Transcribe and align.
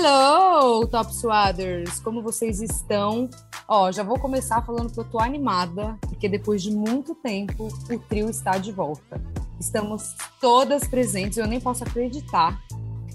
Hello, 0.00 0.86
Top 0.86 1.12
Swaders! 1.12 1.98
Como 1.98 2.22
vocês 2.22 2.62
estão? 2.62 3.28
Ó, 3.66 3.90
já 3.90 4.04
vou 4.04 4.16
começar 4.16 4.64
falando 4.64 4.92
que 4.92 5.00
eu 5.00 5.04
tô 5.04 5.18
animada, 5.18 5.98
porque 6.02 6.28
depois 6.28 6.62
de 6.62 6.70
muito 6.70 7.16
tempo 7.16 7.66
o 7.66 7.98
trio 7.98 8.30
está 8.30 8.58
de 8.58 8.70
volta. 8.70 9.20
Estamos 9.58 10.14
todas 10.40 10.86
presentes, 10.86 11.36
eu 11.36 11.48
nem 11.48 11.60
posso 11.60 11.82
acreditar. 11.82 12.56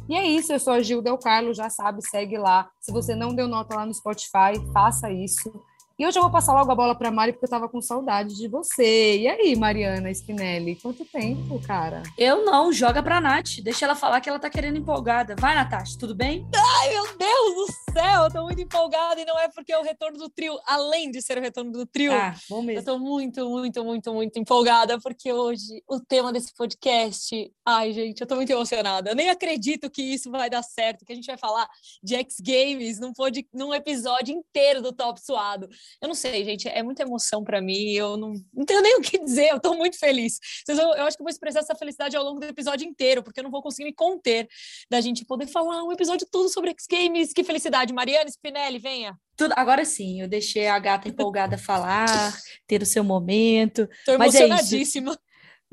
E 0.09 0.16
é 0.18 0.27
isso, 0.27 0.52
eu 0.52 0.59
sou 0.59 0.73
a 0.73 0.82
Gil 0.82 1.02
Del 1.02 1.18
Carlo, 1.18 1.54
já 1.54 1.70
sabe, 1.70 2.02
segue 2.05 2.38
lá. 2.38 2.70
Se 2.82 2.91
você 2.91 3.16
não 3.16 3.34
deu 3.34 3.48
nota 3.48 3.77
lá 3.77 3.86
no 3.86 3.94
Spotify, 3.94 4.59
faça 4.73 5.09
isso. 5.09 5.54
E 6.00 6.07
hoje 6.07 6.18
eu 6.18 6.23
vou 6.23 6.32
passar 6.32 6.54
logo 6.55 6.71
a 6.71 6.75
bola 6.75 6.96
para 6.96 7.12
Mari, 7.12 7.34
porque 7.34 7.46
eu 7.46 7.50
tava 7.50 7.70
com 7.70 7.80
saudade 7.80 8.36
de 8.36 8.48
você. 8.48 9.20
E 9.20 9.28
aí, 9.28 9.55
Mariana 9.55 10.09
Spinelli, 10.09 10.76
quanto 10.76 11.05
tempo, 11.05 11.62
cara? 11.68 12.02
Eu 12.18 12.44
não, 12.44 12.73
joga 12.73 13.04
pra 13.04 13.21
Nath. 13.21 13.59
Deixa 13.62 13.86
ela 13.86 13.94
falar 13.94 14.20
que 14.20 14.27
ela 14.27 14.40
tá 14.40 14.50
querendo 14.50 14.80
empolgada. 14.80 15.35
Vai, 15.38 15.54
Natasha, 15.54 15.95
tudo 15.99 16.16
bem? 16.16 16.48
Ai, 16.55 16.90
meu 16.90 17.16
Deus 17.16 17.55
do 17.55 17.94
céu, 17.94 18.23
eu 18.23 18.32
tô 18.32 18.41
muito 18.41 18.59
empolgada 18.59 19.21
e 19.21 19.26
não 19.26 19.38
é 19.38 19.48
porque 19.49 19.71
é 19.71 19.77
o 19.77 19.84
retorno 19.84 20.18
do 20.18 20.30
trio, 20.30 20.58
além 20.66 21.12
de 21.12 21.21
ser 21.21 21.38
o 21.38 21.41
retorno 21.41 21.71
do 21.71 21.85
trio. 21.85 22.12
Ah, 22.12 22.34
bom 22.49 22.63
mesmo. 22.63 22.82
Eu 22.82 22.85
tô 22.85 22.98
muito, 22.98 23.48
muito, 23.48 23.84
muito, 23.85 24.12
muito 24.12 24.40
empolgada, 24.40 24.99
porque 24.99 25.32
hoje 25.32 25.84
o 25.88 25.99
tema 25.99 26.34
desse 26.34 26.55
podcast. 26.55 27.54
Ai, 27.63 27.94
gente, 27.94 28.20
eu 28.20 28.26
tô 28.26 28.35
muito 28.35 28.52
emocionada. 28.52 29.12
Eu 29.12 29.16
nem 29.16 29.30
acredito 29.30 29.91
que 29.91 30.02
isso 30.02 30.32
vai 30.32 30.49
dar 30.49 30.63
certo, 30.63 31.05
que 31.05 31.13
a 31.13 31.16
gente 31.16 31.27
vai 31.27 31.38
falar 31.38 31.70
de 32.02 32.16
X 32.16 32.38
Games 32.40 32.99
num, 32.99 33.13
pod... 33.13 33.48
num 33.54 33.71
episódio 33.71 34.34
inteiro 34.34 34.82
do 34.82 34.91
Top 34.91 35.21
Suado. 35.23 35.70
Eu 36.02 36.08
não 36.08 36.16
sei, 36.16 36.44
gente, 36.44 36.68
é 36.68 36.82
muita 36.84 37.04
emoção 37.04 37.44
para 37.44 37.62
mim. 37.62 37.91
Eu 37.91 38.18
não, 38.18 38.34
não 38.54 38.66
tenho 38.66 38.82
nem 38.82 38.98
o 38.98 39.02
que 39.02 39.18
dizer, 39.18 39.50
eu 39.52 39.60
tô 39.60 39.74
muito 39.76 39.98
feliz. 39.98 40.40
Eu, 40.68 40.76
eu 40.76 41.04
acho 41.04 41.18
que 41.18 41.22
eu 41.22 41.26
vou 41.26 41.32
expressar 41.32 41.60
essa 41.60 41.76
felicidade 41.76 42.16
ao 42.16 42.24
longo 42.24 42.40
do 42.40 42.46
episódio 42.46 42.88
inteiro, 42.88 43.24
porque 43.24 43.40
eu 43.40 43.44
não 43.44 43.52
vou 43.52 43.62
conseguir 43.62 43.86
me 43.86 43.94
conter 43.94 44.48
da 44.90 45.02
gente 45.02 45.26
poder 45.26 45.48
falar 45.48 45.84
um 45.84 45.91
episódio 45.91 46.27
todo 46.30 46.50
sobre 46.50 46.72
X 46.72 46.85
Games. 46.90 47.34
Que 47.34 47.44
felicidade. 47.44 47.94
Mariana 47.94 48.30
Spinelli, 48.30 48.80
venha. 48.80 49.18
Tudo, 49.35 49.54
agora 49.57 49.84
sim, 49.84 50.22
eu 50.22 50.27
deixei 50.27 50.68
a 50.68 50.77
gata 50.77 51.10
empolgada 51.10 51.57
falar, 51.57 52.07
ter 52.68 52.82
o 52.82 52.85
seu 52.85 53.04
momento. 53.04 53.90
Mas 54.18 54.35
é 54.35 54.44
emocionadíssima. 54.44 55.18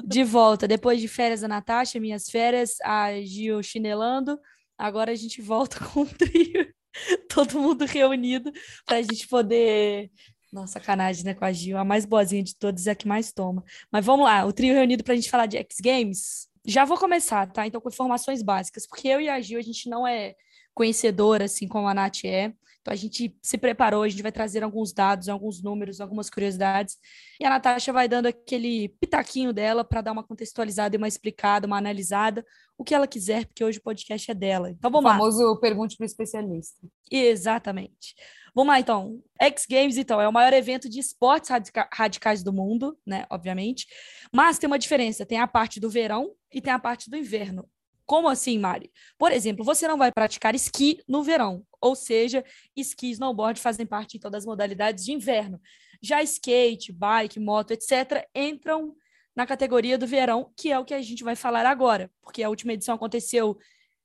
de 0.03 0.25
volta, 0.25 0.67
depois 0.67 1.01
de 1.01 1.09
férias 1.09 1.43
da 1.43 1.49
Natasha, 1.49 2.01
minhas 2.01 2.31
férias, 2.31 2.77
a 2.83 3.13
Gil 3.21 3.63
chinelando. 3.63 4.39
Agora 4.79 5.13
a 5.13 5.15
gente 5.15 5.43
volta 5.43 5.79
com 5.85 6.03
o 6.03 6.07
trio. 6.07 6.73
todo 7.29 7.61
mundo 7.61 7.85
reunido 7.85 8.53
para 8.85 8.99
a 8.99 9.03
gente 9.03 9.27
poder. 9.29 10.11
Nossa, 10.53 10.75
sacanagem, 10.75 11.25
né, 11.25 11.35
com 11.35 11.45
a 11.45 11.53
Gil, 11.53 11.79
a 11.79 11.85
mais 11.85 12.05
boazinha 12.05 12.43
de 12.43 12.57
todas 12.57 12.87
é 12.87 12.91
a 12.91 12.95
que 12.95 13.07
mais 13.07 13.33
toma. 13.33 13.65
Mas 13.91 14.05
vamos 14.05 14.25
lá, 14.25 14.45
o 14.45 14.53
trio 14.53 14.75
reunido 14.75 15.05
para 15.05 15.13
a 15.13 15.17
gente 15.17 15.31
falar 15.31 15.47
de 15.47 15.57
X 15.57 15.77
Games. 15.81 16.49
Já 16.67 16.85
vou 16.85 16.99
começar, 16.99 17.47
tá? 17.51 17.67
Então, 17.67 17.81
com 17.81 17.89
informações 17.89 18.43
básicas, 18.43 18.87
porque 18.87 19.09
eu 19.09 19.21
e 19.21 19.29
a 19.29 19.41
Gil, 19.41 19.59
a 19.59 19.63
gente 19.63 19.89
não 19.89 20.07
é 20.07 20.35
conhecedora, 20.75 21.45
assim 21.45 21.69
como 21.69 21.87
a 21.87 21.95
Nath 21.95 22.25
é. 22.25 22.53
Então, 22.81 22.93
a 22.93 22.97
gente 22.97 23.37
se 23.43 23.59
preparou, 23.59 24.03
a 24.03 24.09
gente 24.09 24.23
vai 24.23 24.33
trazer 24.33 24.63
alguns 24.65 24.93
dados, 24.93 25.29
alguns 25.29 25.63
números, 25.63 26.01
algumas 26.01 26.31
curiosidades. 26.31 26.97
E 27.39 27.45
a 27.45 27.51
Natasha 27.51 27.93
vai 27.93 28.09
dando 28.09 28.27
aquele 28.27 28.89
pitaquinho 29.01 29.53
dela 29.53 29.85
para 29.85 30.01
dar 30.01 30.13
uma 30.13 30.25
contextualizada 30.25 30.97
e 30.97 30.99
uma 30.99 31.09
explicada, 31.09 31.67
uma 31.67 31.77
analisada, 31.77 32.45
o 32.79 32.85
que 32.85 32.95
ela 32.95 33.07
quiser, 33.07 33.45
porque 33.45 33.63
hoje 33.63 33.79
o 33.79 33.83
podcast 33.83 34.31
é 34.31 34.35
dela. 34.35 34.71
Então, 34.71 34.91
vamos 34.91 35.05
o 35.05 35.09
lá. 35.09 35.19
famoso 35.19 35.61
pergunte 35.61 35.97
para 35.97 36.05
o 36.05 36.07
especialista. 36.07 36.81
Exatamente. 37.11 38.15
Vamos 38.55 38.73
lá, 38.73 38.81
então. 38.81 39.23
X 39.41 39.67
Games, 39.69 39.97
então, 39.97 40.21
é 40.21 40.27
o 40.27 40.33
maior 40.33 40.53
evento 40.53 40.89
de 40.89 40.99
esportes 40.99 41.51
radica 41.51 41.89
radicais 41.93 42.43
do 42.43 42.53
mundo, 42.53 42.99
né? 43.07 43.27
Obviamente. 43.31 43.87
Mas 44.33 44.59
tem 44.59 44.67
uma 44.67 44.79
diferença: 44.79 45.27
tem 45.27 45.39
a 45.39 45.47
parte 45.47 45.79
do 45.79 45.91
verão 45.91 46.33
e 46.53 46.61
tem 46.61 46.73
a 46.73 46.79
parte 46.79 47.11
do 47.11 47.17
inverno. 47.17 47.69
Como 48.11 48.29
assim, 48.29 48.59
Mari? 48.59 48.91
Por 49.17 49.31
exemplo, 49.31 49.65
você 49.65 49.87
não 49.87 49.97
vai 49.97 50.11
praticar 50.11 50.53
esqui 50.53 51.01
no 51.07 51.23
verão, 51.23 51.65
ou 51.81 51.95
seja, 51.95 52.45
esqui 52.75 53.07
e 53.07 53.11
snowboard 53.13 53.61
fazem 53.61 53.87
parte 53.87 54.17
então 54.17 54.29
das 54.29 54.45
modalidades 54.45 55.05
de 55.05 55.13
inverno. 55.13 55.61
Já 56.03 56.21
skate, 56.21 56.91
bike, 56.93 57.39
moto, 57.39 57.71
etc., 57.71 58.27
entram 58.35 58.97
na 59.33 59.47
categoria 59.47 59.97
do 59.97 60.09
verão, 60.09 60.53
que 60.57 60.73
é 60.73 60.79
o 60.81 60.85
que 60.85 60.93
a 60.93 61.01
gente 61.01 61.23
vai 61.23 61.37
falar 61.37 61.65
agora, 61.65 62.11
porque 62.21 62.43
a 62.43 62.49
última 62.49 62.73
edição 62.73 62.97
aconteceu 62.97 63.57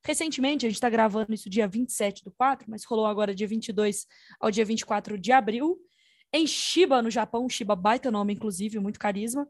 recentemente, 0.06 0.68
a 0.68 0.70
gente 0.70 0.78
está 0.78 0.88
gravando 0.88 1.34
isso 1.34 1.50
dia 1.50 1.68
27 1.68 2.24
do 2.24 2.30
4, 2.30 2.70
mas 2.70 2.86
rolou 2.86 3.08
agora 3.08 3.34
dia 3.34 3.48
22 3.48 4.06
ao 4.40 4.52
dia 4.52 4.66
24 4.66 5.18
de 5.18 5.32
abril, 5.32 5.80
em 6.32 6.46
Shiba, 6.46 7.02
no 7.02 7.10
Japão, 7.10 7.50
Shiba 7.50 7.76
baita 7.76 8.12
nome, 8.12 8.34
inclusive, 8.34 8.78
muito 8.78 9.00
carisma, 9.00 9.50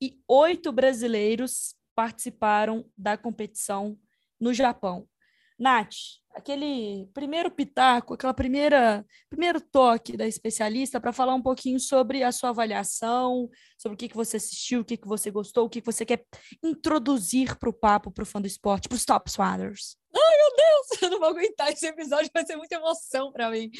e 0.00 0.16
oito 0.28 0.70
brasileiros 0.70 1.74
participaram 1.96 2.84
da 2.96 3.16
competição 3.16 3.98
no 4.38 4.54
Japão. 4.54 5.08
Nath, 5.58 5.94
aquele 6.34 7.08
primeiro 7.14 7.50
pitaco, 7.50 8.12
aquela 8.12 8.34
primeira 8.34 9.04
primeiro 9.30 9.58
toque 9.58 10.14
da 10.14 10.26
especialista 10.26 11.00
para 11.00 11.14
falar 11.14 11.34
um 11.34 11.40
pouquinho 11.40 11.80
sobre 11.80 12.22
a 12.22 12.30
sua 12.30 12.50
avaliação, 12.50 13.48
sobre 13.78 13.94
o 13.94 13.98
que, 13.98 14.08
que 14.10 14.16
você 14.16 14.36
assistiu, 14.36 14.80
o 14.80 14.84
que, 14.84 14.98
que 14.98 15.08
você 15.08 15.30
gostou, 15.30 15.64
o 15.64 15.68
que, 15.70 15.80
que 15.80 15.86
você 15.86 16.04
quer 16.04 16.26
introduzir 16.62 17.56
para 17.56 17.70
o 17.70 17.72
papo, 17.72 18.10
para 18.10 18.22
o 18.22 18.26
fã 18.26 18.38
do 18.38 18.46
esporte, 18.46 18.86
para 18.86 18.96
os 18.96 19.04
Top 19.06 19.30
Swatters. 19.30 19.96
Ai, 20.14 20.36
meu 20.36 20.56
Deus, 20.56 21.02
eu 21.02 21.10
não 21.10 21.20
vou 21.20 21.28
aguentar 21.30 21.72
esse 21.72 21.86
episódio, 21.86 22.30
vai 22.32 22.44
ser 22.44 22.56
muita 22.56 22.76
emoção 22.76 23.32
para 23.32 23.50
mim. 23.50 23.70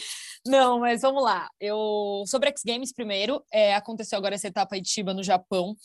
Não, 0.47 0.81
mas 0.81 1.03
vamos 1.03 1.22
lá. 1.22 1.50
Eu 1.60 2.25
sobre 2.27 2.48
X 2.48 2.62
Games 2.65 2.93
primeiro, 2.93 3.44
é, 3.53 3.75
aconteceu 3.75 4.16
agora 4.16 4.34
essa 4.34 4.48
etapa 4.48 4.77
Chiba 4.83 5.12
no 5.12 5.22
Japão. 5.22 5.77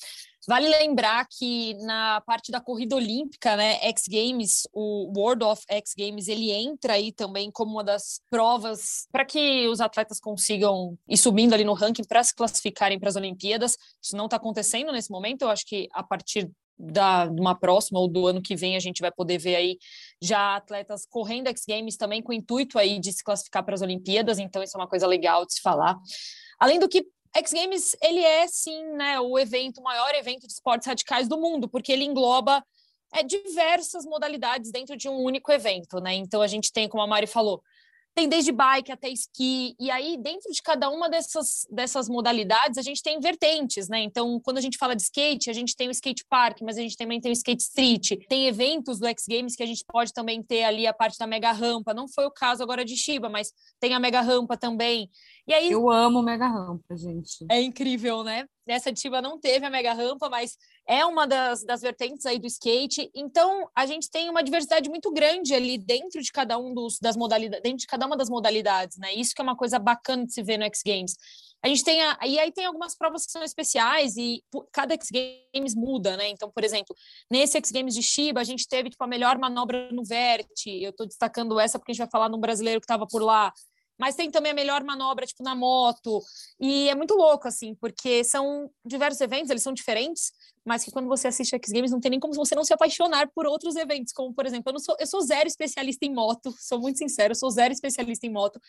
Vale 0.47 0.67
lembrar 0.67 1.27
que 1.29 1.75
na 1.83 2.21
parte 2.21 2.51
da 2.51 2.59
corrida 2.59 2.95
olímpica, 2.95 3.55
né, 3.55 3.75
X 3.89 4.05
Games, 4.07 4.67
o 4.73 5.11
World 5.15 5.43
of 5.43 5.63
X 5.69 5.93
Games, 5.95 6.27
ele 6.27 6.51
entra 6.51 6.93
aí 6.93 7.11
também 7.11 7.51
como 7.51 7.73
uma 7.73 7.83
das 7.83 8.21
provas 8.29 9.07
para 9.11 9.23
que 9.23 9.67
os 9.67 9.79
atletas 9.79 10.19
consigam 10.19 10.97
ir 11.07 11.17
subindo 11.17 11.53
ali 11.53 11.63
no 11.63 11.73
ranking 11.73 12.03
para 12.03 12.23
se 12.23 12.35
classificarem 12.35 12.99
para 12.99 13.09
as 13.09 13.15
Olimpíadas. 13.15 13.77
Isso 14.01 14.17
não 14.17 14.25
está 14.25 14.37
acontecendo 14.37 14.91
nesse 14.91 15.11
momento. 15.11 15.43
Eu 15.43 15.49
acho 15.49 15.65
que 15.65 15.87
a 15.93 16.01
partir 16.01 16.49
da 16.81 17.27
de 17.27 17.39
uma 17.39 17.53
próxima 17.53 17.99
ou 17.99 18.07
do 18.07 18.25
ano 18.25 18.41
que 18.41 18.55
vem 18.55 18.75
a 18.75 18.79
gente 18.79 19.01
vai 19.01 19.11
poder 19.11 19.37
ver 19.37 19.55
aí 19.55 19.77
já 20.19 20.55
atletas 20.55 21.05
correndo 21.07 21.47
X 21.47 21.63
Games 21.67 21.95
também 21.95 22.23
com 22.23 22.31
o 22.31 22.35
intuito 22.35 22.79
aí 22.79 22.99
de 22.99 23.13
se 23.13 23.23
classificar 23.23 23.63
para 23.63 23.75
as 23.75 23.81
Olimpíadas. 23.81 24.39
Então 24.39 24.63
isso 24.63 24.75
é 24.75 24.79
uma 24.79 24.87
coisa 24.87 25.05
legal 25.05 25.45
de 25.45 25.53
se 25.53 25.61
falar. 25.61 25.95
Além 26.59 26.79
do 26.79 26.89
que 26.89 27.05
X 27.35 27.53
Games, 27.53 27.95
ele 28.01 28.19
é 28.19 28.47
sim, 28.47 28.83
né, 28.93 29.19
o 29.19 29.39
evento, 29.39 29.79
o 29.79 29.83
maior 29.83 30.13
evento 30.15 30.45
de 30.45 30.53
esportes 30.53 30.87
radicais 30.87 31.27
do 31.27 31.37
mundo, 31.39 31.69
porque 31.69 31.91
ele 31.91 32.03
engloba 32.03 32.63
é, 33.13 33.23
diversas 33.23 34.05
modalidades 34.05 34.71
dentro 34.71 34.97
de 34.97 35.07
um 35.09 35.17
único 35.17 35.51
evento, 35.51 35.99
né? 35.99 36.13
Então 36.13 36.41
a 36.41 36.47
gente 36.47 36.71
tem, 36.71 36.87
como 36.87 37.03
a 37.03 37.07
Mari 37.07 37.27
falou, 37.27 37.61
tem 38.13 38.27
desde 38.27 38.51
bike 38.51 38.91
até 38.91 39.09
esqui, 39.09 39.73
e 39.79 39.89
aí 39.89 40.17
dentro 40.17 40.51
de 40.51 40.61
cada 40.61 40.89
uma 40.89 41.09
dessas, 41.09 41.65
dessas 41.71 42.09
modalidades 42.09 42.77
a 42.77 42.81
gente 42.81 43.01
tem 43.01 43.19
vertentes, 43.19 43.87
né? 43.87 44.01
Então, 44.01 44.39
quando 44.43 44.57
a 44.57 44.61
gente 44.61 44.77
fala 44.77 44.95
de 44.95 45.03
skate, 45.03 45.49
a 45.49 45.53
gente 45.53 45.75
tem 45.75 45.87
o 45.87 45.91
skate 45.91 46.25
park, 46.29 46.59
mas 46.61 46.77
a 46.77 46.81
gente 46.81 46.97
também 46.97 47.21
tem 47.21 47.31
o 47.31 47.33
skate 47.33 47.63
street, 47.63 48.11
tem 48.27 48.47
eventos 48.47 48.99
do 48.99 49.07
X 49.07 49.25
Games 49.27 49.55
que 49.55 49.63
a 49.63 49.65
gente 49.65 49.85
pode 49.87 50.13
também 50.13 50.43
ter 50.43 50.63
ali 50.63 50.85
a 50.85 50.93
parte 50.93 51.17
da 51.17 51.25
mega 51.25 51.51
rampa, 51.53 51.93
não 51.93 52.07
foi 52.07 52.25
o 52.25 52.31
caso 52.31 52.61
agora 52.61 52.83
de 52.83 52.97
Shiba, 52.97 53.29
mas 53.29 53.53
tem 53.79 53.93
a 53.93 53.99
mega 53.99 54.19
rampa 54.19 54.57
também. 54.57 55.09
E 55.47 55.53
aí 55.53 55.71
Eu 55.71 55.89
amo 55.89 56.21
mega 56.21 56.47
rampa, 56.47 56.95
gente. 56.95 57.45
é 57.49 57.61
incrível, 57.61 58.23
né? 58.23 58.45
Nessa 58.67 58.93
Tiba 58.93 59.21
não 59.21 59.39
teve 59.39 59.65
a 59.65 59.69
mega 59.69 59.91
rampa, 59.93 60.29
mas 60.29 60.55
é 60.87 61.03
uma 61.05 61.25
das, 61.25 61.63
das 61.63 61.81
vertentes 61.81 62.25
aí 62.25 62.39
do 62.39 62.47
skate. 62.47 63.09
Então, 63.15 63.67
a 63.75 63.85
gente 63.85 64.09
tem 64.09 64.29
uma 64.29 64.43
diversidade 64.43 64.89
muito 64.89 65.11
grande 65.11 65.53
ali 65.53 65.77
dentro 65.77 66.21
de 66.21 66.31
cada 66.31 66.57
um 66.57 66.73
dos, 66.73 66.99
das 66.99 67.17
modalidades, 67.17 67.63
dentro 67.63 67.79
de 67.79 67.87
cada 67.87 68.05
uma 68.05 68.15
das 68.15 68.29
modalidades, 68.29 68.97
né? 68.97 69.13
Isso 69.13 69.33
que 69.33 69.41
é 69.41 69.43
uma 69.43 69.55
coisa 69.55 69.79
bacana 69.79 70.25
de 70.25 70.33
se 70.33 70.43
ver 70.43 70.57
no 70.57 70.65
X 70.65 70.81
Games. 70.85 71.13
A 71.63 71.67
gente 71.67 71.83
tem 71.83 72.01
a, 72.01 72.17
e 72.25 72.39
aí 72.39 72.51
tem 72.51 72.65
algumas 72.65 72.95
provas 72.95 73.25
que 73.25 73.31
são 73.31 73.43
especiais 73.43 74.17
e 74.17 74.43
cada 74.71 74.95
X 74.95 75.09
Games 75.53 75.75
muda, 75.75 76.17
né? 76.17 76.29
Então, 76.29 76.51
por 76.51 76.63
exemplo, 76.63 76.95
nesse 77.29 77.57
X 77.57 77.71
Games 77.71 77.93
de 77.93 78.01
Shiba, 78.01 78.41
a 78.41 78.43
gente 78.43 78.67
teve 78.67 78.89
tipo 78.89 79.03
a 79.03 79.07
melhor 79.07 79.37
manobra 79.37 79.91
no 79.91 80.03
vert. 80.03 80.47
Eu 80.65 80.89
estou 80.89 81.05
destacando 81.05 81.59
essa 81.59 81.77
porque 81.77 81.91
a 81.91 81.93
gente 81.93 82.03
vai 82.03 82.09
falar 82.09 82.29
num 82.29 82.39
brasileiro 82.39 82.81
que 82.81 82.85
estava 82.85 83.05
por 83.05 83.21
lá 83.21 83.53
mas 84.01 84.15
tem 84.15 84.31
também 84.31 84.51
a 84.51 84.55
melhor 84.55 84.83
manobra, 84.83 85.27
tipo, 85.27 85.43
na 85.43 85.53
moto. 85.53 86.23
E 86.59 86.89
é 86.89 86.95
muito 86.95 87.13
louco, 87.13 87.47
assim, 87.47 87.75
porque 87.75 88.23
são 88.23 88.67
diversos 88.83 89.21
eventos, 89.21 89.51
eles 89.51 89.61
são 89.61 89.71
diferentes, 89.71 90.31
mas 90.65 90.83
que 90.83 90.89
quando 90.89 91.07
você 91.07 91.27
assiste 91.27 91.55
X 91.55 91.71
Games 91.71 91.91
não 91.91 91.99
tem 91.99 92.09
nem 92.09 92.19
como 92.19 92.33
você 92.33 92.55
não 92.55 92.63
se 92.63 92.73
apaixonar 92.73 93.29
por 93.31 93.45
outros 93.45 93.75
eventos, 93.75 94.11
como, 94.11 94.33
por 94.33 94.47
exemplo, 94.47 94.71
eu, 94.71 94.73
não 94.73 94.79
sou, 94.79 94.95
eu 94.99 95.05
sou 95.05 95.21
zero 95.21 95.47
especialista 95.47 96.03
em 96.03 96.11
moto, 96.11 96.51
sou 96.57 96.79
muito 96.79 96.97
sincero, 96.97 97.33
eu 97.33 97.35
sou 97.35 97.51
zero 97.51 97.71
especialista 97.71 98.25
em 98.25 98.31
moto. 98.31 98.59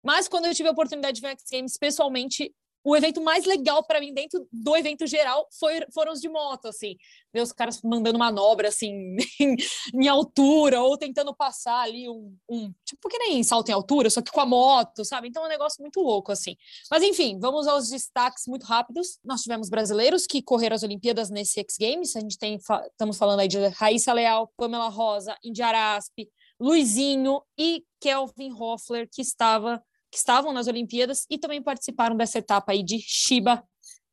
Mas 0.00 0.28
quando 0.28 0.46
eu 0.46 0.54
tive 0.54 0.68
a 0.68 0.72
oportunidade 0.72 1.16
de 1.16 1.22
ver 1.22 1.32
X 1.32 1.42
Games 1.50 1.76
pessoalmente, 1.76 2.54
o 2.88 2.96
evento 2.96 3.20
mais 3.20 3.44
legal 3.44 3.84
para 3.84 4.00
mim 4.00 4.14
dentro 4.14 4.46
do 4.50 4.76
evento 4.76 5.06
geral 5.06 5.46
foi, 5.58 5.84
foram 5.92 6.12
os 6.12 6.20
de 6.20 6.28
moto, 6.28 6.68
assim. 6.68 6.96
Ver 7.32 7.42
os 7.42 7.52
caras 7.52 7.82
mandando 7.82 8.18
manobra, 8.18 8.68
assim, 8.68 9.16
em, 9.38 9.56
em 9.94 10.08
altura, 10.08 10.80
ou 10.80 10.96
tentando 10.96 11.34
passar 11.34 11.80
ali 11.80 12.08
um, 12.08 12.34
um, 12.48 12.72
Tipo, 12.84 13.08
que 13.08 13.18
nem 13.18 13.42
salto 13.42 13.68
em 13.68 13.72
altura, 13.72 14.08
só 14.08 14.22
que 14.22 14.30
com 14.30 14.40
a 14.40 14.46
moto, 14.46 15.04
sabe? 15.04 15.28
Então 15.28 15.42
é 15.42 15.46
um 15.46 15.50
negócio 15.50 15.82
muito 15.82 16.00
louco, 16.00 16.32
assim. 16.32 16.56
Mas 16.90 17.02
enfim, 17.02 17.38
vamos 17.38 17.66
aos 17.66 17.90
destaques 17.90 18.44
muito 18.46 18.64
rápidos. 18.64 19.18
Nós 19.22 19.42
tivemos 19.42 19.68
brasileiros 19.68 20.26
que 20.26 20.40
correram 20.40 20.74
as 20.74 20.82
Olimpíadas 20.82 21.28
nesse 21.28 21.60
X 21.60 21.76
Games. 21.78 22.16
A 22.16 22.20
gente 22.20 22.38
tem, 22.38 22.56
estamos 22.56 23.18
falando 23.18 23.40
aí 23.40 23.48
de 23.48 23.58
Raíssa 23.68 24.12
Leal, 24.12 24.50
Pamela 24.56 24.88
Rosa, 24.88 25.36
Indy 25.44 25.62
Araspe, 25.62 26.30
Luizinho 26.58 27.42
e 27.58 27.84
Kelvin 28.00 28.52
Hoffler, 28.52 29.08
que, 29.10 29.22
estava, 29.22 29.82
estavam 30.18 30.52
nas 30.52 30.66
Olimpíadas 30.66 31.26
e 31.30 31.38
também 31.38 31.62
participaram 31.62 32.16
dessa 32.16 32.38
etapa 32.38 32.72
aí 32.72 32.82
de 32.82 32.98
Shiba 33.00 33.62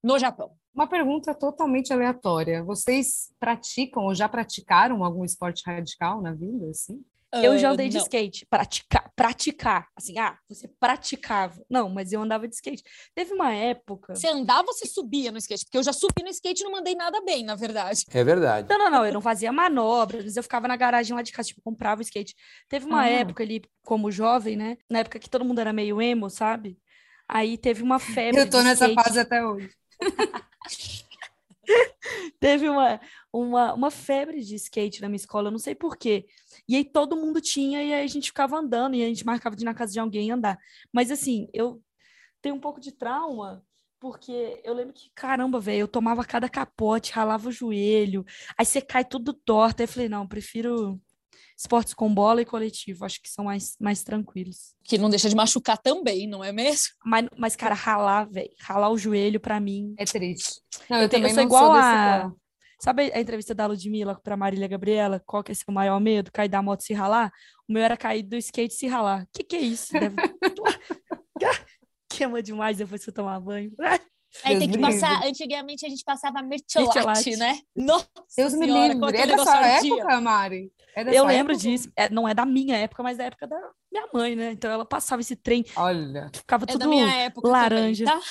no 0.03 0.17
Japão. 0.19 0.51
Uma 0.73 0.87
pergunta 0.87 1.33
totalmente 1.33 1.93
aleatória. 1.93 2.63
Vocês 2.63 3.33
praticam 3.39 4.03
ou 4.03 4.13
já 4.13 4.27
praticaram 4.27 5.03
algum 5.03 5.23
esporte 5.23 5.63
radical 5.65 6.21
na 6.21 6.33
vida, 6.33 6.69
assim? 6.69 7.03
Eu 7.33 7.57
já 7.57 7.71
andei 7.71 7.87
uh, 7.87 7.89
de 7.89 7.97
skate, 7.97 8.45
praticar, 8.49 9.11
praticar, 9.15 9.87
assim, 9.95 10.17
ah, 10.17 10.37
você 10.47 10.67
praticava. 10.79 11.61
Não, 11.69 11.89
mas 11.89 12.13
eu 12.13 12.21
andava 12.21 12.47
de 12.47 12.55
skate. 12.55 12.83
Teve 13.13 13.33
uma 13.33 13.53
época. 13.53 14.15
Você 14.15 14.27
andava 14.27 14.67
ou 14.67 14.73
você 14.73 14.87
subia 14.87 15.31
no 15.31 15.37
skate? 15.37 15.65
Porque 15.65 15.77
eu 15.77 15.83
já 15.83 15.91
subi 15.91 16.23
no 16.23 16.29
skate 16.29 16.61
e 16.61 16.63
não 16.63 16.71
mandei 16.71 16.95
nada 16.95 17.21
bem, 17.21 17.43
na 17.43 17.55
verdade. 17.55 18.05
É 18.11 18.23
verdade. 18.23 18.67
Não, 18.69 18.77
não, 18.77 18.89
não, 18.89 19.05
eu 19.05 19.13
não 19.13 19.21
fazia 19.21 19.51
manobras, 19.51 20.35
eu 20.35 20.43
ficava 20.43 20.67
na 20.67 20.75
garagem 20.75 21.15
lá 21.15 21.21
de 21.21 21.31
casa, 21.31 21.49
tipo, 21.49 21.61
comprava 21.61 21.99
o 21.99 22.03
skate. 22.03 22.35
Teve 22.69 22.85
uma 22.85 23.01
ah. 23.01 23.09
época 23.09 23.43
ali, 23.43 23.61
como 23.83 24.11
jovem, 24.11 24.55
né? 24.55 24.77
Na 24.89 24.99
época 24.99 25.19
que 25.19 25.29
todo 25.29 25.45
mundo 25.45 25.59
era 25.59 25.73
meio 25.73 26.01
emo, 26.01 26.29
sabe? 26.29 26.77
Aí 27.27 27.57
teve 27.57 27.81
uma 27.83 27.99
febre. 27.99 28.41
Eu 28.41 28.49
tô 28.49 28.61
nessa 28.61 28.87
skate. 28.87 29.03
fase 29.03 29.19
até 29.19 29.45
hoje. 29.45 29.69
Teve 32.39 32.69
uma, 32.69 32.99
uma, 33.31 33.73
uma 33.73 33.91
febre 33.91 34.41
de 34.41 34.55
skate 34.55 35.01
na 35.01 35.09
minha 35.09 35.17
escola, 35.17 35.47
eu 35.47 35.51
não 35.51 35.59
sei 35.59 35.75
porquê. 35.75 36.25
E 36.67 36.75
aí 36.75 36.83
todo 36.83 37.15
mundo 37.15 37.41
tinha, 37.41 37.83
e 37.83 37.93
aí 37.93 38.03
a 38.03 38.07
gente 38.07 38.27
ficava 38.27 38.57
andando, 38.57 38.95
e 38.95 39.03
a 39.03 39.07
gente 39.07 39.25
marcava 39.25 39.55
de 39.55 39.63
ir 39.63 39.65
na 39.65 39.73
casa 39.73 39.93
de 39.93 39.99
alguém 39.99 40.31
andar. 40.31 40.57
Mas 40.91 41.11
assim, 41.11 41.47
eu 41.53 41.81
tenho 42.41 42.55
um 42.55 42.59
pouco 42.59 42.79
de 42.79 42.91
trauma, 42.91 43.63
porque 43.99 44.61
eu 44.63 44.73
lembro 44.73 44.93
que, 44.93 45.09
caramba, 45.15 45.59
velho, 45.59 45.79
eu 45.79 45.87
tomava 45.87 46.23
cada 46.23 46.47
capote, 46.47 47.11
ralava 47.11 47.49
o 47.49 47.51
joelho, 47.51 48.25
aí 48.57 48.65
você 48.65 48.81
cai 48.81 49.03
tudo 49.03 49.33
torto. 49.33 49.81
Aí 49.81 49.85
eu 49.85 49.91
falei, 49.91 50.09
não, 50.09 50.27
prefiro 50.27 51.01
esportes 51.57 51.93
com 51.93 52.13
bola 52.13 52.41
e 52.41 52.45
coletivo, 52.45 53.05
acho 53.05 53.21
que 53.21 53.29
são 53.29 53.45
mais, 53.45 53.75
mais 53.79 54.03
tranquilos. 54.03 54.75
Que 54.83 54.97
não 54.97 55.09
deixa 55.09 55.29
de 55.29 55.35
machucar 55.35 55.77
também, 55.77 56.27
não 56.27 56.43
é 56.43 56.51
mesmo? 56.51 56.93
Mas, 57.05 57.27
mas 57.37 57.55
cara, 57.55 57.75
ralar, 57.75 58.29
velho, 58.29 58.49
ralar 58.59 58.89
o 58.89 58.97
joelho 58.97 59.39
para 59.39 59.59
mim. 59.59 59.93
É 59.97 60.05
triste. 60.05 60.61
Não, 60.89 60.97
eu, 60.97 61.03
eu, 61.03 61.09
também 61.09 61.29
eu 61.29 61.35
sou 61.35 61.43
igual 61.43 61.65
sou 61.65 61.73
a. 61.73 62.31
Sabe 62.79 63.11
a 63.13 63.19
entrevista 63.19 63.55
da 63.55 63.65
Ludmilla 63.65 64.19
para 64.21 64.35
Marília 64.35 64.67
Gabriela? 64.67 65.21
Qual 65.25 65.43
que 65.43 65.51
é 65.51 65.55
seu 65.55 65.73
maior 65.73 65.99
medo? 65.99 66.31
Cair 66.31 66.49
da 66.49 66.61
moto 66.61 66.81
e 66.81 66.83
se 66.83 66.93
ralar? 66.93 67.31
O 67.67 67.73
meu 67.73 67.81
era 67.81 67.95
cair 67.95 68.21
do 68.21 68.35
skate 68.35 68.73
e 68.73 68.77
se 68.77 68.87
ralar. 68.87 69.25
Que 69.33 69.43
que 69.43 69.55
é 69.55 69.61
isso? 69.61 69.93
Deve... 69.97 70.15
Queima 72.09 72.41
demais 72.41 72.77
depois 72.77 73.03
que 73.03 73.09
eu 73.09 73.13
tomar 73.13 73.39
banho. 73.39 73.71
Aí 74.43 74.59
tem 74.59 74.69
que 74.69 74.77
passar. 74.77 75.25
Antigamente 75.25 75.85
a 75.85 75.89
gente 75.89 76.03
passava 76.03 76.41
mertiolate, 76.41 77.35
né? 77.35 77.59
Nossa 77.75 78.07
Deus 78.37 78.53
me 78.53 78.65
livre. 78.65 79.17
É 79.17 79.27
da 79.27 79.37
sua 79.37 79.67
época, 79.67 80.21
Mari? 80.21 80.71
É 80.95 81.01
eu 81.17 81.25
lembro 81.25 81.53
época? 81.53 81.67
disso. 81.67 81.91
É, 81.95 82.09
não 82.09 82.27
é 82.27 82.33
da 82.33 82.45
minha 82.45 82.77
época, 82.77 83.03
mas 83.03 83.17
da 83.17 83.25
época 83.25 83.47
da 83.47 83.59
minha 83.91 84.07
mãe, 84.13 84.35
né? 84.35 84.51
Então 84.51 84.71
ela 84.71 84.85
passava 84.85 85.21
esse 85.21 85.35
trem. 85.35 85.65
Olha. 85.75 86.29
Ficava 86.33 86.63
é 86.63 86.67
tudo 86.67 86.89
laranja. 87.43 88.05
Também, 88.05 88.21
tá? 88.21 88.27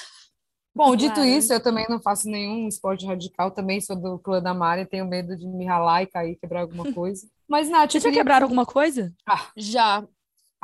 Bom, 0.74 0.96
dito 0.96 1.18
laranja. 1.18 1.38
isso, 1.38 1.52
eu 1.52 1.62
também 1.62 1.86
não 1.88 2.00
faço 2.00 2.28
nenhum 2.28 2.66
esporte 2.66 3.06
radical. 3.06 3.50
Também 3.50 3.80
sou 3.80 3.94
do 3.94 4.18
clã 4.18 4.42
da 4.42 4.54
Mari. 4.54 4.86
Tenho 4.86 5.06
medo 5.06 5.36
de 5.36 5.46
me 5.46 5.66
ralar 5.66 6.02
e 6.02 6.06
cair, 6.06 6.36
quebrar 6.36 6.62
alguma 6.62 6.92
coisa. 6.92 7.26
Mas, 7.46 7.68
Nath... 7.68 7.92
Você 7.92 8.00
já 8.00 8.10
quebraram 8.10 8.44
alguma 8.44 8.64
coisa? 8.64 9.12
Ah, 9.26 9.48
já. 9.56 10.06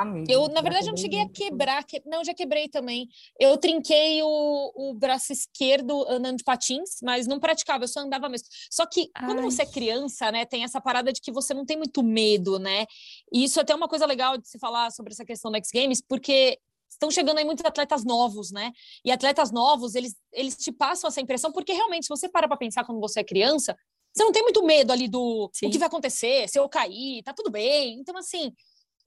Amigo, 0.01 0.31
eu, 0.31 0.49
na 0.49 0.63
verdade, 0.63 0.87
eu 0.87 0.93
não 0.93 0.97
cheguei 0.97 1.21
a 1.21 1.29
quebrar. 1.29 1.85
Que... 1.85 2.03
Não, 2.07 2.25
já 2.25 2.33
quebrei 2.33 2.69
também. 2.69 3.07
Eu 3.39 3.59
trinquei 3.59 4.23
o, 4.23 4.73
o 4.75 4.95
braço 4.95 5.31
esquerdo 5.33 6.07
andando 6.09 6.39
de 6.39 6.45
patins, 6.45 7.01
mas 7.03 7.27
não 7.27 7.39
praticava, 7.39 7.85
eu 7.85 7.89
só 7.89 8.01
andava 8.01 8.29
mesmo. 8.29 8.49
Só 8.71 8.87
que 8.87 9.11
Ai. 9.15 9.27
quando 9.27 9.43
você 9.43 9.63
é 9.63 9.67
criança, 9.67 10.33
né, 10.33 10.47
tem 10.47 10.65
essa 10.65 10.81
parada 10.81 11.13
de 11.13 11.21
que 11.21 11.31
você 11.31 11.53
não 11.53 11.67
tem 11.67 11.77
muito 11.77 12.03
medo, 12.03 12.59
né? 12.59 12.87
E 13.31 13.45
isso 13.45 13.59
é 13.59 13.63
até 13.63 13.75
uma 13.75 13.89
coisa 13.89 14.07
legal 14.07 14.39
de 14.39 14.49
se 14.49 14.59
falar 14.59 14.91
sobre 14.91 15.13
essa 15.13 15.25
questão 15.25 15.51
do 15.51 15.57
X 15.59 15.69
Games, 15.73 16.01
porque 16.01 16.59
estão 16.89 17.11
chegando 17.11 17.39
aí 17.39 17.45
muitos 17.45 17.65
atletas 17.65 18.03
novos, 18.03 18.51
né? 18.51 18.73
E 19.05 19.13
atletas 19.13 19.53
novos, 19.53 19.95
eles, 19.95 20.17
eles 20.33 20.57
te 20.57 20.73
passam 20.73 21.09
essa 21.09 21.21
impressão, 21.21 21.53
porque 21.53 21.73
realmente, 21.73 22.05
se 22.05 22.09
você 22.09 22.29
para 22.29 22.49
para 22.49 22.57
pensar 22.57 22.85
quando 22.85 23.01
você 23.01 23.21
é 23.21 23.25
criança, 23.25 23.77
você 24.13 24.25
não 24.25 24.33
tem 24.33 24.43
muito 24.43 24.63
medo 24.65 24.93
ali 24.93 25.09
do 25.09 25.51
Sim. 25.53 25.67
o 25.67 25.71
que 25.71 25.79
vai 25.79 25.87
acontecer, 25.87 26.49
se 26.49 26.59
eu 26.59 26.69
cair, 26.69 27.23
tá 27.23 27.33
tudo 27.33 27.51
bem. 27.51 27.99
Então, 28.01 28.17
assim, 28.17 28.53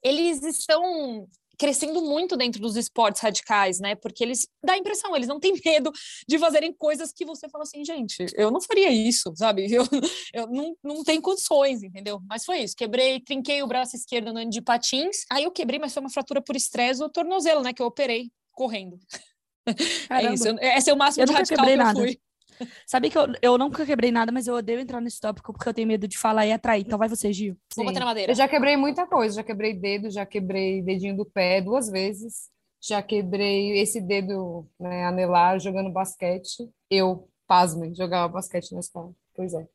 eles 0.03 0.43
estão 0.43 1.27
crescendo 1.57 2.01
muito 2.01 2.35
dentro 2.35 2.61
dos 2.61 2.75
esportes 2.75 3.21
radicais, 3.21 3.79
né? 3.79 3.95
Porque 3.95 4.23
eles 4.23 4.47
dá 4.63 4.73
a 4.73 4.77
impressão, 4.77 5.15
eles 5.15 5.27
não 5.27 5.39
têm 5.39 5.53
medo 5.65 5.91
de 6.27 6.39
fazerem 6.39 6.73
coisas 6.73 7.11
que 7.13 7.25
você 7.25 7.47
fala 7.49 7.63
assim, 7.63 7.85
gente, 7.85 8.25
eu 8.35 8.51
não 8.51 8.61
faria 8.61 8.91
isso, 8.91 9.31
sabe? 9.35 9.67
Eu, 9.73 9.85
eu 10.33 10.47
não, 10.47 10.75
não 10.83 11.03
tenho 11.03 11.21
condições, 11.21 11.83
entendeu? 11.83 12.19
Mas 12.27 12.45
foi 12.45 12.59
isso, 12.59 12.75
quebrei, 12.75 13.19
trinquei 13.19 13.63
o 13.63 13.67
braço 13.67 13.95
esquerdo 13.95 14.27
andando 14.27 14.49
de 14.49 14.61
patins, 14.61 15.25
aí 15.31 15.43
eu 15.43 15.51
quebrei, 15.51 15.79
mas 15.79 15.93
foi 15.93 16.01
uma 16.01 16.09
fratura 16.09 16.41
por 16.41 16.55
estresse 16.55 16.99
do 16.99 17.09
tornozelo, 17.09 17.61
né? 17.61 17.73
Que 17.73 17.81
eu 17.81 17.87
operei 17.87 18.29
correndo. 18.51 18.99
Caramba. 20.07 20.29
É 20.29 20.33
isso, 20.33 20.47
esse 20.59 20.89
é 20.89 20.93
o 20.93 20.97
máximo 20.97 21.23
eu 21.23 21.27
de 21.27 21.33
radical 21.33 21.65
que 21.65 21.71
eu 21.71 21.77
nada. 21.77 21.99
fui. 21.99 22.19
Sabe 22.85 23.09
que 23.09 23.17
eu, 23.17 23.27
eu 23.41 23.57
nunca 23.57 23.85
quebrei 23.85 24.11
nada, 24.11 24.31
mas 24.31 24.47
eu 24.47 24.55
odeio 24.55 24.79
entrar 24.79 25.01
nesse 25.01 25.19
tópico 25.19 25.53
porque 25.53 25.67
eu 25.67 25.73
tenho 25.73 25.87
medo 25.87 26.07
de 26.07 26.17
falar 26.17 26.45
e 26.45 26.51
atrair. 26.51 26.83
Então 26.85 26.97
vai 26.97 27.09
você, 27.09 27.31
Gil. 27.31 27.57
Vou 27.75 27.85
bater 27.85 27.99
na 27.99 28.05
madeira. 28.05 28.31
Eu 28.31 28.35
já 28.35 28.47
quebrei 28.47 28.77
muita 28.77 29.05
coisa. 29.05 29.35
Já 29.35 29.43
quebrei 29.43 29.73
dedo, 29.73 30.09
já 30.09 30.25
quebrei 30.25 30.81
dedinho 30.81 31.15
do 31.15 31.25
pé 31.25 31.61
duas 31.61 31.89
vezes. 31.89 32.49
Já 32.81 33.01
quebrei 33.01 33.79
esse 33.79 34.01
dedo 34.01 34.67
né, 34.79 35.05
anelar 35.05 35.59
jogando 35.59 35.91
basquete. 35.91 36.69
Eu, 36.89 37.29
pasmem, 37.47 37.95
jogava 37.95 38.33
basquete 38.33 38.73
na 38.73 38.79
escola. 38.79 39.11
Pois 39.35 39.53
é. 39.53 39.65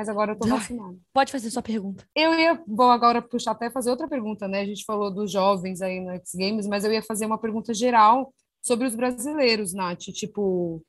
Mas 0.00 0.08
agora 0.08 0.32
eu 0.32 0.38
tô 0.38 0.48
vacinada. 0.48 0.96
Pode 1.12 1.30
fazer 1.30 1.50
sua 1.50 1.62
pergunta. 1.62 2.08
Eu 2.16 2.32
ia, 2.32 2.58
vou 2.66 2.90
agora 2.90 3.20
puxar 3.20 3.50
até 3.50 3.68
fazer 3.70 3.90
outra 3.90 4.08
pergunta, 4.08 4.48
né? 4.48 4.60
A 4.60 4.64
gente 4.64 4.82
falou 4.86 5.12
dos 5.12 5.30
jovens 5.30 5.82
aí 5.82 6.00
no 6.00 6.10
X 6.12 6.30
Games, 6.34 6.66
mas 6.66 6.84
eu 6.84 6.92
ia 6.92 7.02
fazer 7.02 7.26
uma 7.26 7.36
pergunta 7.36 7.74
geral 7.74 8.32
sobre 8.62 8.86
os 8.86 8.94
brasileiros, 8.94 9.74
Nath. 9.74 10.04
Tipo, 10.14 10.82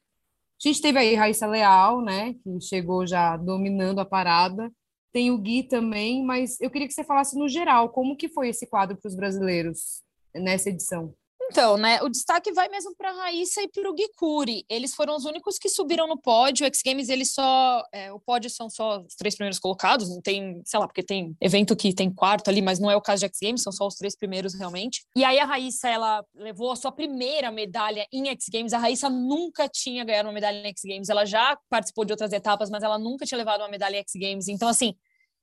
a 0.70 0.72
gente 0.72 0.82
teve 0.82 1.00
aí 1.00 1.16
Raíssa 1.16 1.48
Leal, 1.48 2.02
né, 2.02 2.34
que 2.36 2.62
chegou 2.62 3.06
já 3.06 3.36
dominando 3.38 4.00
a 4.00 4.06
parada. 4.06 4.72
Tem 5.12 5.32
o 5.32 5.38
Gui 5.38 5.64
também, 5.64 6.24
mas 6.24 6.60
eu 6.62 6.70
queria 6.70 6.88
que 6.88 6.94
você 6.94 7.04
falasse 7.04 7.38
no 7.38 7.50
geral, 7.50 7.90
como 7.90 8.16
que 8.16 8.30
foi 8.30 8.50
esse 8.50 8.68
quadro 8.68 8.98
para 8.98 9.10
os 9.10 9.16
brasileiros 9.16 10.04
nessa 10.34 10.70
edição? 10.70 11.14
Então, 11.52 11.76
né, 11.76 12.02
o 12.02 12.08
destaque 12.08 12.54
vai 12.54 12.70
mesmo 12.70 12.96
para 12.96 13.10
a 13.10 13.14
Raíssa 13.14 13.62
e 13.62 13.68
para 13.68 13.92
o 13.92 13.96
Gikuri. 13.96 14.64
Eles 14.70 14.96
foram 14.96 15.18
os 15.18 15.26
únicos 15.26 15.58
que 15.58 15.68
subiram 15.68 16.08
no 16.08 16.18
pódio. 16.18 16.64
O 16.64 16.68
X 16.68 16.82
Games, 16.84 17.10
eles 17.10 17.34
só. 17.34 17.84
É, 17.92 18.12
o 18.14 18.20
pódio 18.20 18.50
são 18.50 18.70
só 18.70 19.02
os 19.02 19.16
três 19.16 19.36
primeiros 19.36 19.60
colocados, 19.60 20.10
não 20.10 20.22
tem, 20.22 20.62
sei 20.64 20.80
lá, 20.80 20.88
porque 20.88 21.04
tem 21.04 21.36
evento 21.42 21.76
que 21.76 21.94
tem 21.94 22.10
quarto 22.10 22.50
ali, 22.50 22.62
mas 22.62 22.80
não 22.80 22.90
é 22.90 22.96
o 22.96 23.02
caso 23.02 23.20
de 23.20 23.26
X 23.26 23.38
Games, 23.42 23.64
são 23.64 23.72
só 23.74 23.86
os 23.86 23.96
três 23.96 24.16
primeiros 24.16 24.54
realmente. 24.54 25.04
E 25.14 25.26
aí 25.26 25.40
a 25.40 25.46
Raíssa, 25.46 25.90
ela 25.90 26.26
levou 26.34 26.72
a 26.72 26.76
sua 26.78 26.92
primeira 26.92 27.52
medalha 27.52 28.08
em 28.14 28.30
X 28.30 28.46
Games. 28.50 28.72
A 28.72 28.78
Raíssa 28.78 29.10
nunca 29.10 29.68
tinha 29.68 30.06
ganhado 30.06 30.30
uma 30.30 30.34
medalha 30.34 30.66
em 30.66 30.70
X 30.70 30.84
Games. 30.86 31.10
Ela 31.10 31.26
já 31.26 31.58
participou 31.70 32.06
de 32.06 32.14
outras 32.14 32.32
etapas, 32.32 32.70
mas 32.70 32.82
ela 32.82 32.98
nunca 32.98 33.26
tinha 33.26 33.38
levado 33.38 33.60
uma 33.60 33.70
medalha 33.70 33.98
em 33.98 34.00
X 34.00 34.14
Games. 34.16 34.48
Então, 34.48 34.70
assim, 34.70 34.96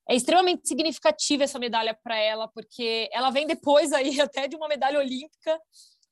é 0.09 0.15
extremamente 0.17 0.67
significativa 0.67 1.45
essa 1.45 1.59
medalha 1.59 1.95
para 2.03 2.17
ela, 2.17 2.49
porque 2.49 3.11
ela 3.13 3.29
vem 3.31 3.47
depois 3.47 3.93
aí 3.93 4.19
até 4.23 4.49
de 4.49 4.57
uma 4.57 4.67
medalha 4.67 4.99
olímpica 4.99 5.61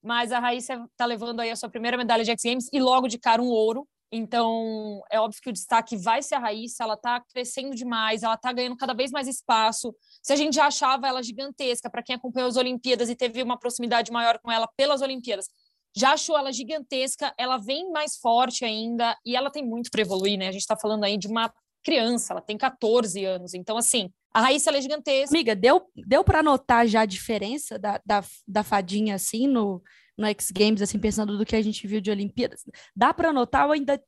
mas 0.07 0.31
a 0.31 0.39
Raíssa 0.39 0.75
está 0.91 1.05
levando 1.05 1.41
aí 1.41 1.51
a 1.51 1.57
sua 1.57 1.69
primeira 1.69 1.97
medalha 1.97 2.23
de 2.23 2.31
X 2.31 2.43
Games 2.45 2.69
e 2.73 2.81
logo 2.81 3.09
de 3.09 3.19
cara 3.19 3.43
um 3.43 3.49
ouro. 3.49 3.87
Então, 4.13 5.03
é 5.11 5.19
óbvio 5.19 5.43
que 5.43 5.51
o 5.51 5.53
destaque 5.53 5.97
vai 5.97 6.23
ser 6.23 6.37
a 6.37 6.39
Raíssa, 6.39 6.85
ela 6.85 6.95
está 6.95 7.21
crescendo 7.21 7.75
demais, 7.75 8.23
ela 8.23 8.35
está 8.35 8.53
ganhando 8.53 8.77
cada 8.77 8.95
vez 8.95 9.11
mais 9.11 9.27
espaço. 9.27 9.93
Se 10.23 10.33
a 10.33 10.37
gente 10.37 10.55
já 10.55 10.67
achava 10.67 11.09
ela 11.09 11.21
gigantesca, 11.25 11.91
para 11.91 12.05
quem 12.05 12.15
acompanhou 12.15 12.49
as 12.49 12.57
Olimpíadas 12.57 13.11
e 13.11 13.17
teve 13.17 13.43
uma 13.43 13.59
proximidade 13.59 14.13
maior 14.13 14.39
com 14.39 14.51
ela 14.51 14.69
pelas 14.77 15.03
Olimpíadas, 15.03 15.49
já 15.95 16.13
achou 16.13 16.39
ela 16.39 16.53
gigantesca, 16.53 17.35
ela 17.37 17.57
vem 17.57 17.91
mais 17.91 18.17
forte 18.17 18.65
ainda 18.65 19.17
e 19.25 19.35
ela 19.35 19.51
tem 19.51 19.67
muito 19.67 19.91
para 19.91 20.03
evoluir, 20.03 20.39
né? 20.39 20.49
A 20.49 20.53
gente 20.53 20.61
está 20.61 20.77
falando 20.77 21.03
aí 21.03 21.19
de 21.19 21.27
uma 21.27 21.53
criança, 21.83 22.33
ela 22.33 22.41
tem 22.41 22.57
14 22.57 23.25
anos, 23.25 23.55
então, 23.55 23.77
assim, 23.77 24.11
a 24.37 24.41
Raíssa 24.43 24.71
é 24.71 24.83
gigantesca. 24.83 25.35
Amiga, 25.35 25.57
deu, 25.57 25.91
deu 25.97 26.23
para 26.23 26.43
notar 26.43 26.87
já 26.87 27.01
a 27.01 27.07
diferença 27.07 27.79
da, 27.79 27.99
da, 28.05 28.23
da 28.47 28.63
fadinha, 28.63 29.15
assim, 29.15 29.47
no, 29.47 29.83
no 30.15 30.27
X 30.27 30.51
Games, 30.51 30.83
assim, 30.83 30.99
pensando 30.99 31.39
do 31.39 31.47
que 31.47 31.57
a 31.57 31.63
gente 31.63 31.87
viu 31.87 32.03
de 32.03 32.11
Olimpíadas? 32.11 32.63
Dá 32.95 33.15
para 33.15 33.33
notar 33.33 33.65
ou 33.65 33.73
ainda 33.73 33.99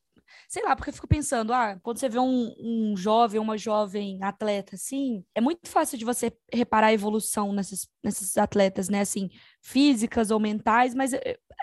sei 0.47 0.63
lá, 0.63 0.77
porque 0.77 0.91
eu 0.91 0.95
fico 0.95 1.09
pensando, 1.09 1.53
ah, 1.53 1.79
quando 1.83 1.99
você 1.99 2.09
vê 2.09 2.19
um, 2.19 2.55
um 2.59 2.95
jovem, 2.95 3.41
uma 3.41 3.57
jovem 3.57 4.23
atleta, 4.23 4.75
assim, 4.77 5.25
é 5.35 5.41
muito 5.41 5.67
fácil 5.67 5.97
de 5.97 6.05
você 6.05 6.31
reparar 6.53 6.89
a 6.89 6.93
evolução 6.93 7.53
nesses, 7.53 7.89
nesses 8.05 8.37
atletas, 8.37 8.91
né, 8.91 9.01
assim, 9.01 9.31
físicas 9.69 10.31
ou 10.31 10.41
mentais, 10.41 10.95
mas 10.95 11.13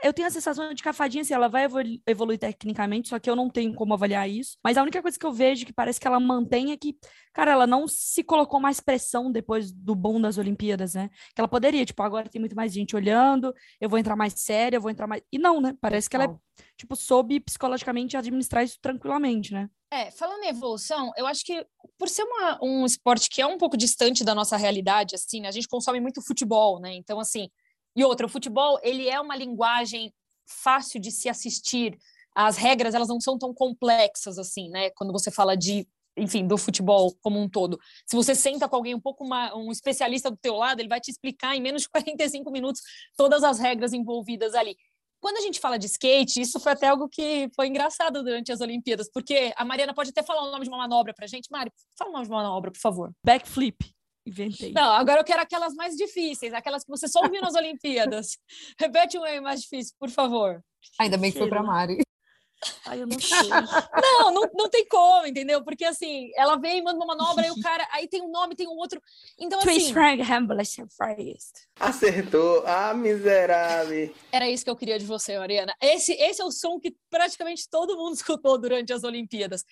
eu 0.03 0.13
tenho 0.13 0.27
a 0.27 0.31
sensação 0.31 0.71
de 0.74 0.83
que 0.83 0.89
a 0.89 0.93
fadinha, 0.93 1.24
assim, 1.24 1.33
ela 1.33 1.47
vai 1.47 1.65
evoluir 2.05 2.38
tecnicamente, 2.38 3.09
só 3.09 3.17
que 3.17 3.27
eu 3.27 3.35
não 3.35 3.50
tenho 3.50 3.74
como 3.74 3.93
avaliar 3.93 4.29
isso. 4.29 4.57
Mas 4.63 4.77
a 4.77 4.83
única 4.83 5.01
coisa 5.01 5.17
que 5.17 5.25
eu 5.25 5.33
vejo 5.33 5.65
que 5.65 5.74
parece 5.74 6.00
que 6.00 6.05
ela 6.05 6.19
mantém 6.19 6.71
é 6.71 6.77
que, 6.77 6.95
cara, 7.33 7.51
ela 7.51 7.65
não 7.65 7.88
se 7.88 8.24
colocou 8.24 8.59
mais 8.59 8.79
pressão 8.79 9.31
depois 9.31 9.71
do 9.71 9.95
bom 9.95 10.21
das 10.21 10.38
Olimpíadas, 10.38 10.93
né? 10.93 11.09
Que 11.33 11.41
ela 11.41 11.47
poderia, 11.47 11.83
tipo, 11.83 12.03
agora 12.03 12.29
tem 12.29 12.39
muito 12.39 12.55
mais 12.55 12.71
gente 12.71 12.95
olhando, 12.95 13.53
eu 13.81 13.89
vou 13.89 13.97
entrar 13.97 14.15
mais 14.15 14.33
séria, 14.33 14.77
eu 14.77 14.81
vou 14.81 14.91
entrar 14.91 15.07
mais. 15.07 15.24
E 15.31 15.39
não, 15.39 15.59
né? 15.59 15.75
Parece 15.81 16.07
que 16.07 16.15
ela, 16.15 16.25
é, 16.25 16.62
tipo, 16.77 16.95
soube 16.95 17.39
psicologicamente 17.39 18.15
administrar 18.15 18.63
isso 18.63 18.77
tranquilamente, 18.79 19.51
né? 19.51 19.67
É, 19.91 20.12
falando 20.12 20.43
em 20.43 20.50
evolução, 20.50 21.12
eu 21.17 21.25
acho 21.25 21.43
que 21.43 21.65
por 21.97 22.09
ser 22.09 22.24
uma, 22.24 22.59
um 22.62 22.85
esporte 22.85 23.29
que 23.29 23.41
é 23.41 23.47
um 23.47 23.57
pouco 23.57 23.77
distante 23.77 24.24
da 24.24 24.35
nossa 24.35 24.57
realidade, 24.57 25.15
assim, 25.15 25.41
né? 25.41 25.47
A 25.47 25.51
gente 25.51 25.67
consome 25.67 26.00
muito 26.00 26.21
futebol, 26.21 26.79
né? 26.79 26.93
Então, 26.93 27.19
assim, 27.19 27.50
e 27.95 28.03
outra, 28.03 28.25
o 28.25 28.29
futebol, 28.29 28.79
ele 28.83 29.07
é 29.07 29.19
uma 29.19 29.35
linguagem 29.35 30.13
fácil 30.45 30.99
de 30.99 31.11
se 31.11 31.29
assistir. 31.29 31.97
As 32.35 32.57
regras, 32.57 32.93
elas 32.93 33.07
não 33.07 33.19
são 33.21 33.37
tão 33.37 33.53
complexas 33.53 34.37
assim, 34.37 34.69
né? 34.69 34.89
Quando 34.91 35.13
você 35.13 35.31
fala 35.31 35.55
de, 35.55 35.87
enfim, 36.17 36.45
do 36.45 36.57
futebol 36.57 37.15
como 37.21 37.39
um 37.39 37.49
todo. 37.49 37.79
Se 38.05 38.15
você 38.15 38.35
senta 38.35 38.67
com 38.67 38.75
alguém 38.75 38.93
um 38.93 38.99
pouco 38.99 39.25
um 39.55 39.71
especialista 39.71 40.29
do 40.29 40.37
teu 40.37 40.55
lado, 40.55 40.81
ele 40.81 40.89
vai 40.89 40.99
te 40.99 41.09
explicar 41.09 41.55
em 41.55 41.61
menos 41.61 41.83
de 41.83 41.89
45 41.89 42.51
minutos 42.51 42.81
todas 43.15 43.43
as 43.43 43.59
regras 43.59 43.93
envolvidas 43.93 44.53
ali. 44.53 44.75
Quando 45.21 45.37
a 45.37 45.41
gente 45.41 45.59
fala 45.59 45.79
de 45.79 45.87
skate, 45.87 46.41
isso 46.41 46.59
foi 46.59 46.73
até 46.73 46.87
algo 46.89 47.09
que 47.09 47.49
foi 47.55 47.67
engraçado 47.67 48.21
durante 48.21 48.51
as 48.51 48.61
Olimpíadas, 48.61 49.09
porque 49.11 49.53
a 49.55 49.65
Mariana 49.65 49.93
pode 49.93 50.11
até 50.11 50.21
falar 50.21 50.43
o 50.43 50.51
nome 50.51 50.65
de 50.65 50.69
uma 50.69 50.77
manobra 50.77 51.13
pra 51.15 51.25
gente. 51.25 51.47
Mari, 51.49 51.71
fala 51.97 52.11
o 52.11 52.13
nome 52.13 52.25
de 52.25 52.31
uma 52.31 52.43
manobra, 52.43 52.71
por 52.71 52.79
favor. 52.79 53.11
Backflip. 53.23 53.95
Inventei. 54.25 54.72
Não, 54.72 54.91
agora 54.94 55.20
eu 55.20 55.24
quero 55.24 55.41
aquelas 55.41 55.74
mais 55.75 55.96
difíceis, 55.96 56.53
aquelas 56.53 56.84
que 56.84 56.89
você 56.89 57.08
só 57.08 57.22
ouviu 57.22 57.41
nas 57.41 57.53
Olimpíadas. 57.55 58.38
Repete 58.79 59.17
um 59.17 59.24
aí 59.24 59.39
mais 59.39 59.62
difícil, 59.62 59.94
por 60.00 60.10
favor. 60.10 60.63
Ainda 61.00 61.17
bem 61.17 61.32
que 61.32 61.38
foi 61.38 61.50
para 61.50 61.63
Mari. 61.63 62.04
Ai, 62.86 63.01
eu 63.01 63.07
não 63.07 63.17
sei. 63.19 63.50
não, 63.50 64.31
não, 64.31 64.50
não 64.53 64.69
tem 64.69 64.88
como, 64.88 65.27
entendeu? 65.27 65.63
Porque 65.63 65.86
assim, 65.86 66.31
ela 66.36 66.57
vem, 66.57 66.84
manda 66.84 66.98
uma 66.98 67.15
manobra, 67.15 67.45
e 67.45 67.51
o 67.51 67.55
cara, 67.62 67.88
aí 67.91 68.07
tem 68.07 68.22
um 68.22 68.29
nome, 68.29 68.55
tem 68.55 68.67
um 68.67 68.77
outro. 68.77 69.01
Então, 69.39 69.60
assim. 69.60 69.93
Acertou, 71.79 72.63
ah, 72.65 72.93
miserável. 72.93 74.13
Era 74.31 74.50
isso 74.50 74.63
que 74.63 74.69
eu 74.69 74.75
queria 74.75 75.00
de 75.00 75.05
você, 75.05 75.38
Mariana. 75.38 75.74
Esse, 75.81 76.13
esse 76.13 76.41
é 76.41 76.45
o 76.45 76.51
som 76.51 76.79
que 76.79 76.95
praticamente 77.10 77.69
todo 77.69 77.98
mundo 77.98 78.15
escutou 78.15 78.57
durante 78.57 78.93
as 78.93 79.03
Olimpíadas. 79.03 79.63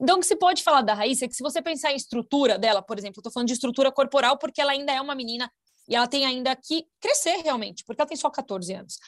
Então, 0.00 0.16
o 0.16 0.20
que 0.20 0.26
se 0.26 0.36
pode 0.36 0.62
falar 0.62 0.82
da 0.82 0.94
Raíssa 0.94 1.24
é 1.24 1.28
que 1.28 1.34
se 1.34 1.42
você 1.42 1.62
pensar 1.62 1.92
em 1.92 1.96
estrutura 1.96 2.58
dela, 2.58 2.82
por 2.82 2.98
exemplo, 2.98 3.20
eu 3.20 3.22
tô 3.22 3.30
falando 3.30 3.48
de 3.48 3.54
estrutura 3.54 3.92
corporal 3.92 4.38
porque 4.38 4.60
ela 4.60 4.72
ainda 4.72 4.92
é 4.92 5.00
uma 5.00 5.14
menina 5.14 5.50
e 5.88 5.96
ela 5.96 6.06
tem 6.06 6.24
ainda 6.24 6.54
que 6.54 6.86
crescer 7.00 7.38
realmente, 7.42 7.84
porque 7.84 8.00
ela 8.00 8.08
tem 8.08 8.16
só 8.16 8.30
14 8.30 8.72
anos. 8.72 8.98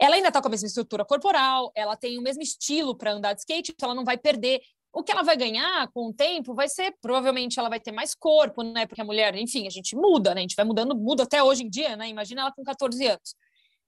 Ela 0.00 0.16
ainda 0.16 0.28
está 0.28 0.40
com 0.40 0.48
a 0.48 0.50
mesma 0.50 0.66
estrutura 0.66 1.04
corporal, 1.04 1.70
ela 1.74 1.96
tem 1.96 2.18
o 2.18 2.22
mesmo 2.22 2.42
estilo 2.42 2.96
para 2.96 3.12
andar 3.12 3.32
de 3.32 3.40
skate, 3.40 3.72
então 3.72 3.88
ela 3.88 3.96
não 3.96 4.04
vai 4.04 4.18
perder. 4.18 4.60
O 4.92 5.02
que 5.02 5.10
ela 5.10 5.22
vai 5.22 5.36
ganhar 5.36 5.88
com 5.92 6.08
o 6.08 6.14
tempo 6.14 6.54
vai 6.54 6.68
ser, 6.68 6.94
provavelmente, 7.00 7.58
ela 7.58 7.68
vai 7.68 7.80
ter 7.80 7.90
mais 7.90 8.14
corpo, 8.14 8.62
né? 8.62 8.86
Porque 8.86 9.00
a 9.00 9.04
mulher, 9.04 9.34
enfim, 9.34 9.66
a 9.66 9.70
gente 9.70 9.96
muda, 9.96 10.34
né? 10.34 10.40
A 10.40 10.42
gente 10.42 10.54
vai 10.54 10.64
mudando, 10.64 10.94
muda 10.94 11.24
até 11.24 11.42
hoje 11.42 11.64
em 11.64 11.68
dia, 11.68 11.96
né? 11.96 12.08
Imagina 12.08 12.42
ela 12.42 12.52
com 12.52 12.62
14 12.62 13.06
anos. 13.06 13.34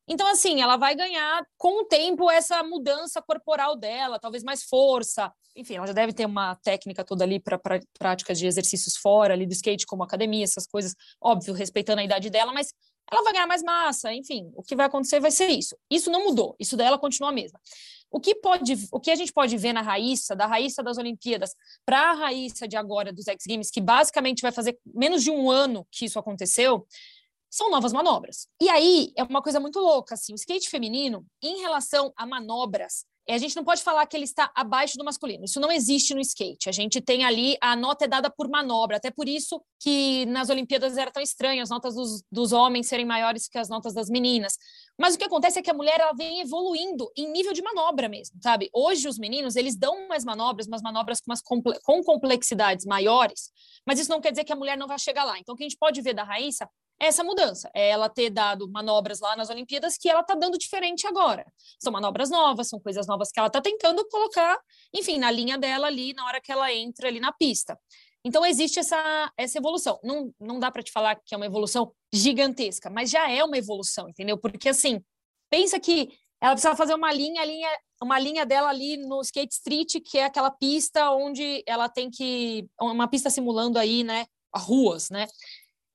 Então, 0.09 0.27
assim, 0.29 0.61
ela 0.61 0.77
vai 0.77 0.95
ganhar 0.95 1.45
com 1.59 1.83
o 1.83 1.85
tempo 1.85 2.31
essa 2.31 2.63
mudança 2.63 3.21
corporal 3.21 3.77
dela, 3.77 4.21
talvez 4.21 4.45
mais 4.45 4.63
força. 4.63 5.33
Enfim, 5.57 5.77
ela 5.77 5.87
já 5.87 5.93
deve 5.93 6.13
ter 6.13 6.27
uma 6.27 6.55
técnica 6.57 7.05
toda 7.05 7.25
ali 7.25 7.41
para 7.41 7.59
práticas 7.99 8.39
de 8.39 8.47
exercícios 8.47 8.97
fora 8.97 9.35
ali 9.35 9.47
do 9.47 9.53
skate, 9.53 9.87
como 9.87 10.05
academia, 10.05 10.45
essas 10.45 10.67
coisas, 10.67 10.95
óbvio, 11.21 11.55
respeitando 11.55 12.01
a 12.01 12.05
idade 12.05 12.31
dela, 12.31 12.53
mas 12.53 12.73
ela 13.11 13.23
vai 13.23 13.33
ganhar 13.33 13.47
mais 13.47 13.63
massa, 13.63 14.13
enfim, 14.13 14.51
o 14.55 14.63
que 14.63 14.75
vai 14.75 14.87
acontecer 14.87 15.21
vai 15.21 15.31
ser 15.31 15.49
isso. 15.49 15.77
Isso 15.91 16.11
não 16.11 16.25
mudou, 16.25 16.57
isso 16.59 16.77
dela 16.77 16.99
continua 16.99 17.31
a 17.31 17.33
mesma. 17.33 17.61
O 18.11 18.21
que 18.21 18.35
pode, 18.35 18.75
o 18.93 19.01
que 19.01 19.11
a 19.11 19.15
gente 19.15 19.33
pode 19.33 19.57
ver 19.57 19.73
na 19.73 19.83
Raíssa, 19.83 20.35
da 20.35 20.47
Raíssa 20.47 20.83
das 20.83 20.97
Olimpíadas 20.97 21.55
para 21.85 22.11
a 22.11 22.15
Raíssa 22.15 22.67
de 22.67 22.77
agora 22.77 23.13
dos 23.13 23.27
X 23.27 23.45
Games, 23.47 23.71
que 23.71 23.81
basicamente 23.81 24.43
vai 24.43 24.53
fazer 24.53 24.79
menos 24.85 25.23
de 25.23 25.31
um 25.31 25.51
ano 25.51 25.87
que 25.91 26.05
isso 26.05 26.19
aconteceu, 26.19 26.87
são 27.51 27.71
novas 27.71 27.93
manobras. 27.93 28.49
E 28.61 28.69
aí 28.69 29.13
é 29.17 29.23
uma 29.23 29.43
coisa 29.43 29.59
muito 29.61 29.79
louca, 29.79 30.15
assim, 30.15 30.33
o 30.33 30.37
skate 30.37 30.69
feminino, 30.69 31.25
em 31.43 31.61
relação 31.61 32.13
a 32.17 32.27
manobras, 32.27 33.05
a 33.35 33.39
gente 33.39 33.57
não 33.57 33.65
pode 33.65 33.83
falar 33.83 34.07
que 34.07 34.17
ele 34.17 34.25
está 34.25 34.51
abaixo 34.55 34.97
do 34.97 35.05
masculino. 35.05 35.45
Isso 35.45 35.59
não 35.59 35.73
existe 35.73 36.15
no 36.15 36.21
skate. 36.21 36.69
A 36.69 36.73
gente 36.73 37.01
tem 37.01 37.25
ali, 37.25 37.57
a 37.61 37.75
nota 37.75 38.05
é 38.05 38.09
dada 38.09 38.31
por 38.31 38.49
manobra. 38.49 38.99
Até 38.99 39.11
por 39.11 39.29
isso 39.29 39.61
que 39.81 40.25
nas 40.27 40.49
Olimpíadas 40.49 40.97
era 40.97 41.11
tão 41.11 41.23
estranho 41.23 41.63
as 41.63 41.71
notas 41.71 41.95
dos, 41.95 42.23
dos 42.31 42.53
homens 42.53 42.87
serem 42.87 43.05
maiores 43.05 43.49
que 43.49 43.59
as 43.59 43.69
notas 43.69 43.93
das 43.93 44.09
meninas. 44.09 44.57
Mas 44.99 45.15
o 45.15 45.19
que 45.19 45.25
acontece 45.25 45.59
é 45.59 45.63
que 45.63 45.71
a 45.71 45.75
mulher 45.75 45.99
ela 46.01 46.13
vem 46.13 46.41
evoluindo 46.41 47.11
em 47.17 47.31
nível 47.31 47.53
de 47.53 47.63
manobra 47.63 48.09
mesmo, 48.09 48.39
sabe? 48.43 48.71
Hoje 48.73 49.09
os 49.09 49.19
meninos, 49.19 49.57
eles 49.57 49.77
dão 49.77 50.09
mais 50.09 50.25
manobras, 50.25 50.67
umas 50.67 50.81
manobras 50.81 51.21
com, 51.21 51.31
umas 51.31 51.43
com 51.83 52.03
complexidades 52.03 52.87
maiores, 52.87 53.51
mas 53.87 53.99
isso 53.99 54.11
não 54.11 54.21
quer 54.21 54.31
dizer 54.31 54.45
que 54.45 54.53
a 54.53 54.57
mulher 54.57 54.79
não 54.79 54.87
vai 54.87 54.99
chegar 54.99 55.25
lá. 55.25 55.39
Então 55.39 55.55
o 55.55 55.59
que 55.59 55.65
a 55.65 55.69
gente 55.69 55.79
pode 55.79 56.01
ver 56.01 56.15
da 56.15 56.23
Raíssa 56.23 56.69
essa 56.99 57.23
mudança. 57.23 57.71
É 57.75 57.91
ela 57.91 58.09
ter 58.09 58.31
dado 58.31 58.71
manobras 58.71 59.21
lá 59.21 59.37
nas 59.37 59.51
Olimpíadas 59.51 59.97
que 59.97 60.09
ela 60.09 60.21
está 60.21 60.35
dando 60.35 60.59
diferente 60.59 61.07
agora. 61.07 61.45
São 61.79 61.93
manobras 61.93 62.31
novas, 62.31 62.69
são 62.69 62.81
coisas 62.81 63.07
novas 63.07 63.31
que 63.31 63.39
ela 63.39 63.49
está 63.49 63.61
tentando 63.61 64.07
colocar, 64.09 64.59
enfim, 64.95 65.19
na 65.19 65.31
linha 65.31 65.59
dela 65.59 65.87
ali, 65.87 66.13
na 66.15 66.25
hora 66.27 66.41
que 66.41 66.51
ela 66.51 66.73
entra 66.73 67.09
ali 67.09 67.21
na 67.21 67.33
pista. 67.33 67.79
Então, 68.25 68.45
existe 68.45 68.81
essa, 68.81 69.33
essa 69.37 69.59
evolução. 69.59 70.01
Não, 70.03 70.35
não 70.41 70.59
dá 70.59 70.69
para 70.71 70.83
te 70.83 70.91
falar 70.91 71.15
que 71.25 71.33
é 71.33 71.37
uma 71.37 71.47
evolução 71.47 71.93
gigantesca, 72.13 72.91
mas 72.91 73.09
já 73.09 73.31
é 73.31 73.45
uma 73.45 73.57
evolução, 73.57 74.09
entendeu? 74.09 74.37
Porque, 74.37 74.69
assim, 74.69 75.01
pensa 75.49 75.79
que 75.79 76.11
ela 76.41 76.53
precisa 76.53 76.75
fazer 76.75 76.95
uma 76.95 77.13
linha, 77.13 77.45
linha, 77.45 77.69
uma 78.03 78.19
linha 78.19 78.45
dela 78.45 78.69
ali 78.69 78.97
no 78.97 79.21
Skate 79.21 79.55
Street, 79.55 79.95
que 80.05 80.19
é 80.19 80.25
aquela 80.25 80.51
pista 80.51 81.11
onde 81.13 81.63
ela 81.67 81.89
tem 81.89 82.11
que. 82.11 82.67
Uma 82.81 83.09
pista 83.09 83.31
simulando 83.31 83.79
aí, 83.79 84.03
né? 84.03 84.27
Ruas, 84.55 85.09
né? 85.09 85.27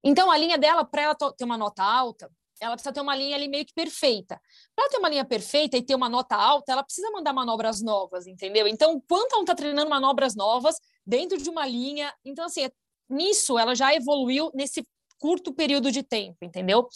Então, 0.04 0.32
a 0.32 0.38
linha 0.38 0.58
dela, 0.58 0.84
para 0.84 1.02
ela 1.04 1.16
ter 1.16 1.44
uma 1.44 1.58
nota 1.58 1.84
alta, 1.84 2.32
ela 2.60 2.76
precisa 2.76 2.94
ter 2.94 3.02
uma 3.02 3.16
linha 3.16 3.36
ali 3.36 3.48
meio 3.48 3.66
que 3.66 3.74
perfeita. 3.74 4.40
Para 4.76 4.90
ter 4.90 4.98
uma 4.98 5.10
linha 5.10 5.26
perfeita 5.26 5.78
e 5.78 5.82
ter 5.82 5.96
uma 5.96 6.08
nota 6.08 6.36
alta, 6.36 6.72
ela 6.72 6.84
precisa 6.84 7.10
mandar 7.12 7.34
manobras 7.34 7.82
novas, 7.82 8.28
entendeu? 8.28 8.68
Então, 8.68 9.02
quanto 9.10 9.34
ela 9.34 9.42
está 9.42 9.56
treinando 9.56 9.90
manobras 9.90 10.36
novas 10.36 10.76
dentro 11.06 11.38
de 11.38 11.50
uma 11.50 11.66
linha, 11.66 12.14
então 12.24 12.46
assim, 12.46 12.70
nisso 13.10 13.58
ela 13.58 13.74
já 13.74 13.94
evoluiu 13.96 14.52
nesse 14.54 14.88
curto 15.18 15.52
período 15.52 15.92
de 15.92 16.04
tempo, 16.04 16.38
entendeu? 16.44 16.88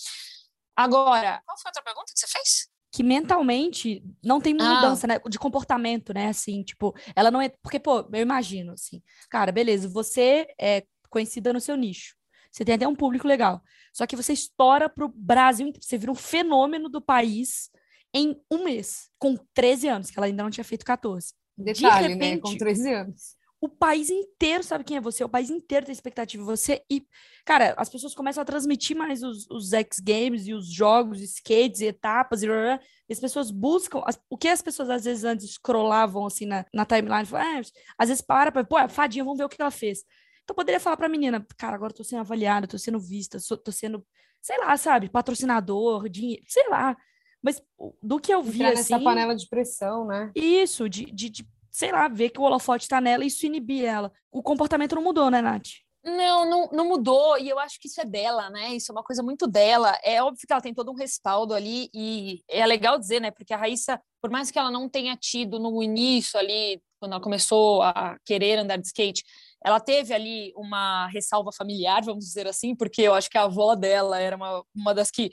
Agora, 0.76 1.42
qual 1.46 1.58
foi 1.58 1.70
a 1.70 1.72
outra 1.72 1.84
pergunta 1.84 2.14
que 2.14 2.20
você 2.20 2.28
fez? 2.28 2.70
que 2.92 3.04
mentalmente 3.04 4.02
não 4.24 4.40
tem 4.40 4.56
ah. 4.58 4.76
mudança, 4.76 5.06
ah. 5.06 5.08
né, 5.10 5.20
de 5.28 5.38
comportamento, 5.38 6.14
né, 6.14 6.30
assim, 6.30 6.64
tipo, 6.64 6.96
ela 7.14 7.30
não 7.30 7.42
é, 7.42 7.50
porque, 7.62 7.78
pô, 7.78 8.08
eu 8.14 8.22
imagino, 8.22 8.72
assim, 8.72 9.04
cara, 9.30 9.52
beleza, 9.52 9.90
você 9.90 10.48
é 10.58 10.82
conhecida 11.10 11.52
no 11.52 11.60
seu 11.60 11.76
nicho, 11.76 12.16
você 12.56 12.64
tem 12.64 12.76
até 12.76 12.88
um 12.88 12.96
público 12.96 13.28
legal. 13.28 13.62
Só 13.92 14.08
que 14.08 14.16
você 14.16 14.32
estoura 14.32 14.88
para 14.88 15.04
o 15.04 15.12
Brasil, 15.14 15.74
você 15.78 15.98
vira 15.98 16.12
um 16.12 16.16
fenômeno 16.16 16.88
do 16.88 17.02
país 17.02 17.70
em 18.14 18.42
um 18.50 18.64
mês, 18.64 19.10
com 19.20 19.36
13 19.54 19.90
anos, 19.90 20.10
que 20.10 20.18
ela 20.18 20.28
ainda 20.28 20.42
não 20.42 20.50
tinha 20.50 20.64
feito 20.64 20.86
14. 20.86 21.34
Detalhe, 21.58 22.08
de 22.08 22.14
repente, 22.14 22.36
né? 22.36 22.40
Com 22.40 22.58
13 22.58 22.94
anos. 22.94 23.36
O 23.60 23.68
país 23.68 24.10
inteiro 24.10 24.64
sabe 24.64 24.86
quem 24.86 24.96
é 24.96 25.02
você, 25.02 25.22
o 25.22 25.30
país 25.30 25.50
inteiro 25.50 25.86
tem 25.86 25.92
expectativa 25.92 26.42
de 26.42 26.48
você. 26.50 26.82
E, 26.90 27.06
cara, 27.44 27.74
as 27.78 27.90
pessoas 27.90 28.16
começam 28.16 28.42
a 28.42 28.46
transmitir 28.46 28.96
mais 28.96 29.22
os, 29.22 29.50
os 29.50 29.74
X 29.74 30.00
Games 30.00 30.48
e 30.48 30.54
os 30.54 30.72
jogos, 30.72 31.20
skates 31.20 31.82
e 31.82 31.88
etapas, 31.88 32.42
e, 32.42 32.48
e 32.48 33.14
as 33.14 33.20
pessoas 33.20 33.52
buscam. 33.52 34.02
As, 34.06 34.18
o 34.30 34.38
que 34.38 34.48
as 34.48 34.62
pessoas 34.62 34.90
às 34.90 35.04
vezes 35.04 35.26
antes 35.26 35.52
scrollavam 35.52 36.26
assim 36.26 36.46
na, 36.46 36.66
na 36.74 36.86
timeline, 36.86 37.26
falam, 37.26 37.60
ah, 37.60 37.62
às 37.98 38.08
vezes 38.08 38.22
para, 38.22 38.64
pô, 38.64 38.80
é 38.80 38.88
fadinha, 38.88 39.26
vamos 39.26 39.40
ver 39.40 39.46
o 39.46 39.50
que 39.50 39.62
ela 39.62 39.72
fez. 39.72 40.06
Então 40.46 40.56
poderia 40.56 40.80
falar 40.80 40.96
pra 40.96 41.10
menina, 41.10 41.46
cara, 41.58 41.76
agora 41.76 41.92
eu 41.92 41.98
tô 41.98 42.04
sendo 42.04 42.20
avaliada, 42.20 42.68
tô 42.68 42.78
sendo 42.78 43.00
vista, 43.00 43.40
tô 43.58 43.72
sendo, 43.72 44.06
sei 44.40 44.60
lá, 44.60 44.78
sabe, 44.78 45.10
patrocinador, 45.10 46.08
dinheiro, 46.08 46.44
sei 46.48 46.70
lá. 46.70 46.96
Mas 47.42 47.62
do 48.02 48.20
que 48.20 48.32
eu 48.32 48.44
vi 48.44 48.60
Entrar 48.60 48.74
assim... 48.80 48.94
nessa 48.94 49.04
panela 49.04 49.36
de 49.36 49.48
pressão, 49.50 50.06
né? 50.06 50.32
Isso, 50.36 50.88
de, 50.88 51.06
de, 51.06 51.30
de, 51.30 51.50
sei 51.72 51.92
lá, 51.92 52.08
ver 52.08 52.30
que 52.30 52.40
o 52.40 52.44
holofote 52.44 52.88
tá 52.88 53.02
nela 53.02 53.24
e 53.24 53.28
isso 53.28 53.46
inibir 53.46 53.86
ela. 53.86 54.12
O 54.32 54.44
comportamento 54.44 54.96
não 54.96 55.04
mudou, 55.04 55.32
né, 55.32 55.42
Nath? 55.42 55.70
Não, 56.04 56.48
não, 56.48 56.70
não 56.72 56.88
mudou, 56.88 57.36
e 57.40 57.50
eu 57.50 57.58
acho 57.58 57.80
que 57.80 57.88
isso 57.88 58.00
é 58.00 58.06
dela, 58.06 58.48
né? 58.52 58.76
Isso 58.76 58.92
é 58.92 58.94
uma 58.94 59.04
coisa 59.04 59.24
muito 59.24 59.48
dela. 59.48 59.98
É 60.04 60.22
óbvio 60.22 60.46
que 60.46 60.54
ela 60.54 60.62
tem 60.62 60.74
todo 60.74 60.92
um 60.92 60.96
respaldo 60.96 61.56
ali, 61.56 61.90
e 61.92 62.44
é 62.48 62.64
legal 62.68 63.00
dizer, 63.00 63.20
né? 63.20 63.32
Porque 63.32 63.52
a 63.52 63.58
Raíssa, 63.58 64.00
por 64.22 64.30
mais 64.30 64.52
que 64.52 64.60
ela 64.60 64.70
não 64.70 64.88
tenha 64.88 65.18
tido 65.18 65.58
no 65.58 65.82
início 65.82 66.40
ali, 66.40 66.80
quando 67.00 67.14
ela 67.14 67.22
começou 67.22 67.82
a 67.82 68.18
querer 68.24 68.60
andar 68.60 68.78
de 68.78 68.86
skate, 68.86 69.24
ela 69.66 69.80
teve 69.80 70.14
ali 70.14 70.54
uma 70.56 71.08
ressalva 71.08 71.50
familiar, 71.52 72.04
vamos 72.04 72.24
dizer 72.24 72.46
assim, 72.48 72.76
porque 72.76 73.02
eu 73.02 73.16
acho 73.16 73.28
que 73.28 73.38
a 73.38 73.46
avó 73.46 73.74
dela 73.74 74.20
era 74.20 74.36
uma, 74.36 74.64
uma 74.76 74.94
das 74.94 75.10
que 75.10 75.32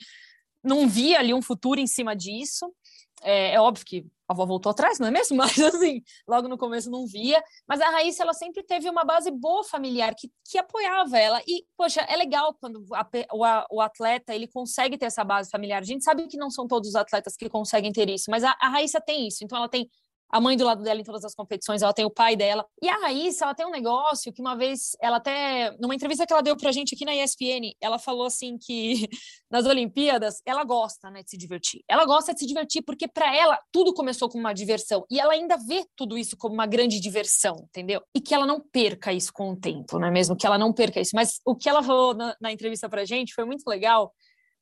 não 0.65 0.89
via 0.89 1.19
ali 1.19 1.35
um 1.35 1.43
futuro 1.43 1.79
em 1.79 1.87
cima 1.87 2.17
disso. 2.17 2.73
É, 3.21 3.53
é 3.53 3.61
óbvio 3.61 3.85
que 3.85 4.07
a 4.27 4.33
avó 4.33 4.47
voltou 4.47 4.71
atrás, 4.71 4.99
não 4.99 5.07
é 5.07 5.11
mesmo? 5.11 5.37
Mas 5.37 5.59
assim, 5.61 6.03
logo 6.27 6.49
no 6.49 6.57
começo 6.57 6.91
não 6.91 7.07
via. 7.07 7.45
Mas 7.69 7.83
a 7.83 7.91
Raíssa, 7.91 8.23
ela 8.23 8.33
sempre 8.33 8.62
teve 8.62 8.89
uma 8.89 9.05
base 9.05 9.31
boa 9.31 9.65
familiar 9.65 10.15
que, 10.15 10.31
que 10.51 10.57
apoiava 10.57 11.19
ela. 11.19 11.43
E, 11.47 11.67
poxa, 11.77 12.01
é 12.01 12.17
legal 12.17 12.57
quando 12.59 12.83
a, 12.95 13.07
o, 13.33 13.77
o, 13.77 13.81
atleta 13.83 14.35
ele 14.35 14.49
consegue 14.49 14.97
ter 14.97 15.07
essa 15.07 15.23
base 15.23 15.51
familiar. 15.51 15.83
A 15.83 15.85
gente 15.85 16.05
sabe 16.05 16.27
que 16.27 16.39
não 16.39 16.49
são 16.49 16.67
todos 16.67 16.89
os 16.89 16.95
atletas 16.95 17.37
que 17.37 17.51
conseguem 17.51 17.93
ter 17.93 18.09
isso, 18.09 18.31
mas 18.31 18.43
a, 18.45 18.57
a 18.59 18.71
Raíssa 18.71 18.99
tem 18.99 19.29
isso. 19.29 19.45
Então, 19.45 19.59
ela 19.59 19.69
tem 19.69 19.91
a 20.33 20.41
mãe 20.41 20.57
do 20.57 20.65
lado 20.65 20.83
dela 20.83 20.99
em 20.99 21.05
todas 21.05 21.25
as 21.27 21.35
competições, 21.35 21.83
ela 21.83 21.93
tem 21.93 22.07
o 22.07 22.11
pai 22.11 22.35
dela. 22.35 22.65
E 22.81 22.89
a 22.89 22.97
Raíssa, 22.97 23.45
ela 23.45 23.55
tem 23.55 23.67
um 23.67 23.71
negócio 23.71 24.33
que 24.33 24.41
uma 24.41 24.57
vez, 24.57 24.97
ela 25.01 25.19
até, 25.19 25.77
numa 25.79 25.95
entrevista 25.95 26.27
que 26.27 26.33
ela 26.33 26.43
deu 26.43 26.57
pra 26.57 26.73
gente 26.73 26.95
aqui 26.95 27.05
na 27.05 27.15
ESPN, 27.15 27.75
ela 27.81 27.99
falou 27.99 28.25
assim 28.25 28.57
que 28.59 29.07
nas 29.51 29.67
Olimpíadas, 29.67 30.41
ela 30.47 30.65
gosta, 30.65 31.11
né, 31.11 31.23
de 31.23 31.29
se 31.29 31.37
divertir. 31.37 31.85
Ela 31.87 32.07
gosta 32.07 32.33
de 32.33 32.41
se 32.41 32.47
divertir 32.47 32.83
porque 32.83 33.07
para 33.07 33.37
ela 33.37 33.61
tudo 33.71 33.93
começou 33.93 34.27
com 34.29 34.39
uma 34.39 34.55
diversão 34.55 35.05
e 35.11 35.21
ela 35.21 35.35
ainda 35.35 35.59
vê 35.59 35.85
tudo 35.95 36.17
isso 36.17 36.35
como 36.39 36.55
uma 36.55 36.67
grande 36.67 36.99
diversão, 36.99 37.67
entendeu? 37.69 38.01
E 38.15 38.21
que 38.21 38.35
ela 38.35 38.47
não 38.47 38.59
perca 38.59 39.12
isso 39.12 39.31
com 39.35 39.51
o 39.53 39.57
tempo, 39.57 39.99
não 39.99 40.09
é 40.09 40.11
mesmo? 40.11 40.35
Que 40.35 40.47
ela 40.47 40.57
não 40.57 40.73
perca 40.73 40.99
isso. 40.99 41.15
Mas 41.15 41.41
o 41.45 41.55
que 41.55 41.69
ela 41.69 41.83
falou 41.83 42.15
na, 42.15 42.35
na 42.41 42.51
entrevista 42.51 42.89
pra 42.89 43.05
gente 43.05 43.35
foi 43.35 43.45
muito 43.45 43.69
legal, 43.69 44.15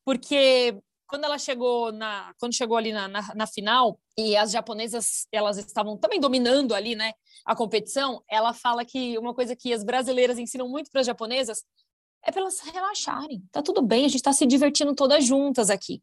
porque 0.03 0.77
quando 1.11 1.25
ela 1.25 1.37
chegou 1.37 1.91
na, 1.91 2.33
quando 2.39 2.55
chegou 2.55 2.77
ali 2.77 2.93
na, 2.93 3.05
na, 3.05 3.35
na, 3.35 3.45
final 3.45 3.99
e 4.17 4.37
as 4.37 4.49
japonesas 4.49 5.27
elas 5.29 5.57
estavam 5.57 5.97
também 5.97 6.21
dominando 6.21 6.73
ali, 6.73 6.95
né, 6.95 7.11
a 7.45 7.53
competição, 7.53 8.23
ela 8.29 8.53
fala 8.53 8.85
que 8.85 9.17
uma 9.17 9.33
coisa 9.33 9.53
que 9.53 9.73
as 9.73 9.83
brasileiras 9.83 10.39
ensinam 10.39 10.69
muito 10.69 10.89
para 10.89 11.01
as 11.01 11.07
japonesas 11.07 11.65
é 12.23 12.31
para 12.31 12.43
elas 12.43 12.61
relaxarem. 12.61 13.43
Tá 13.51 13.61
tudo 13.61 13.81
bem, 13.81 14.05
a 14.05 14.07
gente 14.07 14.21
está 14.21 14.31
se 14.31 14.45
divertindo 14.45 14.95
todas 14.95 15.25
juntas 15.25 15.69
aqui. 15.69 16.01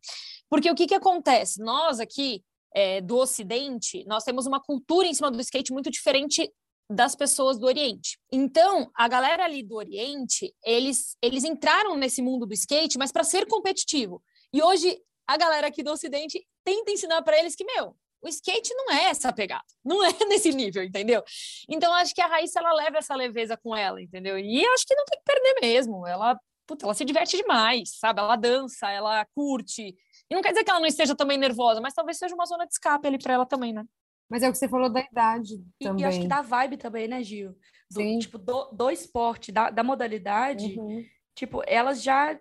Porque 0.50 0.71
o 0.71 0.75
que 0.75 0.87
que 0.87 0.95
acontece? 0.95 1.59
Nós 1.62 2.00
aqui 2.00 2.45
é, 2.75 3.00
do 3.00 3.17
Ocidente, 3.17 4.05
nós 4.07 4.25
temos 4.25 4.45
uma 4.45 4.61
cultura 4.61 5.07
em 5.07 5.15
cima 5.15 5.31
do 5.31 5.41
skate 5.41 5.73
muito 5.73 5.91
diferente 5.91 6.53
das 6.91 7.17
pessoas 7.17 7.59
do 7.59 7.67
Oriente. 7.67 8.19
Então, 8.31 8.91
a 8.95 9.09
galera 9.09 9.45
ali 9.45 9.62
do 9.62 9.77
Oriente, 9.77 10.55
eles, 10.62 11.17
eles 11.23 11.45
entraram 11.45 11.97
nesse 11.97 12.21
mundo 12.21 12.45
do 12.45 12.53
skate, 12.53 12.99
mas 12.99 13.11
para 13.11 13.25
ser 13.25 13.47
competitivo. 13.47 14.23
E 14.52 14.62
hoje 14.62 14.99
a 15.26 15.37
galera 15.37 15.67
aqui 15.67 15.83
do 15.83 15.93
Ocidente 15.93 16.45
tenta 16.64 16.90
ensinar 16.90 17.23
para 17.23 17.38
eles 17.38 17.55
que, 17.55 17.64
meu, 17.64 17.95
o 18.23 18.28
skate 18.28 18.75
não 18.75 18.90
é 18.93 19.05
essa 19.05 19.33
pegada, 19.33 19.64
não 19.85 20.05
é 20.05 20.11
nesse 20.28 20.50
nível, 20.52 20.83
entendeu? 20.83 21.23
Então 21.69 21.93
acho 21.95 22.14
que 22.14 22.21
a 22.21 22.26
Raíssa 22.26 22.61
ela 22.61 22.73
leva 22.73 22.99
essa 22.99 23.14
leveza 23.14 23.57
com 23.57 23.76
ela, 23.76 24.00
entendeu? 24.00 24.38
E 24.38 24.64
acho 24.67 24.87
que 24.87 24.95
não 24.95 25.05
tem 25.05 25.19
que 25.19 25.25
perder 25.25 25.61
mesmo. 25.61 26.07
Ela, 26.07 26.38
puta, 26.67 26.87
ela 26.87 26.95
se 26.95 27.05
diverte 27.05 27.37
demais, 27.37 27.99
sabe? 27.99 28.21
Ela 28.21 28.37
dança, 28.37 28.90
ela 28.90 29.25
curte. 29.35 29.95
E 30.31 30.35
não 30.35 30.43
quer 30.43 30.50
dizer 30.50 30.64
que 30.64 30.71
ela 30.71 30.81
não 30.81 30.87
esteja 30.87 31.14
também 31.14 31.38
nervosa, 31.38 31.81
mas 31.81 31.95
talvez 31.95 32.19
seja 32.19 32.35
uma 32.35 32.47
zona 32.47 32.67
de 32.67 32.73
escape 32.73 33.07
ali 33.07 33.19
para 33.19 33.35
ela 33.35 33.47
também, 33.47 33.73
né? 33.73 33.85
Mas 34.28 34.43
é 34.43 34.49
o 34.49 34.52
que 34.52 34.59
você 34.59 34.69
falou 34.69 34.90
da 34.90 35.00
idade 35.00 35.55
e, 35.81 35.85
também. 35.85 36.02
E 36.02 36.07
acho 36.07 36.21
que 36.21 36.28
dá 36.28 36.43
vibe 36.43 36.76
também, 36.76 37.09
né, 37.09 37.23
Gil? 37.23 37.57
Do, 37.90 38.00
Sim. 38.00 38.19
Tipo, 38.19 38.37
do, 38.37 38.71
do 38.73 38.90
esporte, 38.90 39.50
da, 39.50 39.71
da 39.71 39.83
modalidade. 39.83 40.78
Uhum. 40.78 41.02
Tipo, 41.35 41.62
elas 41.67 42.02
já 42.02 42.38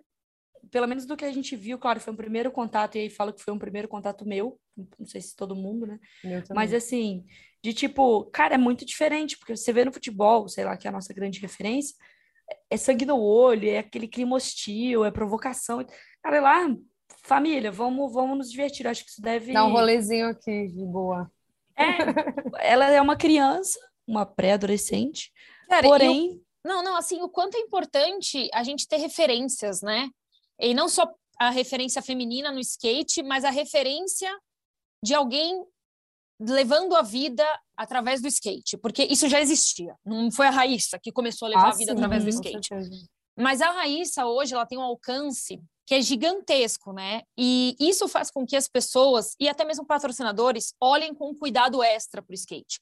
pelo 0.70 0.86
menos 0.86 1.06
do 1.06 1.16
que 1.16 1.24
a 1.24 1.32
gente 1.32 1.56
viu, 1.56 1.78
claro, 1.78 2.00
foi 2.00 2.12
um 2.12 2.16
primeiro 2.16 2.50
contato, 2.50 2.96
e 2.96 3.00
aí 3.00 3.10
falo 3.10 3.32
que 3.32 3.42
foi 3.42 3.52
um 3.52 3.58
primeiro 3.58 3.88
contato 3.88 4.26
meu, 4.26 4.58
não 4.98 5.06
sei 5.06 5.20
se 5.20 5.34
todo 5.34 5.56
mundo, 5.56 5.86
né? 5.86 5.98
Mas 6.54 6.72
assim, 6.72 7.24
de 7.62 7.72
tipo, 7.72 8.24
cara, 8.26 8.54
é 8.54 8.58
muito 8.58 8.84
diferente, 8.84 9.36
porque 9.38 9.56
você 9.56 9.72
vê 9.72 9.84
no 9.84 9.92
futebol, 9.92 10.48
sei 10.48 10.64
lá, 10.64 10.76
que 10.76 10.86
é 10.86 10.90
a 10.90 10.92
nossa 10.92 11.12
grande 11.12 11.40
referência, 11.40 11.94
é 12.70 12.76
sangue 12.76 13.04
no 13.04 13.20
olho, 13.20 13.68
é 13.68 13.78
aquele 13.78 14.08
clima 14.08 14.36
hostil, 14.36 15.04
é 15.04 15.10
provocação. 15.10 15.84
Cara, 16.22 16.36
é 16.36 16.40
lá, 16.40 16.76
família, 17.22 17.70
vamos, 17.70 18.12
vamos 18.12 18.38
nos 18.38 18.50
divertir. 18.50 18.86
acho 18.86 19.04
que 19.04 19.10
isso 19.10 19.22
deve. 19.22 19.52
Dá 19.52 19.64
um 19.64 19.72
rolezinho 19.72 20.28
aqui, 20.28 20.68
de 20.68 20.84
boa. 20.84 21.30
É, 21.76 22.72
ela 22.72 22.90
é 22.90 23.00
uma 23.00 23.16
criança, 23.16 23.78
uma 24.06 24.24
pré-adolescente, 24.24 25.32
porém. 25.82 26.40
Não, 26.64 26.82
não, 26.82 26.96
assim, 26.96 27.22
o 27.22 27.28
quanto 27.28 27.56
é 27.56 27.60
importante 27.60 28.48
a 28.52 28.62
gente 28.62 28.86
ter 28.88 28.96
referências, 28.96 29.80
né? 29.80 30.10
E 30.60 30.74
não 30.74 30.88
só 30.88 31.08
a 31.38 31.50
referência 31.50 32.02
feminina 32.02 32.50
no 32.50 32.58
skate, 32.60 33.22
mas 33.22 33.44
a 33.44 33.50
referência 33.50 34.30
de 35.02 35.14
alguém 35.14 35.64
levando 36.40 36.94
a 36.94 37.02
vida 37.02 37.44
através 37.76 38.20
do 38.20 38.28
skate, 38.28 38.76
porque 38.76 39.04
isso 39.04 39.28
já 39.28 39.40
existia. 39.40 39.94
Não 40.04 40.30
foi 40.30 40.46
a 40.46 40.50
Raíssa 40.50 40.98
que 40.98 41.12
começou 41.12 41.46
a 41.46 41.48
levar 41.50 41.66
ah, 41.66 41.70
a 41.70 41.76
vida 41.76 41.92
sim, 41.92 41.96
através 41.96 42.24
do 42.24 42.30
skate. 42.30 42.70
Mas 43.36 43.60
a 43.60 43.70
Raíssa 43.70 44.26
hoje 44.26 44.54
ela 44.54 44.66
tem 44.66 44.78
um 44.78 44.82
alcance 44.82 45.60
que 45.86 45.94
é 45.94 46.02
gigantesco, 46.02 46.92
né? 46.92 47.22
E 47.36 47.76
isso 47.80 48.06
faz 48.08 48.30
com 48.30 48.44
que 48.44 48.56
as 48.56 48.68
pessoas 48.68 49.34
e 49.40 49.48
até 49.48 49.64
mesmo 49.64 49.86
patrocinadores 49.86 50.74
olhem 50.80 51.14
com 51.14 51.34
cuidado 51.34 51.82
extra 51.82 52.20
para 52.20 52.32
o 52.32 52.34
skate. 52.34 52.80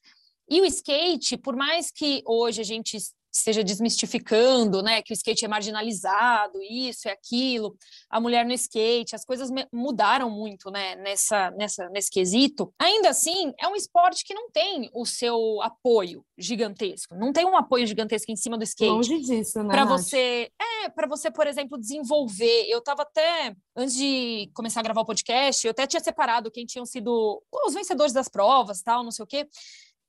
E 0.49 0.61
o 0.61 0.65
skate, 0.65 1.37
por 1.37 1.55
mais 1.55 1.91
que 1.91 2.21
hoje 2.25 2.61
a 2.61 2.63
gente 2.63 2.97
esteja 3.37 3.63
desmistificando, 3.63 4.81
né, 4.81 5.01
que 5.01 5.11
o 5.11 5.15
skate 5.15 5.45
é 5.45 5.47
marginalizado, 5.47 6.61
isso 6.61 7.07
e 7.07 7.11
aquilo, 7.11 7.75
a 8.09 8.19
mulher 8.19 8.45
no 8.45 8.53
skate, 8.53 9.15
as 9.15 9.25
coisas 9.25 9.49
mudaram 9.71 10.29
muito, 10.29 10.69
né, 10.69 10.95
nessa, 10.95 11.51
nessa, 11.51 11.89
nesse 11.89 12.09
quesito. 12.11 12.73
Ainda 12.79 13.09
assim, 13.09 13.53
é 13.59 13.67
um 13.67 13.75
esporte 13.75 14.23
que 14.23 14.33
não 14.33 14.49
tem 14.51 14.89
o 14.93 15.05
seu 15.05 15.61
apoio 15.61 16.23
gigantesco, 16.37 17.15
não 17.15 17.31
tem 17.33 17.45
um 17.45 17.57
apoio 17.57 17.85
gigantesco 17.85 18.31
em 18.31 18.35
cima 18.35 18.57
do 18.57 18.63
skate. 18.63 18.91
Longe 18.91 19.19
disso, 19.19 19.63
né? 19.63 19.69
Para 19.69 19.85
você, 19.85 20.51
é, 20.59 20.89
para 20.89 21.07
você, 21.07 21.31
por 21.31 21.47
exemplo, 21.47 21.77
desenvolver. 21.77 22.65
Eu 22.67 22.79
estava 22.79 23.03
até 23.03 23.55
antes 23.75 23.95
de 23.95 24.49
começar 24.53 24.79
a 24.79 24.83
gravar 24.83 25.01
o 25.01 25.05
podcast, 25.05 25.65
eu 25.65 25.71
até 25.71 25.85
tinha 25.85 26.01
separado 26.01 26.51
quem 26.51 26.65
tinham 26.65 26.85
sido 26.85 27.41
os 27.65 27.73
vencedores 27.73 28.13
das 28.13 28.27
provas, 28.27 28.81
tal, 28.81 29.03
não 29.03 29.11
sei 29.11 29.23
o 29.23 29.27
quê. 29.27 29.47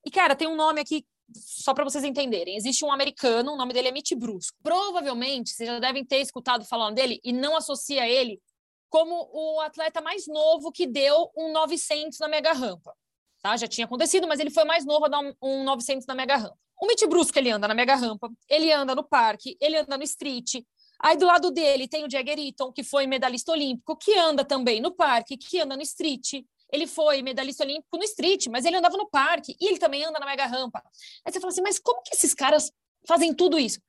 E 0.05 0.11
cara, 0.11 0.37
tem 0.37 0.49
um 0.49 0.57
nome 0.57 0.81
aqui 0.81 1.05
só 1.35 1.75
para 1.75 1.85
vocês 1.85 2.05
entenderem, 2.05 2.57
existe 2.57 2.85
um 2.85 2.93
americano, 2.93 3.53
o 3.53 3.57
nome 3.57 3.73
dele 3.73 3.89
é 3.89 3.93
Mitch 3.93 4.13
Brusco. 4.15 4.57
Provavelmente 4.63 5.51
vocês 5.51 5.69
já 5.69 5.79
devem 5.79 6.05
ter 6.05 6.21
escutado 6.21 6.65
falando 6.65 6.95
dele 6.95 7.21
e 7.25 7.33
não 7.33 7.57
associa 7.57 8.09
ele 8.09 8.41
como 8.89 9.29
o 9.33 9.61
atleta 9.61 10.01
mais 10.01 10.27
novo 10.27 10.73
que 10.73 10.87
deu 10.87 11.31
um 11.37 11.53
900 11.53 12.19
na 12.19 12.29
mega 12.29 12.53
rampa. 12.53 12.95
Tá? 13.43 13.57
Já 13.57 13.69
tinha 13.69 13.85
acontecido, 13.85 14.27
mas 14.27 14.41
ele 14.41 14.51
foi 14.51 14.65
mais 14.65 14.85
novo 14.85 15.05
a 15.05 15.09
dar 15.09 15.21
um, 15.21 15.33
um 15.43 15.65
900 15.65 16.07
na 16.07 16.15
mega 16.15 16.37
rampa. 16.37 16.57
O 16.81 16.87
Mitch 16.87 17.05
Brusco, 17.07 17.39
ele 17.39 17.51
anda 17.51 17.69
na 17.69 17.75
mega 17.75 17.95
rampa, 17.95 18.31
ele 18.49 18.73
anda 18.73 18.95
no 18.95 19.03
parque, 19.03 19.57
ele 19.61 19.77
anda 19.77 19.97
no 19.97 20.05
street. 20.05 20.65
Aí 21.01 21.17
do 21.17 21.27
lado 21.27 21.51
dele 21.51 21.87
tem 21.87 22.05
o 22.05 22.11
Jagger 22.11 22.39
Eaton, 22.39 22.73
que 22.73 22.83
foi 22.83 23.07
medalhista 23.07 23.53
olímpico, 23.53 23.97
que 23.97 24.17
anda 24.17 24.45
também 24.45 24.81
no 24.81 24.93
parque, 24.93 25.37
que 25.37 25.61
anda 25.61 25.77
no 25.77 25.83
street. 25.83 26.45
Ele 26.73 26.87
foi 26.87 27.23
medalhista 27.23 27.65
olímpico 27.65 27.97
no 27.97 28.05
street, 28.05 28.47
mas 28.49 28.65
ele 28.65 28.77
andava 28.77 28.97
no 28.97 29.09
parque 29.09 29.57
e 29.61 29.69
ele 29.69 29.79
também 29.79 30.05
anda 30.05 30.19
na 30.19 30.27
mega 30.27 30.47
rampa. 30.47 30.83
Aí 31.25 31.33
você 31.33 31.41
fala 31.41 31.53
assim, 31.53 31.63
mas 31.63 31.79
como 31.79 32.03
que 32.03 32.15
esses 32.15 32.35
caras 32.35 32.71
fazem 33.07 33.33
tudo 33.33 33.59
isso? 33.59 33.81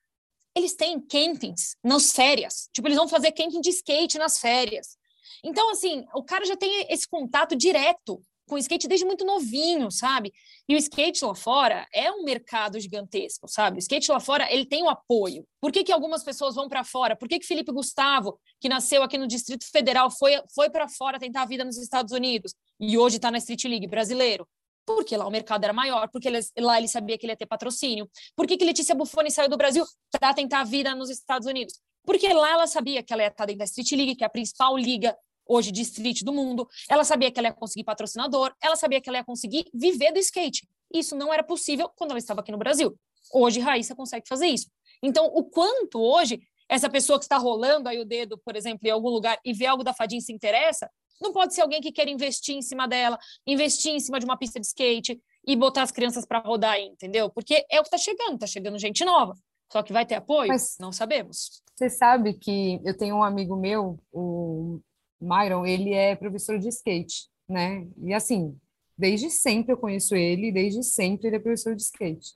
Eles 0.56 0.76
têm 0.76 1.00
campings 1.00 1.76
nas 1.84 2.12
férias. 2.12 2.70
Tipo, 2.74 2.88
eles 2.88 2.98
vão 2.98 3.08
fazer 3.08 3.32
camping 3.32 3.62
de 3.62 3.70
skate 3.70 4.18
nas 4.18 4.40
férias. 4.40 4.98
Então, 5.44 5.70
assim, 5.72 6.06
o 6.14 6.24
cara 6.24 6.46
já 6.46 6.56
tem 6.56 6.86
esse 6.90 7.08
contato 7.08 7.56
direto 7.56 8.22
com 8.50 8.58
skate 8.58 8.88
desde 8.88 9.06
muito 9.06 9.24
novinho, 9.24 9.92
sabe? 9.92 10.34
E 10.68 10.74
o 10.74 10.78
skate 10.78 11.24
lá 11.24 11.36
fora 11.36 11.88
é 11.94 12.12
um 12.12 12.24
mercado 12.24 12.80
gigantesco, 12.80 13.48
sabe? 13.48 13.78
O 13.78 13.80
skate 13.80 14.12
lá 14.12 14.20
fora, 14.20 14.52
ele 14.52 14.66
tem 14.66 14.82
o 14.82 14.88
um 14.88 14.90
apoio. 14.90 15.46
Por 15.62 15.72
que, 15.72 15.84
que 15.84 15.92
algumas 15.92 16.24
pessoas 16.24 16.56
vão 16.56 16.68
para 16.68 16.84
fora? 16.84 17.16
Por 17.16 17.30
que, 17.30 17.40
que 17.40 17.46
Felipe 17.46 17.72
Gustavo, 17.72 18.40
que 18.60 18.68
nasceu 18.68 19.04
aqui 19.04 19.18
no 19.18 19.28
Distrito 19.28 19.70
Federal, 19.72 20.10
foi, 20.10 20.42
foi 20.54 20.70
para 20.70 20.90
fora 20.90 21.20
tentar 21.20 21.44
a 21.44 21.46
vida 21.46 21.64
nos 21.64 21.78
Estados 21.78 22.12
Unidos 22.12 22.56
e 22.80 22.98
hoje 22.98 23.18
está 23.18 23.30
na 23.30 23.38
Street 23.38 23.66
League 23.66 23.88
brasileiro? 23.88 24.48
Porque 24.86 25.16
lá 25.16 25.28
o 25.28 25.32
mercado 25.32 25.64
era 25.64 25.74
maior, 25.74 26.10
porque 26.10 26.28
ele, 26.28 26.40
lá 26.60 26.78
ele 26.78 26.88
sabia 26.88 27.18
que 27.18 27.26
ele 27.26 27.34
ia 27.34 27.38
ter 27.38 27.46
patrocínio. 27.46 28.10
Por 28.36 28.48
que, 28.48 28.58
que 28.58 28.66
Letícia 28.66 28.96
Buffoni 28.96 29.30
saiu 29.30 29.50
do 29.50 29.58
Brasil 29.58 29.86
para 30.20 30.34
tentar 30.34 30.62
a 30.62 30.64
vida 30.64 30.96
nos 30.96 31.10
Estados 31.10 31.48
Unidos? 31.48 31.80
Porque 32.04 32.32
lá 32.34 32.52
ela 32.52 32.68
sabia 32.68 33.04
que 33.04 33.14
ela 33.14 33.22
ia 33.22 33.28
estar 33.30 33.46
dentro 33.46 33.60
da 33.60 33.66
Street 33.66 33.92
League, 33.92 34.16
que 34.16 34.24
é 34.24 34.28
a 34.28 34.30
principal 34.30 34.76
liga 34.78 35.16
hoje 35.46 35.72
de 35.72 35.82
street 35.82 36.24
do 36.24 36.32
mundo. 36.32 36.68
Ela 36.90 37.04
sabia 37.04 37.32
que 37.32 37.40
ela 37.40 37.50
ia 37.50 37.54
conseguir 37.54 37.84
patrocinador, 37.84 38.54
ela 38.62 38.76
sabia 38.76 39.02
que 39.02 39.10
ela 39.10 39.18
ia 39.18 39.24
conseguir 39.24 39.66
viver 39.74 40.12
do 40.12 40.20
skate. 40.20 40.68
Isso 40.94 41.16
não 41.16 41.34
era 41.34 41.44
possível 41.44 41.90
quando 41.96 42.12
ela 42.12 42.20
estava 42.20 42.42
aqui 42.42 42.52
no 42.52 42.58
Brasil. 42.58 42.96
Hoje, 43.34 43.60
Raíssa 43.60 43.96
consegue 43.96 44.28
fazer 44.28 44.48
isso. 44.48 44.68
Então, 45.04 45.26
o 45.28 45.44
quanto 45.44 46.00
hoje 46.00 46.40
essa 46.70 46.88
pessoa 46.88 47.18
que 47.18 47.26
está 47.26 47.38
rolando 47.38 47.90
aí 47.90 48.00
o 48.00 48.06
dedo, 48.06 48.38
por 48.38 48.56
exemplo, 48.56 48.88
em 48.88 48.92
algum 48.92 49.10
lugar 49.10 49.40
e 49.44 49.54
vê 49.54 49.66
algo 49.66 49.84
da 49.84 49.92
fadinha 49.92 50.22
se 50.22 50.32
interessa, 50.32 50.90
não 51.22 51.32
pode 51.32 51.54
ser 51.54 51.62
alguém 51.62 51.82
que 51.82 51.92
quer 51.92 52.08
investir 52.08 52.56
em 52.56 52.62
cima 52.62 52.88
dela, 52.88 53.18
investir 53.46 53.94
em 53.94 54.00
cima 54.00 54.20
de 54.20 54.26
uma 54.26 54.38
pista 54.38 54.60
de 54.60 54.68
skate 54.68 55.20
e 55.46 55.56
botar 55.56 55.84
as 55.84 55.92
crianças 55.92 56.26
para 56.26 56.40
rodar 56.40 56.74
aí, 56.74 56.86
entendeu? 56.86 57.30
Porque 57.30 57.66
é 57.70 57.80
o 57.80 57.84
que 57.84 57.88
está 57.88 57.98
chegando, 57.98 58.36
está 58.36 58.48
chegando 58.48 58.78
gente 58.78 59.04
nova. 59.04 59.34
Só 59.72 59.84
que 59.84 59.94
vai 59.94 60.06
ter 60.06 60.16
apoio? 60.16 60.48
Mas 60.48 60.78
não 60.80 60.92
sabemos. 60.92 61.62
Você 61.76 61.90
sabe 61.90 62.34
que 62.34 62.82
eu 62.84 62.98
tenho 62.98 63.16
um 63.16 63.24
amigo 63.24 63.56
meu, 63.56 64.00
o 64.12 64.80
Myron, 65.22 65.66
ele 65.66 65.94
é 65.94 66.16
professor 66.16 66.58
de 66.58 66.68
skate, 66.70 67.30
né? 67.48 67.88
E 68.04 68.14
assim, 68.14 68.58
desde 68.98 69.30
sempre 69.30 69.74
eu 69.74 69.78
conheço 69.78 70.16
ele, 70.16 70.52
desde 70.52 70.84
sempre 70.84 71.28
ele 71.28 71.36
é 71.36 71.40
professor 71.40 71.76
de 71.76 71.84
skate. 71.84 72.34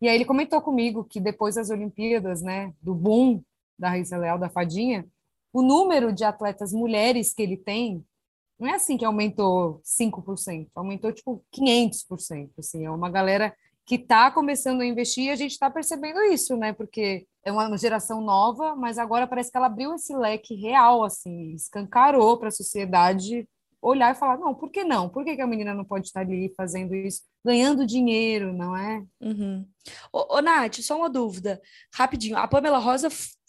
E 0.00 0.08
aí 0.08 0.16
ele 0.16 0.24
comentou 0.24 0.60
comigo 0.60 1.04
que 1.04 1.20
depois 1.20 1.54
das 1.54 1.70
Olimpíadas, 1.70 2.42
né, 2.42 2.72
do 2.82 2.94
boom 2.94 3.42
da 3.78 3.90
Raíssa 3.90 4.16
Leal, 4.16 4.38
da 4.38 4.50
Fadinha, 4.50 5.06
o 5.54 5.62
número 5.62 6.12
de 6.12 6.24
atletas 6.24 6.72
mulheres 6.72 7.32
que 7.32 7.40
ele 7.40 7.56
tem 7.56 8.04
não 8.58 8.68
é 8.68 8.74
assim 8.74 8.96
que 8.96 9.04
aumentou 9.04 9.80
5%, 9.84 10.68
aumentou 10.74 11.12
tipo 11.12 11.44
500%, 11.54 12.50
assim, 12.58 12.84
é 12.84 12.90
uma 12.90 13.08
galera 13.10 13.54
que 13.86 13.96
está 13.96 14.30
começando 14.30 14.80
a 14.80 14.86
investir 14.86 15.24
e 15.24 15.30
a 15.30 15.36
gente 15.36 15.52
está 15.52 15.70
percebendo 15.70 16.20
isso, 16.22 16.56
né? 16.56 16.72
Porque 16.72 17.26
é 17.44 17.52
uma 17.52 17.76
geração 17.76 18.20
nova, 18.20 18.74
mas 18.74 18.98
agora 18.98 19.26
parece 19.26 19.50
que 19.50 19.56
ela 19.56 19.66
abriu 19.66 19.94
esse 19.94 20.16
leque 20.16 20.54
real, 20.54 21.04
assim, 21.04 21.52
escancarou 21.52 22.38
para 22.38 22.48
a 22.48 22.52
sociedade 22.52 23.46
olhar 23.82 24.12
e 24.12 24.18
falar, 24.18 24.38
não, 24.38 24.54
por 24.54 24.70
que 24.70 24.82
não? 24.82 25.10
Por 25.10 25.24
que, 25.24 25.36
que 25.36 25.42
a 25.42 25.46
menina 25.46 25.74
não 25.74 25.84
pode 25.84 26.06
estar 26.06 26.20
ali 26.20 26.52
fazendo 26.56 26.94
isso, 26.94 27.22
ganhando 27.44 27.86
dinheiro, 27.86 28.52
não 28.52 28.74
é? 28.74 29.04
Uhum. 29.20 29.68
Ô, 30.10 30.36
ô, 30.36 30.40
Nath, 30.40 30.80
só 30.80 30.96
uma 30.96 31.10
dúvida, 31.10 31.60
rapidinho, 31.94 32.38
a 32.38 32.48
Pamela 32.48 32.78
Rosa, 32.78 33.08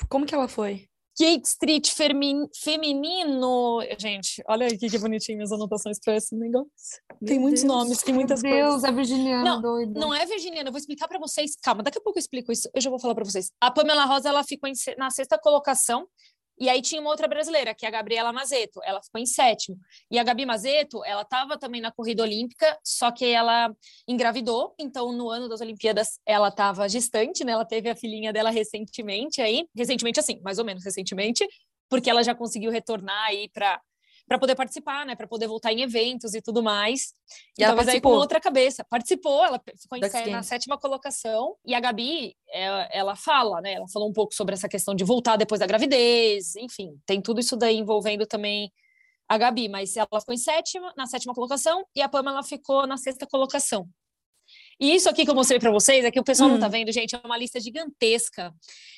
como 0.09 0.25
que 0.25 0.35
ela 0.35 0.49
foi? 0.49 0.89
Kate 1.17 1.47
Street 1.47 1.89
femin... 1.89 2.47
feminino. 2.61 3.79
Gente, 3.97 4.43
olha 4.47 4.67
aqui 4.67 4.89
que 4.89 4.97
bonitinho 4.97 5.41
as 5.43 5.51
anotações 5.51 5.97
para 6.03 6.15
esse 6.17 6.35
negócio. 6.35 6.69
Tem 7.25 7.39
muitos 7.39 7.63
Deus, 7.63 7.73
nomes, 7.73 8.03
tem 8.03 8.13
muitas 8.13 8.41
Meu 8.41 8.51
coisas. 8.51 8.81
Deus, 8.81 8.83
é 8.83 8.91
virginiana 8.91 9.43
não, 9.43 9.61
doida. 9.61 9.99
Não 9.99 10.13
é 10.13 10.25
virginiana, 10.25 10.67
eu 10.67 10.71
vou 10.71 10.79
explicar 10.79 11.07
para 11.07 11.19
vocês. 11.19 11.55
Calma, 11.63 11.83
daqui 11.83 11.97
a 11.97 12.01
pouco 12.01 12.19
eu 12.19 12.21
explico 12.21 12.51
isso. 12.51 12.69
Eu 12.73 12.81
já 12.81 12.89
vou 12.89 12.99
falar 12.99 13.15
para 13.15 13.23
vocês. 13.23 13.51
A 13.61 13.71
Pamela 13.71 14.05
Rosa, 14.05 14.29
ela 14.29 14.43
ficou 14.43 14.69
na 14.97 15.09
sexta 15.09 15.37
colocação 15.37 16.07
e 16.57 16.69
aí 16.69 16.81
tinha 16.81 17.01
uma 17.01 17.09
outra 17.09 17.27
brasileira, 17.27 17.73
que 17.73 17.85
é 17.85 17.89
a 17.89 17.91
Gabriela 17.91 18.31
Mazeto. 18.31 18.79
Ela 18.83 19.01
ficou 19.01 19.19
em 19.19 19.25
sétimo. 19.25 19.77
E 20.09 20.17
a 20.17 20.23
Gabi 20.23 20.45
Mazeto, 20.45 21.03
ela 21.03 21.21
estava 21.23 21.57
também 21.57 21.81
na 21.81 21.91
corrida 21.91 22.23
olímpica, 22.23 22.77
só 22.83 23.11
que 23.11 23.25
ela 23.25 23.73
engravidou. 24.07 24.73
Então, 24.79 25.11
no 25.11 25.29
ano 25.29 25.49
das 25.49 25.61
Olimpíadas, 25.61 26.19
ela 26.25 26.47
estava 26.47 26.87
gestante, 26.87 27.43
né? 27.43 27.51
Ela 27.51 27.65
teve 27.65 27.89
a 27.89 27.95
filhinha 27.95 28.31
dela 28.31 28.49
recentemente 28.49 29.41
aí. 29.41 29.67
Recentemente, 29.75 30.19
assim, 30.19 30.39
mais 30.43 30.57
ou 30.57 30.65
menos 30.65 30.83
recentemente, 30.83 31.45
porque 31.89 32.09
ela 32.09 32.23
já 32.23 32.33
conseguiu 32.33 32.71
retornar 32.71 33.25
aí 33.27 33.49
para 33.49 33.81
para 34.27 34.39
poder 34.39 34.55
participar, 34.55 35.05
né? 35.05 35.15
Para 35.15 35.27
poder 35.27 35.47
voltar 35.47 35.71
em 35.71 35.81
eventos 35.81 36.33
e 36.33 36.41
tudo 36.41 36.63
mais. 36.63 37.13
E, 37.57 37.61
e 37.61 37.63
ela 37.63 37.75
talvez 37.75 37.85
participou. 37.85 38.11
aí 38.11 38.15
com 38.15 38.21
outra 38.21 38.39
cabeça. 38.39 38.83
Participou, 38.89 39.45
ela 39.45 39.61
ficou 39.79 39.97
em, 39.97 40.31
na 40.31 40.43
sétima 40.43 40.77
colocação. 40.77 41.55
E 41.65 41.73
a 41.73 41.79
Gabi, 41.79 42.35
ela, 42.51 42.83
é, 42.83 42.97
ela 42.97 43.15
fala, 43.15 43.61
né? 43.61 43.73
Ela 43.73 43.87
falou 43.87 44.09
um 44.09 44.13
pouco 44.13 44.33
sobre 44.33 44.53
essa 44.55 44.67
questão 44.67 44.95
de 44.95 45.03
voltar 45.03 45.37
depois 45.37 45.59
da 45.59 45.67
gravidez, 45.67 46.55
enfim, 46.55 46.99
tem 47.05 47.21
tudo 47.21 47.39
isso 47.39 47.55
daí 47.55 47.77
envolvendo 47.77 48.25
também 48.25 48.71
a 49.27 49.37
Gabi, 49.37 49.67
mas 49.67 49.95
ela 49.97 50.07
ficou 50.19 50.33
em 50.33 50.37
sétima, 50.37 50.93
na 50.95 51.07
sétima 51.07 51.33
colocação, 51.33 51.85
e 51.95 52.01
a 52.01 52.09
Pamela 52.09 52.43
ficou 52.43 52.85
na 52.85 52.97
sexta 52.97 53.25
colocação. 53.25 53.87
E 54.79 54.93
isso 54.93 55.09
aqui 55.09 55.23
que 55.23 55.31
eu 55.31 55.35
mostrei 55.35 55.59
para 55.59 55.71
vocês, 55.71 56.03
é 56.03 56.11
que 56.11 56.19
o 56.19 56.23
pessoal 56.23 56.49
hum. 56.49 56.53
não 56.53 56.59
tá 56.59 56.67
vendo, 56.67 56.91
gente, 56.91 57.15
é 57.15 57.21
uma 57.23 57.37
lista 57.37 57.59
gigantesca 57.59 58.53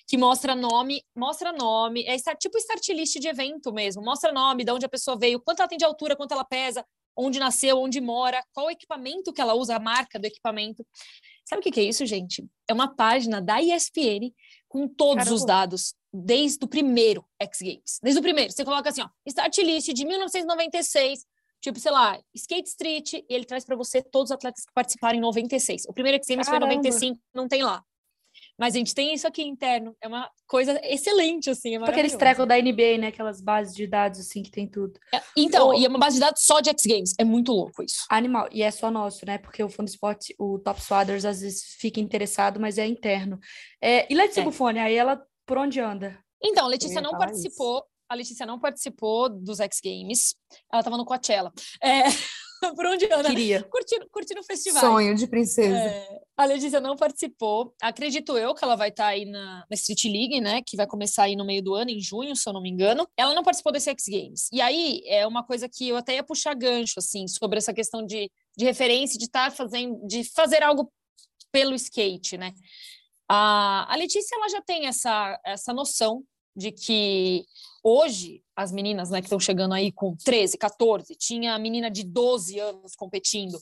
que 0.08 0.18
mostra 0.18 0.56
nome, 0.56 1.04
mostra 1.16 1.52
nome, 1.52 2.04
é 2.08 2.18
tipo 2.36 2.58
start 2.58 2.88
list 2.90 3.20
de 3.20 3.28
evento 3.28 3.74
mesmo, 3.74 4.02
mostra 4.02 4.32
nome, 4.32 4.64
de 4.64 4.72
onde 4.72 4.86
a 4.86 4.90
pessoa 4.90 5.18
veio, 5.18 5.40
quanto 5.40 5.60
ela 5.60 5.68
tem 5.68 5.78
de 5.78 5.86
altura, 5.86 6.16
quanto 6.16 6.32
ela 6.32 6.46
pesa, 6.46 6.84
onde 7.16 7.40
nasceu, 7.40 7.80
onde 7.80 8.00
mora, 8.00 8.44
qual 8.54 8.72
equipamento 8.72 9.34
que 9.34 9.42
ela 9.42 9.54
usa, 9.54 9.76
a 9.76 9.80
marca 9.80 10.20
do 10.20 10.26
equipamento. 10.26 10.86
Sabe 11.44 11.60
o 11.60 11.64
que, 11.64 11.72
que 11.72 11.80
é 11.80 11.84
isso, 11.84 12.06
gente? 12.06 12.46
É 12.68 12.74
uma 12.74 12.94
página 12.94 13.42
da 13.42 13.62
ESPN 13.62 14.32
com 14.70 14.88
todos 14.88 15.24
Caramba. 15.24 15.36
os 15.36 15.46
dados, 15.46 15.94
desde 16.14 16.64
o 16.64 16.68
primeiro 16.68 17.26
X 17.42 17.60
Games. 17.62 18.00
Desde 18.02 18.20
o 18.20 18.22
primeiro. 18.22 18.52
Você 18.52 18.64
coloca 18.64 18.90
assim, 18.90 19.02
ó, 19.02 19.10
start 19.26 19.58
list 19.60 19.92
de 19.92 20.06
1996, 20.06 21.26
Tipo, 21.62 21.80
sei 21.80 21.92
lá, 21.92 22.20
Skate 22.36 22.70
Street, 22.70 23.14
e 23.14 23.26
ele 23.30 23.46
traz 23.46 23.66
para 23.66 23.76
você 23.76 24.02
todos 24.02 24.30
os 24.30 24.36
atletas 24.36 24.64
que 24.64 24.74
participaram 24.74 25.18
em 25.18 25.22
96. 25.22 25.86
O 25.88 25.94
primeiro 25.94 26.18
X 26.18 26.28
Games 26.28 26.48
foi 26.48 26.58
em 26.58 26.62
95, 26.62 27.20
não 27.34 27.48
tem 27.48 27.64
lá. 27.64 27.84
Mas 28.58 28.74
a 28.74 28.78
gente 28.78 28.94
tem 28.94 29.14
isso 29.14 29.28
aqui 29.28 29.44
interno. 29.44 29.96
É 30.02 30.08
uma 30.08 30.30
coisa 30.48 30.80
excelente, 30.84 31.50
assim. 31.50 31.76
É 31.76 31.78
Aqueles 31.78 32.16
trecos 32.16 32.48
da 32.48 32.56
NBA, 32.56 32.98
né? 33.00 33.08
Aquelas 33.08 33.42
bases 33.42 33.76
de 33.76 33.86
dados, 33.86 34.20
assim, 34.20 34.42
que 34.42 34.52
tem 34.52 34.68
tudo. 34.68 35.00
É, 35.14 35.22
então, 35.36 35.74
e 35.74 35.86
é 35.86 35.88
uma 35.88 36.00
base 36.00 36.16
de 36.16 36.22
dados 36.22 36.44
só 36.44 36.60
de 36.60 36.70
X 36.70 36.84
Games. 36.86 37.14
É 37.20 37.24
muito 37.24 37.52
louco 37.52 37.84
isso. 37.84 38.06
Animal. 38.10 38.48
E 38.52 38.64
é 38.64 38.72
só 38.72 38.90
nosso, 38.90 39.26
né? 39.26 39.38
Porque 39.38 39.64
o 39.64 39.70
Fun 39.70 39.86
Sport, 39.86 40.30
o 40.40 40.60
Top 40.60 40.82
Swaders, 40.82 41.26
às 41.26 41.42
vezes 41.42 41.76
fica 41.80 42.00
interessado, 42.00 42.60
mas 42.60 42.78
é 42.78 42.86
interno. 42.86 43.40
É, 43.82 44.12
e 44.12 44.16
Letícia 44.16 44.42
é. 44.42 44.44
Buffoni, 44.44 44.80
aí 44.80 44.96
ela 44.96 45.22
por 45.46 45.58
onde 45.58 45.80
anda? 45.80 46.18
Então, 46.44 46.68
Letícia 46.68 47.02
não 47.02 47.12
participou. 47.12 47.78
Isso 47.78 47.97
a 48.10 48.16
Letícia 48.16 48.46
não 48.46 48.60
participou 48.60 49.30
dos 49.30 49.60
X 49.60 49.80
Games, 49.84 50.36
ela 50.72 50.82
estava 50.82 50.98
no 50.98 51.06
Coachella. 51.06 51.52
É, 51.82 52.04
por 52.76 52.86
onde 52.86 53.06
anda? 53.06 53.30
Queria. 53.30 53.64
Curtindo, 53.64 54.08
curtindo 54.10 54.40
o 54.42 54.44
festival. 54.44 54.82
Sonho 54.82 55.16
de 55.16 55.28
princesa. 55.28 55.78
É, 55.78 56.20
a 56.36 56.46
Letícia 56.46 56.80
não 56.80 56.96
participou. 56.96 57.74
Acredito 57.82 58.38
eu 58.38 58.54
que 58.56 58.64
ela 58.64 58.76
vai 58.76 58.90
estar 58.90 59.06
tá 59.06 59.10
aí 59.10 59.26
na, 59.26 59.66
na, 59.70 59.76
Street 59.76 60.06
League, 60.06 60.42
né? 60.42 60.62
Que 60.66 60.78
vai 60.78 60.88
começar 60.88 61.24
aí 61.24 61.36
no 61.36 61.46
meio 61.46 61.64
do 61.64 61.76
ano, 61.76 61.92
em 61.92 62.00
junho, 62.00 62.36
se 62.36 62.48
eu 62.48 62.54
não 62.54 62.62
me 62.62 62.70
engano. 62.70 63.08
Ela 63.18 63.34
não 63.34 63.44
participou 63.44 63.72
desse 63.72 63.90
X 63.90 64.06
Games. 64.08 64.50
E 64.52 64.62
aí 64.62 65.02
é 65.06 65.26
uma 65.28 65.44
coisa 65.44 65.70
que 65.70 65.90
eu 65.90 65.98
até 65.98 66.16
ia 66.16 66.24
puxar 66.24 66.54
gancho, 66.56 66.96
assim, 66.98 67.28
sobre 67.28 67.58
essa 67.58 67.74
questão 67.74 68.06
de, 68.06 68.32
de 68.58 68.66
referência, 68.66 69.20
de 69.20 69.26
estar 69.26 69.50
tá 69.50 69.56
fazendo, 69.56 70.06
de 70.08 70.24
fazer 70.24 70.64
algo 70.64 70.92
pelo 71.52 71.76
skate, 71.76 72.38
né? 72.38 72.54
A, 73.30 73.92
a 73.92 73.96
Letícia 73.98 74.36
ela 74.36 74.48
já 74.48 74.62
tem 74.62 74.88
essa, 74.88 75.40
essa 75.46 75.74
noção 75.74 76.24
de 76.56 76.72
que 76.72 77.46
hoje 77.88 78.44
as 78.56 78.72
meninas 78.72 79.10
né, 79.10 79.20
que 79.20 79.28
estão 79.28 79.40
chegando 79.40 79.74
aí 79.74 79.92
com 79.92 80.16
13, 80.16 80.58
14, 80.58 81.16
tinha 81.16 81.54
a 81.54 81.60
menina 81.60 81.90
de 81.92 82.04
12 82.04 82.60
anos 82.60 82.96
competindo, 82.96 83.58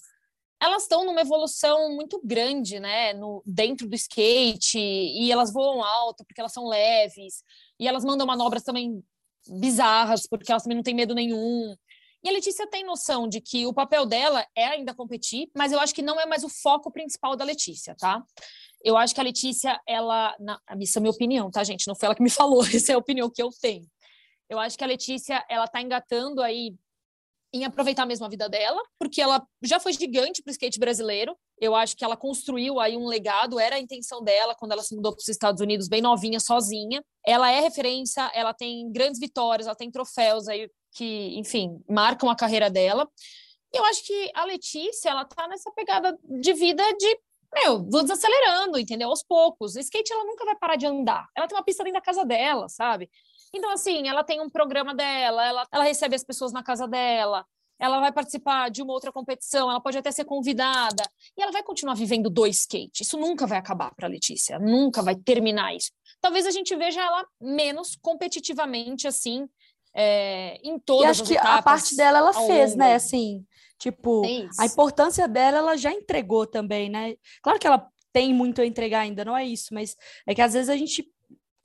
elas 0.59 0.83
estão 0.83 1.05
numa 1.05 1.21
evolução 1.21 1.93
muito 1.93 2.19
grande, 2.23 2.79
né, 2.79 3.13
no, 3.13 3.43
dentro 3.45 3.87
do 3.87 3.95
skate, 3.95 4.79
e 4.79 5.31
elas 5.31 5.51
voam 5.51 5.83
alto 5.83 6.23
porque 6.25 6.39
elas 6.39 6.53
são 6.53 6.67
leves, 6.67 7.43
e 7.79 7.87
elas 7.87 8.05
mandam 8.05 8.25
manobras 8.25 8.63
também 8.63 9.03
bizarras 9.47 10.25
porque 10.27 10.51
elas 10.51 10.63
também 10.63 10.77
não 10.77 10.83
têm 10.83 10.95
medo 10.95 11.13
nenhum. 11.13 11.75
E 12.23 12.29
a 12.29 12.31
Letícia 12.31 12.65
tem 12.65 12.83
noção 12.83 13.27
de 13.27 13.39
que 13.39 13.67
o 13.67 13.73
papel 13.73 14.05
dela 14.05 14.43
é 14.55 14.65
ainda 14.65 14.95
competir, 14.95 15.47
mas 15.55 15.71
eu 15.71 15.79
acho 15.79 15.93
que 15.93 16.01
não 16.01 16.19
é 16.19 16.25
mais 16.25 16.43
o 16.43 16.49
foco 16.49 16.91
principal 16.91 17.35
da 17.35 17.45
Letícia, 17.45 17.95
tá? 17.95 18.23
Eu 18.83 18.97
acho 18.97 19.13
que 19.13 19.19
a 19.19 19.23
Letícia, 19.23 19.79
ela. 19.87 20.35
Na, 20.39 20.59
isso 20.79 20.97
é 20.97 21.01
minha 21.01 21.11
opinião, 21.11 21.51
tá, 21.51 21.63
gente? 21.63 21.87
Não 21.87 21.95
foi 21.95 22.07
ela 22.07 22.15
que 22.15 22.23
me 22.23 22.29
falou, 22.31 22.65
essa 22.65 22.93
é 22.93 22.95
a 22.95 22.97
opinião 22.97 23.29
que 23.29 23.43
eu 23.43 23.49
tenho. 23.61 23.85
Eu 24.49 24.59
acho 24.59 24.77
que 24.77 24.83
a 24.83 24.87
Letícia, 24.87 25.43
ela 25.49 25.67
tá 25.67 25.81
engatando 25.81 26.41
aí 26.41 26.75
em 27.53 27.63
aproveitar 27.63 28.05
mesmo 28.05 28.25
a 28.25 28.29
vida 28.29 28.49
dela, 28.49 28.81
porque 28.99 29.21
ela 29.21 29.41
já 29.63 29.79
foi 29.79 29.93
gigante 29.93 30.43
para 30.43 30.49
o 30.49 30.51
skate 30.51 30.77
brasileiro. 30.77 31.37
Eu 31.57 31.73
acho 31.73 31.95
que 31.95 32.03
ela 32.03 32.17
construiu 32.17 32.81
aí 32.81 32.97
um 32.97 33.05
legado, 33.05 33.59
era 33.59 33.77
a 33.77 33.79
intenção 33.79 34.21
dela 34.21 34.53
quando 34.53 34.73
ela 34.73 34.83
se 34.83 34.93
mudou 34.93 35.13
para 35.13 35.21
os 35.21 35.29
Estados 35.29 35.61
Unidos, 35.61 35.87
bem 35.87 36.01
novinha, 36.01 36.39
sozinha. 36.39 37.01
Ela 37.25 37.49
é 37.49 37.61
referência, 37.61 38.29
ela 38.33 38.53
tem 38.53 38.91
grandes 38.91 39.19
vitórias, 39.19 39.67
ela 39.67 39.75
tem 39.75 39.89
troféus 39.89 40.49
aí 40.49 40.69
que, 40.91 41.37
enfim, 41.39 41.81
marcam 41.89 42.29
a 42.29 42.35
carreira 42.35 42.69
dela. 42.69 43.07
E 43.73 43.77
eu 43.77 43.85
acho 43.85 44.05
que 44.05 44.31
a 44.33 44.43
Letícia, 44.43 45.09
ela 45.09 45.23
tá 45.23 45.47
nessa 45.47 45.71
pegada 45.71 46.17
de 46.23 46.53
vida 46.53 46.83
de 46.97 47.19
meu, 47.53 47.89
vou 47.89 48.01
desacelerando, 48.01 48.77
entendeu? 48.77 49.07
Aos 49.07 49.23
poucos. 49.23 49.75
O 49.75 49.79
skate, 49.79 50.11
ela 50.11 50.25
nunca 50.25 50.43
vai 50.43 50.57
parar 50.57 50.75
de 50.75 50.85
andar. 50.85 51.25
Ela 51.33 51.47
tem 51.47 51.57
uma 51.57 51.63
pista 51.63 51.85
dentro 51.85 51.99
da 51.99 52.05
casa 52.05 52.25
dela, 52.25 52.67
sabe? 52.67 53.09
Então, 53.55 53.71
assim, 53.71 54.07
ela 54.07 54.23
tem 54.23 54.41
um 54.41 54.49
programa 54.49 54.93
dela, 54.93 55.45
ela, 55.45 55.67
ela 55.71 55.83
recebe 55.83 56.15
as 56.15 56.23
pessoas 56.23 56.51
na 56.51 56.61
casa 56.61 56.87
dela, 56.87 57.45
ela 57.79 57.99
vai 57.99 58.11
participar 58.11 58.69
de 58.69 58.81
uma 58.81 58.93
outra 58.93 59.11
competição, 59.11 59.69
ela 59.69 59.79
pode 59.79 59.97
até 59.97 60.11
ser 60.11 60.25
convidada, 60.25 61.03
e 61.37 61.41
ela 61.41 61.51
vai 61.51 61.63
continuar 61.63 61.93
vivendo 61.93 62.29
do 62.29 62.45
skate. 62.47 63.03
Isso 63.03 63.17
nunca 63.17 63.47
vai 63.47 63.57
acabar 63.57 63.93
para 63.95 64.07
Letícia, 64.07 64.59
nunca 64.59 65.01
vai 65.01 65.15
terminar 65.15 65.75
isso. 65.75 65.91
Talvez 66.21 66.45
a 66.45 66.51
gente 66.51 66.75
veja 66.75 67.01
ela 67.01 67.25
menos 67.41 67.97
competitivamente, 68.01 69.07
assim, 69.07 69.47
é, 69.95 70.59
em 70.63 70.77
todas 70.77 71.05
e 71.05 71.09
acho 71.09 71.23
as 71.23 71.27
que 71.29 71.37
a 71.37 71.61
parte 71.61 71.95
dela 71.95 72.17
ela 72.17 72.33
fez, 72.33 72.75
né? 72.75 72.95
Assim, 72.95 73.45
Tipo, 73.77 74.23
a 74.57 74.65
importância 74.65 75.27
dela, 75.27 75.57
ela 75.57 75.77
já 75.77 75.91
entregou 75.91 76.47
também, 76.47 76.89
né? 76.89 77.15
Claro 77.41 77.59
que 77.59 77.67
ela 77.67 77.85
tem 78.13 78.33
muito 78.33 78.61
a 78.61 78.65
entregar 78.65 79.01
ainda, 79.01 79.25
não 79.25 79.35
é 79.35 79.43
isso, 79.43 79.73
mas 79.73 79.95
é 80.25 80.33
que 80.33 80.41
às 80.41 80.53
vezes 80.53 80.69
a 80.69 80.77
gente, 80.77 81.05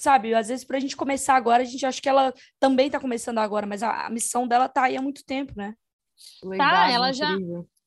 sabe, 0.00 0.34
às 0.34 0.48
vezes 0.48 0.64
para 0.64 0.78
a 0.78 0.80
gente 0.80 0.96
começar 0.96 1.34
agora, 1.34 1.62
a 1.62 1.66
gente 1.66 1.84
acha 1.84 2.00
que 2.00 2.08
ela 2.08 2.32
também 2.58 2.86
está 2.86 2.98
começando 2.98 3.38
agora, 3.38 3.66
mas 3.66 3.82
a, 3.82 4.06
a, 4.06 4.10
missão 4.10 4.48
dela 4.48 4.68
tá 4.68 4.84
aí 4.84 4.96
há 4.96 5.02
muito 5.02 5.24
tempo, 5.24 5.52
né? 5.54 5.74
Legal, 6.42 6.70
tá, 6.70 6.90
ela 6.90 7.10
incrível. 7.10 7.62
já 7.62 7.80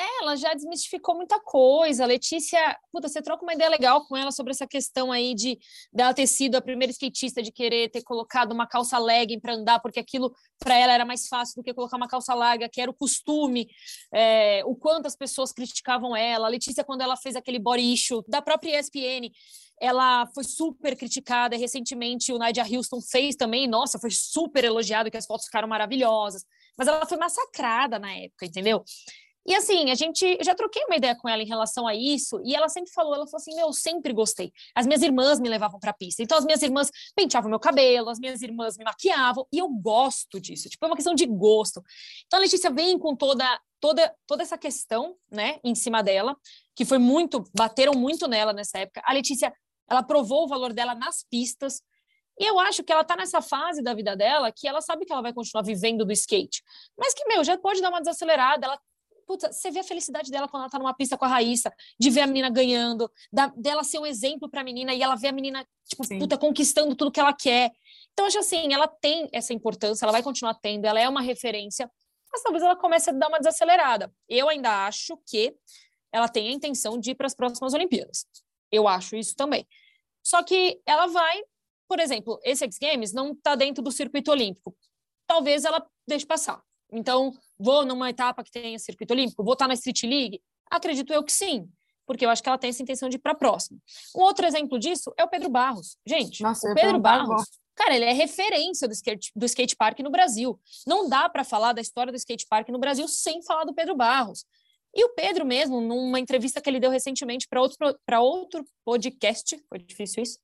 é, 0.00 0.22
ela 0.22 0.34
já 0.34 0.54
desmistificou 0.54 1.14
muita 1.14 1.38
coisa. 1.38 2.04
A 2.04 2.06
Letícia, 2.06 2.58
puta, 2.90 3.06
você 3.06 3.20
troca 3.20 3.42
uma 3.42 3.52
ideia 3.52 3.68
legal 3.68 4.06
com 4.06 4.16
ela 4.16 4.32
sobre 4.32 4.50
essa 4.50 4.66
questão 4.66 5.12
aí 5.12 5.34
de 5.34 5.58
dela 5.92 6.14
ter 6.14 6.26
sido 6.26 6.54
a 6.56 6.62
primeira 6.62 6.90
skatista 6.90 7.42
de 7.42 7.52
querer 7.52 7.90
ter 7.90 8.02
colocado 8.02 8.52
uma 8.52 8.66
calça 8.66 8.98
legging 8.98 9.38
para 9.38 9.54
andar, 9.54 9.78
porque 9.78 10.00
aquilo 10.00 10.34
para 10.58 10.74
ela 10.74 10.94
era 10.94 11.04
mais 11.04 11.28
fácil 11.28 11.56
do 11.56 11.62
que 11.62 11.74
colocar 11.74 11.98
uma 11.98 12.08
calça 12.08 12.32
larga, 12.32 12.66
que 12.66 12.80
era 12.80 12.90
o 12.90 12.94
costume, 12.94 13.68
é, 14.12 14.62
o 14.64 14.74
quanto 14.74 15.04
as 15.04 15.14
pessoas 15.14 15.52
criticavam 15.52 16.16
ela. 16.16 16.46
A 16.46 16.50
Letícia, 16.50 16.82
quando 16.82 17.02
ela 17.02 17.16
fez 17.16 17.36
aquele 17.36 17.58
body 17.58 17.92
issue 17.92 18.24
da 18.26 18.40
própria 18.40 18.80
ESPN, 18.80 19.30
ela 19.80 20.26
foi 20.34 20.44
super 20.44 20.96
criticada. 20.96 21.56
Recentemente, 21.56 22.32
o 22.32 22.38
Nadia 22.38 22.64
Houston 22.64 23.00
fez 23.00 23.34
também. 23.34 23.66
Nossa, 23.66 23.98
foi 23.98 24.10
super 24.10 24.64
elogiado, 24.64 25.10
que 25.10 25.16
as 25.16 25.26
fotos 25.26 25.46
ficaram 25.46 25.66
maravilhosas. 25.66 26.44
Mas 26.76 26.86
ela 26.86 27.06
foi 27.06 27.16
massacrada 27.16 27.98
na 27.98 28.12
época, 28.12 28.46
entendeu? 28.46 28.84
E 29.46 29.54
assim, 29.54 29.90
a 29.90 29.94
gente 29.94 30.38
já 30.42 30.54
troquei 30.54 30.84
uma 30.84 30.96
ideia 30.96 31.16
com 31.16 31.28
ela 31.28 31.42
em 31.42 31.46
relação 31.46 31.86
a 31.86 31.94
isso, 31.94 32.40
e 32.44 32.54
ela 32.54 32.68
sempre 32.68 32.92
falou, 32.92 33.14
ela 33.14 33.26
falou 33.26 33.38
assim: 33.38 33.54
"Meu, 33.54 33.68
eu 33.68 33.72
sempre 33.72 34.12
gostei. 34.12 34.52
As 34.74 34.86
minhas 34.86 35.02
irmãs 35.02 35.40
me 35.40 35.48
levavam 35.48 35.80
para 35.80 35.92
pista. 35.94 36.22
Então 36.22 36.36
as 36.36 36.44
minhas 36.44 36.62
irmãs 36.62 36.90
penteavam 37.16 37.48
meu 37.48 37.58
cabelo, 37.58 38.10
as 38.10 38.18
minhas 38.18 38.42
irmãs 38.42 38.76
me 38.76 38.84
maquiavam, 38.84 39.46
e 39.52 39.58
eu 39.58 39.68
gosto 39.68 40.38
disso. 40.38 40.68
Tipo, 40.68 40.84
é 40.84 40.88
uma 40.88 40.94
questão 40.96 41.14
de 41.14 41.24
gosto. 41.26 41.82
Então 42.26 42.38
a 42.38 42.42
Letícia 42.42 42.70
vem 42.70 42.98
com 42.98 43.16
toda 43.16 43.58
toda 43.80 44.14
toda 44.26 44.42
essa 44.42 44.58
questão, 44.58 45.16
né, 45.30 45.58
em 45.64 45.74
cima 45.74 46.02
dela, 46.02 46.36
que 46.76 46.84
foi 46.84 46.98
muito, 46.98 47.42
bateram 47.56 47.94
muito 47.94 48.28
nela 48.28 48.52
nessa 48.52 48.78
época. 48.78 49.02
A 49.04 49.12
Letícia, 49.14 49.52
ela 49.90 50.02
provou 50.02 50.44
o 50.44 50.48
valor 50.48 50.72
dela 50.72 50.94
nas 50.94 51.24
pistas. 51.28 51.82
E 52.38 52.44
eu 52.48 52.58
acho 52.58 52.82
que 52.82 52.92
ela 52.92 53.04
tá 53.04 53.16
nessa 53.16 53.42
fase 53.42 53.82
da 53.82 53.92
vida 53.92 54.16
dela 54.16 54.50
que 54.50 54.66
ela 54.66 54.80
sabe 54.80 55.04
que 55.04 55.12
ela 55.12 55.20
vai 55.20 55.32
continuar 55.32 55.62
vivendo 55.62 56.04
do 56.04 56.12
skate. 56.12 56.62
Mas 56.96 57.12
que, 57.12 57.24
meu, 57.26 57.42
já 57.44 57.58
pode 57.58 57.82
dar 57.82 57.90
uma 57.90 58.00
desacelerada. 58.00 58.66
Ela 58.66 58.80
Puta, 59.30 59.52
você 59.52 59.70
vê 59.70 59.78
a 59.78 59.84
felicidade 59.84 60.28
dela 60.28 60.48
quando 60.48 60.64
ela 60.64 60.70
tá 60.70 60.76
numa 60.76 60.92
pista 60.92 61.16
com 61.16 61.24
a 61.24 61.28
Raíssa, 61.28 61.72
de 61.96 62.10
ver 62.10 62.22
a 62.22 62.26
menina 62.26 62.50
ganhando, 62.50 63.08
da, 63.32 63.46
dela 63.56 63.84
ser 63.84 64.00
um 64.00 64.04
exemplo 64.04 64.50
pra 64.50 64.64
menina 64.64 64.92
e 64.92 65.00
ela 65.00 65.14
vê 65.14 65.28
a 65.28 65.32
menina, 65.32 65.64
tipo, 65.88 66.02
Sim. 66.02 66.18
puta, 66.18 66.36
conquistando 66.36 66.96
tudo 66.96 67.12
que 67.12 67.20
ela 67.20 67.32
quer. 67.32 67.70
Então, 68.12 68.26
acho 68.26 68.40
assim, 68.40 68.74
ela 68.74 68.88
tem 68.88 69.28
essa 69.32 69.54
importância, 69.54 70.04
ela 70.04 70.10
vai 70.10 70.20
continuar 70.20 70.54
tendo, 70.54 70.84
ela 70.84 70.98
é 70.98 71.08
uma 71.08 71.22
referência, 71.22 71.88
mas 72.32 72.42
talvez 72.42 72.64
ela 72.64 72.74
comece 72.74 73.10
a 73.10 73.12
dar 73.12 73.28
uma 73.28 73.38
desacelerada. 73.38 74.12
Eu 74.28 74.48
ainda 74.48 74.84
acho 74.84 75.16
que 75.24 75.54
ela 76.12 76.28
tem 76.28 76.48
a 76.48 76.52
intenção 76.52 76.98
de 76.98 77.12
ir 77.12 77.14
para 77.14 77.28
as 77.28 77.34
próximas 77.34 77.72
Olimpíadas. 77.72 78.26
Eu 78.72 78.88
acho 78.88 79.14
isso 79.14 79.36
também. 79.36 79.64
Só 80.22 80.42
que 80.42 80.80
ela 80.86 81.06
vai, 81.06 81.42
por 81.88 81.98
exemplo, 81.98 82.38
esse 82.44 82.64
X 82.64 82.78
Games 82.78 83.12
não 83.12 83.32
está 83.32 83.54
dentro 83.54 83.82
do 83.82 83.90
circuito 83.90 84.30
olímpico. 84.30 84.76
Talvez 85.26 85.64
ela 85.64 85.84
deixe 86.06 86.26
passar. 86.26 86.62
Então, 86.92 87.32
vou 87.58 87.84
numa 87.84 88.10
etapa 88.10 88.42
que 88.42 88.50
tenha 88.50 88.78
circuito 88.78 89.12
olímpico, 89.12 89.44
vou 89.44 89.52
estar 89.52 89.68
na 89.68 89.74
Street 89.74 90.02
League? 90.02 90.42
Acredito 90.70 91.12
eu 91.12 91.22
que 91.22 91.32
sim, 91.32 91.68
porque 92.06 92.24
eu 92.24 92.30
acho 92.30 92.42
que 92.42 92.48
ela 92.48 92.58
tem 92.58 92.70
essa 92.70 92.82
intenção 92.82 93.08
de 93.08 93.16
ir 93.16 93.20
para 93.20 93.32
a 93.32 93.36
próxima. 93.36 93.78
Um 94.16 94.22
outro 94.22 94.46
exemplo 94.46 94.78
disso 94.78 95.12
é 95.16 95.24
o 95.24 95.28
Pedro 95.28 95.48
Barros. 95.48 95.96
Gente, 96.06 96.42
Nossa, 96.42 96.70
o 96.70 96.74
Pedro 96.74 96.98
Barros, 96.98 97.44
cara, 97.74 97.94
ele 97.94 98.04
é 98.04 98.12
referência 98.12 98.88
do 98.88 98.92
skate, 98.92 99.30
do 99.34 99.46
skate 99.46 99.76
park 99.76 100.00
no 100.00 100.10
Brasil. 100.10 100.58
Não 100.86 101.08
dá 101.08 101.28
para 101.28 101.44
falar 101.44 101.72
da 101.72 101.80
história 101.80 102.12
do 102.12 102.16
skate 102.16 102.46
park 102.48 102.68
no 102.68 102.78
Brasil 102.78 103.06
sem 103.06 103.42
falar 103.42 103.64
do 103.64 103.74
Pedro 103.74 103.96
Barros. 103.96 104.44
E 104.94 105.04
o 105.04 105.14
Pedro 105.14 105.44
mesmo, 105.44 105.80
numa 105.80 106.18
entrevista 106.18 106.60
que 106.60 106.68
ele 106.68 106.80
deu 106.80 106.90
recentemente 106.90 107.46
para 107.48 107.60
outro, 107.60 107.96
outro 108.20 108.64
podcast, 108.84 109.56
foi 109.68 109.78
difícil 109.78 110.22
isso, 110.22 110.38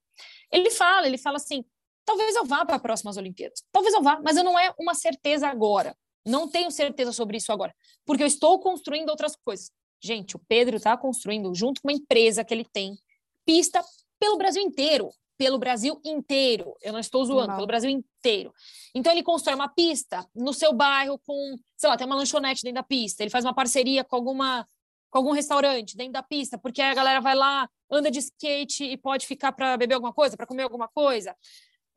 ele 0.52 0.70
fala, 0.70 1.06
ele 1.06 1.18
fala 1.18 1.36
assim, 1.36 1.64
talvez 2.04 2.34
eu 2.36 2.44
vá 2.44 2.64
para 2.64 2.76
as 2.76 2.82
próximas 2.82 3.16
Olimpíadas, 3.16 3.62
talvez 3.72 3.94
eu 3.94 4.02
vá, 4.02 4.20
mas 4.22 4.36
eu 4.36 4.44
não 4.44 4.58
é 4.58 4.72
uma 4.78 4.94
certeza 4.94 5.48
agora. 5.48 5.96
Não 6.24 6.48
tenho 6.48 6.72
certeza 6.72 7.12
sobre 7.12 7.36
isso 7.36 7.52
agora, 7.52 7.72
porque 8.04 8.22
eu 8.22 8.26
estou 8.26 8.58
construindo 8.58 9.10
outras 9.10 9.36
coisas. 9.36 9.70
Gente, 10.02 10.34
o 10.34 10.40
Pedro 10.40 10.76
está 10.76 10.96
construindo, 10.96 11.54
junto 11.54 11.80
com 11.80 11.88
uma 11.88 11.96
empresa 11.96 12.44
que 12.44 12.52
ele 12.52 12.64
tem, 12.64 12.98
pista 13.44 13.82
pelo 14.18 14.36
Brasil 14.36 14.60
inteiro. 14.62 15.10
Pelo 15.38 15.58
Brasil 15.58 16.00
inteiro. 16.04 16.74
Eu 16.82 16.92
não 16.92 17.00
estou 17.00 17.24
zoando, 17.24 17.48
não. 17.48 17.54
pelo 17.56 17.66
Brasil 17.66 17.90
inteiro. 17.90 18.52
Então, 18.94 19.12
ele 19.12 19.22
constrói 19.22 19.54
uma 19.54 19.68
pista 19.68 20.26
no 20.34 20.52
seu 20.52 20.72
bairro 20.72 21.18
com, 21.26 21.56
sei 21.76 21.88
lá, 21.88 21.96
tem 21.96 22.06
uma 22.06 22.16
lanchonete 22.16 22.62
dentro 22.62 22.76
da 22.76 22.82
pista. 22.82 23.22
Ele 23.22 23.30
faz 23.30 23.44
uma 23.44 23.54
parceria 23.54 24.04
com 24.04 24.16
alguma 24.16 24.66
com 25.08 25.18
algum 25.18 25.32
restaurante 25.32 25.96
dentro 25.96 26.12
da 26.12 26.22
pista, 26.22 26.58
porque 26.58 26.82
a 26.82 26.92
galera 26.92 27.20
vai 27.20 27.34
lá, 27.34 27.68
anda 27.90 28.10
de 28.10 28.18
skate 28.18 28.84
e 28.84 28.96
pode 28.96 29.26
ficar 29.26 29.52
para 29.52 29.76
beber 29.76 29.94
alguma 29.94 30.12
coisa, 30.12 30.36
para 30.36 30.46
comer 30.46 30.64
alguma 30.64 30.88
coisa. 30.88 31.34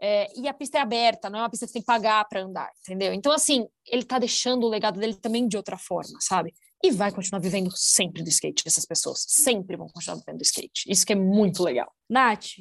É, 0.01 0.31
e 0.39 0.47
a 0.47 0.53
pista 0.53 0.77
é 0.77 0.81
aberta, 0.81 1.29
não 1.29 1.39
é 1.39 1.41
uma 1.41 1.49
pista 1.49 1.65
que 1.65 1.71
você 1.71 1.73
tem 1.73 1.81
que 1.81 1.85
pagar 1.85 2.23
para 2.29 2.41
andar, 2.41 2.71
entendeu? 2.79 3.13
Então, 3.13 3.33
assim, 3.33 3.67
ele 3.85 4.03
tá 4.03 4.17
deixando 4.17 4.65
o 4.65 4.69
legado 4.69 4.97
dele 4.97 5.15
também 5.15 5.47
de 5.47 5.57
outra 5.57 5.77
forma, 5.77 6.17
sabe? 6.21 6.53
E 6.81 6.91
vai 6.91 7.11
continuar 7.11 7.41
vivendo 7.41 7.69
sempre 7.75 8.23
do 8.23 8.29
skate, 8.29 8.63
essas 8.65 8.85
pessoas. 8.85 9.25
Sempre 9.27 9.75
vão 9.75 9.87
continuar 9.89 10.17
vivendo 10.17 10.37
do 10.37 10.43
skate. 10.43 10.85
Isso 10.87 11.05
que 11.05 11.11
é 11.11 11.15
muito 11.15 11.61
legal. 11.61 11.91
Nath, 12.09 12.51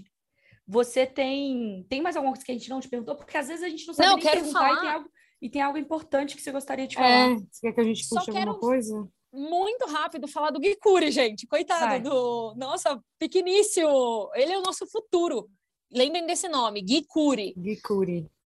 você 0.69 1.07
tem. 1.07 1.87
Tem 1.89 2.03
mais 2.03 2.15
alguma 2.15 2.33
coisa 2.33 2.45
que 2.45 2.53
a 2.53 2.55
gente 2.55 2.69
não 2.69 2.81
te 2.81 2.89
perguntou? 2.89 3.17
Porque 3.17 3.37
às 3.37 3.49
vezes 3.49 3.65
a 3.65 3.69
gente 3.69 3.87
não 3.87 3.95
sabe 3.95 4.09
não, 4.09 4.17
nem 4.17 4.25
quero 4.25 4.45
falar... 4.47 4.73
e 4.73 4.81
tem, 4.81 4.89
algo, 4.91 5.11
e 5.43 5.51
tem 5.51 5.63
algo 5.63 5.79
importante 5.79 6.37
que 6.37 6.43
você 6.43 6.53
gostaria 6.53 6.87
de 6.87 6.95
falar. 6.95 7.31
É, 7.31 7.37
você 7.37 7.61
quer 7.63 7.73
que 7.73 7.81
a 7.81 7.85
gente 7.85 8.07
puxe 8.09 8.31
alguma 8.31 8.59
coisa? 8.59 9.09
muito 9.33 9.87
rápido 9.87 10.27
falar 10.27 10.51
do 10.51 10.63
Gikuri, 10.63 11.11
gente. 11.11 11.47
Coitado 11.47 11.85
Vai. 11.85 12.01
do. 12.01 12.55
Nossa, 12.57 13.01
pequeníssimo. 13.19 14.31
Ele 14.35 14.53
é 14.53 14.59
o 14.59 14.63
nosso 14.63 14.87
futuro. 14.87 15.49
Lembrem 15.93 16.27
desse 16.27 16.49
nome, 16.49 16.83
Gui 16.83 17.05
Curi. 17.07 17.55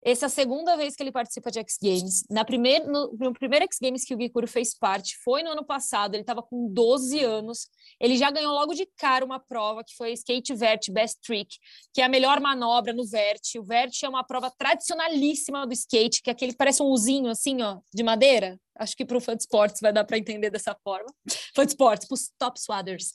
Essa 0.04 0.24
é 0.24 0.26
a 0.26 0.30
segunda 0.30 0.76
vez 0.76 0.96
que 0.96 1.02
ele 1.02 1.12
participa 1.12 1.48
de 1.48 1.60
X 1.60 1.76
Games. 1.80 2.24
Na 2.28 2.44
primeir, 2.44 2.84
no, 2.84 3.12
no 3.12 3.32
primeiro 3.32 3.64
X 3.66 3.78
Games 3.80 4.04
que 4.04 4.12
o 4.12 4.16
Gui 4.16 4.30
Curi 4.30 4.48
fez 4.48 4.76
parte, 4.76 5.16
foi 5.22 5.44
no 5.44 5.50
ano 5.50 5.64
passado, 5.64 6.14
ele 6.14 6.22
estava 6.22 6.42
com 6.42 6.68
12 6.72 7.20
anos. 7.20 7.68
Ele 8.00 8.16
já 8.16 8.28
ganhou 8.28 8.52
logo 8.52 8.74
de 8.74 8.84
cara 8.96 9.24
uma 9.24 9.38
prova 9.38 9.84
que 9.84 9.94
foi 9.94 10.12
Skate 10.14 10.54
Vert 10.54 10.90
Best 10.90 11.20
Trick, 11.22 11.56
que 11.94 12.00
é 12.00 12.04
a 12.04 12.08
melhor 12.08 12.40
manobra 12.40 12.92
no 12.92 13.06
Vert. 13.06 13.42
O 13.56 13.62
Vert 13.62 13.92
é 14.02 14.08
uma 14.08 14.24
prova 14.24 14.50
tradicionalíssima 14.50 15.64
do 15.64 15.72
skate, 15.72 16.20
que 16.20 16.30
é 16.30 16.32
aquele 16.32 16.50
que 16.50 16.58
parece 16.58 16.82
um 16.82 16.86
usinho 16.86 17.30
assim, 17.30 17.62
ó, 17.62 17.78
de 17.94 18.02
madeira. 18.02 18.58
Acho 18.76 18.96
que 18.96 19.04
para 19.04 19.16
o 19.16 19.20
fã 19.20 19.36
de 19.36 19.42
esportes 19.42 19.80
vai 19.80 19.92
dar 19.92 20.02
para 20.02 20.18
entender 20.18 20.50
dessa 20.50 20.76
forma. 20.82 21.06
Fã 21.54 21.64
de 21.64 21.72
esportes, 21.72 22.08
para 22.08 22.14
os 22.14 22.30
top 22.38 22.60
swadders. 22.60 23.12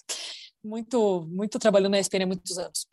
Muito, 0.63 1.28
muito 1.28 1.60
trabalhando 1.60 1.91
na 1.91 2.00
ESPN 2.00 2.23
há 2.23 2.28
muitos 2.28 2.58
anos. 2.58 2.88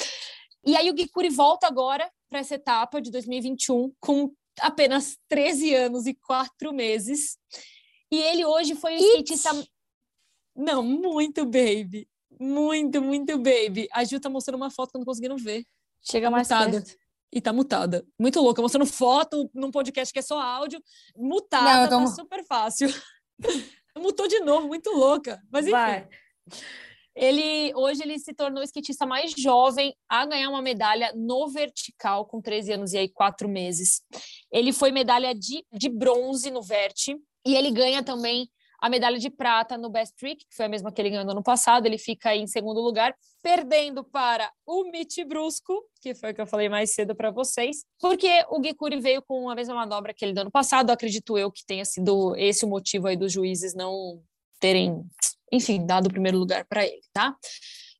E 0.66 0.74
aí 0.74 0.90
o 0.90 0.96
Gikuri 0.96 1.28
volta 1.28 1.66
agora 1.66 2.10
para 2.34 2.40
essa 2.40 2.56
etapa 2.56 3.00
de 3.00 3.12
2021 3.12 3.94
com 4.00 4.34
apenas 4.58 5.16
13 5.28 5.72
anos 5.72 6.04
e 6.04 6.14
4 6.14 6.74
meses. 6.74 7.38
E 8.10 8.20
ele 8.20 8.44
hoje 8.44 8.74
foi 8.74 8.96
o 8.96 8.98
skatista. 8.98 9.50
Não, 10.56 10.82
muito 10.82 11.44
baby. 11.44 12.08
Muito, 12.40 13.00
muito 13.00 13.38
baby. 13.38 13.86
A 13.92 14.02
Gil 14.02 14.20
tá 14.20 14.28
mostrando 14.28 14.56
uma 14.56 14.68
foto 14.68 14.90
que 14.90 14.96
eu 14.96 14.98
não 14.98 15.06
conseguindo 15.06 15.36
ver. 15.36 15.64
Chega 16.02 16.28
mais 16.28 16.48
mutada. 16.48 16.82
Perto. 16.82 16.96
E 17.32 17.40
tá 17.40 17.52
mutada. 17.52 18.04
Muito 18.18 18.40
louca. 18.40 18.60
Mostrando 18.60 18.86
foto 18.86 19.48
num 19.54 19.70
podcast 19.70 20.12
que 20.12 20.18
é 20.18 20.22
só 20.22 20.40
áudio. 20.40 20.82
Mutada, 21.16 21.88
não, 21.88 22.04
tô... 22.04 22.10
tá 22.10 22.16
super 22.16 22.44
fácil. 22.44 22.88
Mutou 23.96 24.26
de 24.26 24.40
novo, 24.40 24.66
muito 24.66 24.90
louca. 24.90 25.40
Mas 25.52 25.66
enfim. 25.66 25.70
Vai. 25.70 26.08
Ele 27.14 27.72
hoje 27.74 28.02
ele 28.02 28.18
se 28.18 28.34
tornou 28.34 28.60
o 28.60 28.64
skatista 28.64 29.06
mais 29.06 29.32
jovem 29.32 29.94
a 30.08 30.26
ganhar 30.26 30.50
uma 30.50 30.62
medalha 30.62 31.12
no 31.14 31.48
vertical 31.48 32.26
com 32.26 32.40
13 32.40 32.72
anos 32.72 32.92
e 32.92 32.98
aí 32.98 33.08
4 33.08 33.48
meses. 33.48 34.00
Ele 34.52 34.72
foi 34.72 34.90
medalha 34.90 35.34
de, 35.34 35.64
de 35.72 35.88
bronze 35.88 36.50
no 36.50 36.62
vert 36.62 37.08
e 37.46 37.54
ele 37.54 37.70
ganha 37.70 38.02
também 38.02 38.48
a 38.84 38.88
medalha 38.90 39.18
de 39.18 39.30
prata 39.30 39.78
no 39.78 39.88
Best 39.88 40.14
Trick, 40.14 40.44
que 40.44 40.54
foi 40.54 40.66
a 40.66 40.68
mesma 40.68 40.92
que 40.92 41.00
ele 41.00 41.08
ganhou 41.08 41.24
no 41.24 41.30
ano 41.30 41.42
passado. 41.42 41.86
Ele 41.86 41.96
fica 41.96 42.36
em 42.36 42.46
segundo 42.46 42.82
lugar, 42.82 43.16
perdendo 43.42 44.04
para 44.04 44.52
o 44.66 44.84
Mitch 44.90 45.24
Brusco, 45.26 45.82
que 46.02 46.14
foi 46.14 46.32
o 46.32 46.34
que 46.34 46.40
eu 46.42 46.46
falei 46.46 46.68
mais 46.68 46.92
cedo 46.92 47.14
para 47.14 47.30
vocês, 47.30 47.84
porque 47.98 48.44
o 48.50 48.62
Gikuri 48.62 49.00
veio 49.00 49.22
com 49.22 49.48
a 49.48 49.54
mesma 49.54 49.74
manobra 49.74 50.12
que 50.12 50.22
ele 50.22 50.34
deu 50.34 50.42
ano 50.42 50.50
passado. 50.50 50.90
Acredito 50.90 51.38
eu 51.38 51.50
que 51.50 51.64
tenha 51.66 51.84
sido 51.86 52.36
esse 52.36 52.66
o 52.66 52.68
motivo 52.68 53.06
aí 53.06 53.16
dos 53.16 53.32
juízes 53.32 53.74
não 53.74 54.22
terem 54.64 55.04
enfim, 55.52 55.84
dado 55.84 56.06
o 56.06 56.10
primeiro 56.10 56.38
lugar 56.38 56.64
para 56.64 56.84
ele, 56.84 57.02
tá? 57.12 57.36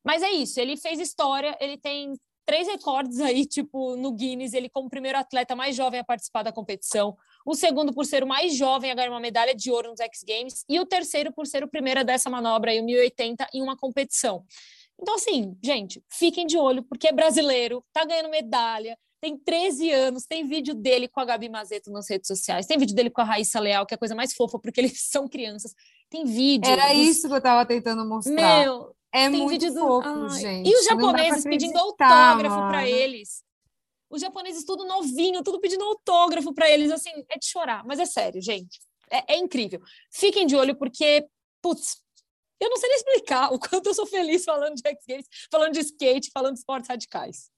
Mas 0.03 0.22
é 0.22 0.31
isso, 0.31 0.59
ele 0.59 0.77
fez 0.77 0.98
história, 0.98 1.57
ele 1.61 1.79
tem 1.79 2.14
três 2.44 2.66
recordes 2.66 3.20
aí, 3.20 3.46
tipo, 3.46 3.96
no 3.96 4.12
Guinness, 4.12 4.53
ele 4.53 4.68
como 4.68 4.88
primeiro 4.90 5.18
atleta 5.18 5.55
mais 5.55 5.77
jovem 5.77 6.00
a 6.00 6.05
participar 6.05 6.42
da 6.42 6.53
competição, 6.53 7.16
o 7.46 7.55
segundo 7.55 7.92
por 7.92 8.05
ser 8.05 8.22
o 8.22 8.27
mais 8.27 8.57
jovem 8.57 8.90
a 8.90 8.94
ganhar 8.94 9.11
uma 9.11 9.20
medalha 9.20 9.55
de 9.55 9.70
ouro 9.70 9.90
nos 9.90 10.00
X 10.00 10.24
Games 10.27 10.64
e 10.68 10.81
o 10.81 10.87
terceiro 10.87 11.33
por 11.33 11.46
ser 11.46 11.62
o 11.62 11.68
primeiro 11.68 12.05
dessa 12.05 12.29
manobra 12.29 12.70
aí, 12.70 12.81
o 12.81 12.85
1080 12.85 13.46
em 13.55 13.62
uma 13.62 13.77
competição. 13.77 14.44
Então, 15.00 15.14
assim, 15.14 15.57
gente, 15.62 16.03
fiquem 16.11 16.46
de 16.46 16.57
olho, 16.57 16.83
porque 16.83 17.09
é 17.09 17.12
brasileiro, 17.12 17.85
tá 17.92 18.05
ganhando 18.05 18.31
medalha, 18.31 18.96
tem 19.20 19.38
13 19.38 19.90
anos, 19.90 20.27
tem 20.27 20.46
vídeo 20.46 20.74
dele 20.74 21.09
com 21.09 21.18
a 21.18 21.24
Gabi 21.24 21.48
Mazeto 21.48 21.90
nas 21.90 22.11
redes 22.11 22.27
sociais, 22.27 22.66
tem 22.66 22.77
vídeo 22.77 22.94
dele 22.94 23.09
com 23.09 23.22
a 23.22 23.24
Raíssa 23.24 23.59
Leal, 23.59 23.87
que 23.87 23.94
é 23.94 23.96
a 23.96 23.98
coisa 23.98 24.14
mais 24.14 24.35
fofa, 24.35 24.59
porque 24.59 24.81
eles 24.81 25.00
são 25.11 25.27
crianças. 25.27 25.74
Tem 26.14 26.24
vídeo. 26.24 26.70
Era 26.70 26.92
dos... 26.92 26.98
isso 27.09 27.29
que 27.29 27.35
eu 27.35 27.40
tava 27.40 27.66
tentando 27.66 28.05
mostrar. 28.05 28.35
Meu, 28.35 28.94
é 29.12 29.29
muito 29.29 29.72
fofo, 29.72 30.09
do... 30.09 30.29
gente. 30.29 30.70
E 30.70 30.77
os 30.77 30.85
japoneses 30.85 31.42
pedindo 31.42 31.77
autógrafo 31.77 32.55
para 32.68 32.88
eles. 32.88 33.42
Os 34.09 34.20
japoneses 34.20 34.64
tudo 34.64 34.87
novinho, 34.87 35.42
tudo 35.42 35.59
pedindo 35.59 35.83
autógrafo 35.83 36.55
para 36.55 36.70
eles, 36.70 36.92
assim, 36.92 37.11
é 37.29 37.37
de 37.37 37.46
chorar, 37.46 37.85
mas 37.85 37.98
é 37.98 38.07
sério, 38.07 38.40
gente. 38.40 38.81
É, 39.11 39.35
é 39.35 39.38
incrível. 39.38 39.81
Fiquem 40.12 40.46
de 40.46 40.55
olho, 40.55 40.77
porque, 40.77 41.27
putz, 41.61 42.00
eu 42.61 42.70
não 42.70 42.77
sei 42.77 42.88
nem 42.90 42.98
explicar 42.98 43.53
o 43.53 43.59
quanto 43.59 43.88
eu 43.88 43.94
sou 43.94 44.07
feliz 44.07 44.44
falando 44.44 44.77
de 44.77 44.88
X 44.88 45.05
Games, 45.09 45.27
falando 45.50 45.72
de 45.72 45.81
skate, 45.81 46.31
falando 46.33 46.53
de 46.53 46.61
esportes 46.61 46.88
radicais. 46.88 47.50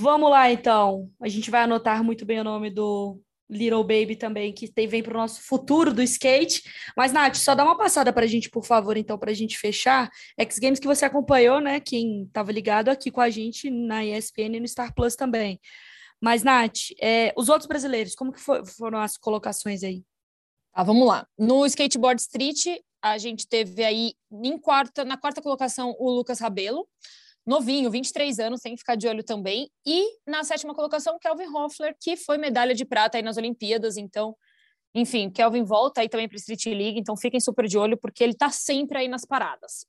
Vamos 0.00 0.30
lá, 0.30 0.48
então. 0.48 1.10
A 1.20 1.26
gente 1.26 1.50
vai 1.50 1.62
anotar 1.62 2.04
muito 2.04 2.24
bem 2.24 2.38
o 2.38 2.44
nome 2.44 2.70
do 2.70 3.20
Little 3.54 3.82
Baby 3.82 4.16
também, 4.16 4.52
que 4.52 4.68
tem, 4.68 4.86
vem 4.86 5.02
para 5.02 5.14
o 5.14 5.20
nosso 5.20 5.42
futuro 5.42 5.92
do 5.92 6.02
skate. 6.02 6.62
Mas, 6.96 7.12
Nath, 7.12 7.36
só 7.36 7.54
dá 7.54 7.64
uma 7.64 7.76
passada 7.76 8.12
para 8.12 8.24
a 8.24 8.28
gente, 8.28 8.50
por 8.50 8.64
favor, 8.64 8.96
então, 8.96 9.18
para 9.18 9.30
a 9.30 9.34
gente 9.34 9.58
fechar. 9.58 10.10
X 10.38 10.58
Games 10.58 10.78
que 10.78 10.86
você 10.86 11.04
acompanhou, 11.04 11.60
né? 11.60 11.80
Quem 11.80 12.24
estava 12.24 12.52
ligado 12.52 12.88
aqui 12.88 13.10
com 13.10 13.20
a 13.20 13.30
gente 13.30 13.70
na 13.70 14.04
ESPN 14.04 14.56
e 14.56 14.60
no 14.60 14.68
Star 14.68 14.94
Plus 14.94 15.16
também. 15.16 15.60
Mas, 16.20 16.42
Nath, 16.42 16.90
é, 17.00 17.32
os 17.36 17.48
outros 17.48 17.66
brasileiros, 17.66 18.14
como 18.14 18.32
que 18.32 18.40
for, 18.40 18.66
foram 18.66 18.98
as 18.98 19.16
colocações 19.16 19.82
aí? 19.82 20.02
Tá, 20.72 20.82
vamos 20.82 21.06
lá. 21.06 21.26
No 21.38 21.64
skateboard 21.66 22.20
street, 22.20 22.66
a 23.02 23.18
gente 23.18 23.46
teve 23.46 23.84
aí 23.84 24.14
em 24.32 24.58
quarta, 24.58 25.04
na 25.04 25.16
quarta 25.16 25.42
colocação 25.42 25.94
o 25.98 26.10
Lucas 26.10 26.40
Rabelo, 26.40 26.88
novinho, 27.46 27.90
23 27.90 28.38
anos, 28.38 28.60
tem 28.60 28.74
que 28.74 28.78
ficar 28.78 28.94
de 28.94 29.06
olho 29.06 29.22
também. 29.22 29.70
E 29.86 30.18
na 30.26 30.42
sétima 30.44 30.74
colocação, 30.74 31.18
Kelvin 31.18 31.48
Hoffler, 31.54 31.94
que 32.00 32.16
foi 32.16 32.38
medalha 32.38 32.74
de 32.74 32.84
prata 32.84 33.18
aí 33.18 33.22
nas 33.22 33.36
Olimpíadas, 33.36 33.96
então, 33.96 34.36
enfim, 34.94 35.30
Kelvin 35.30 35.64
volta 35.64 36.00
aí 36.00 36.08
também 36.08 36.28
para 36.28 36.36
Street 36.36 36.66
League, 36.66 36.98
então 36.98 37.16
fiquem 37.16 37.40
super 37.40 37.66
de 37.66 37.76
olho 37.76 37.96
porque 37.96 38.22
ele 38.22 38.32
está 38.32 38.50
sempre 38.50 38.98
aí 38.98 39.08
nas 39.08 39.24
paradas. 39.24 39.86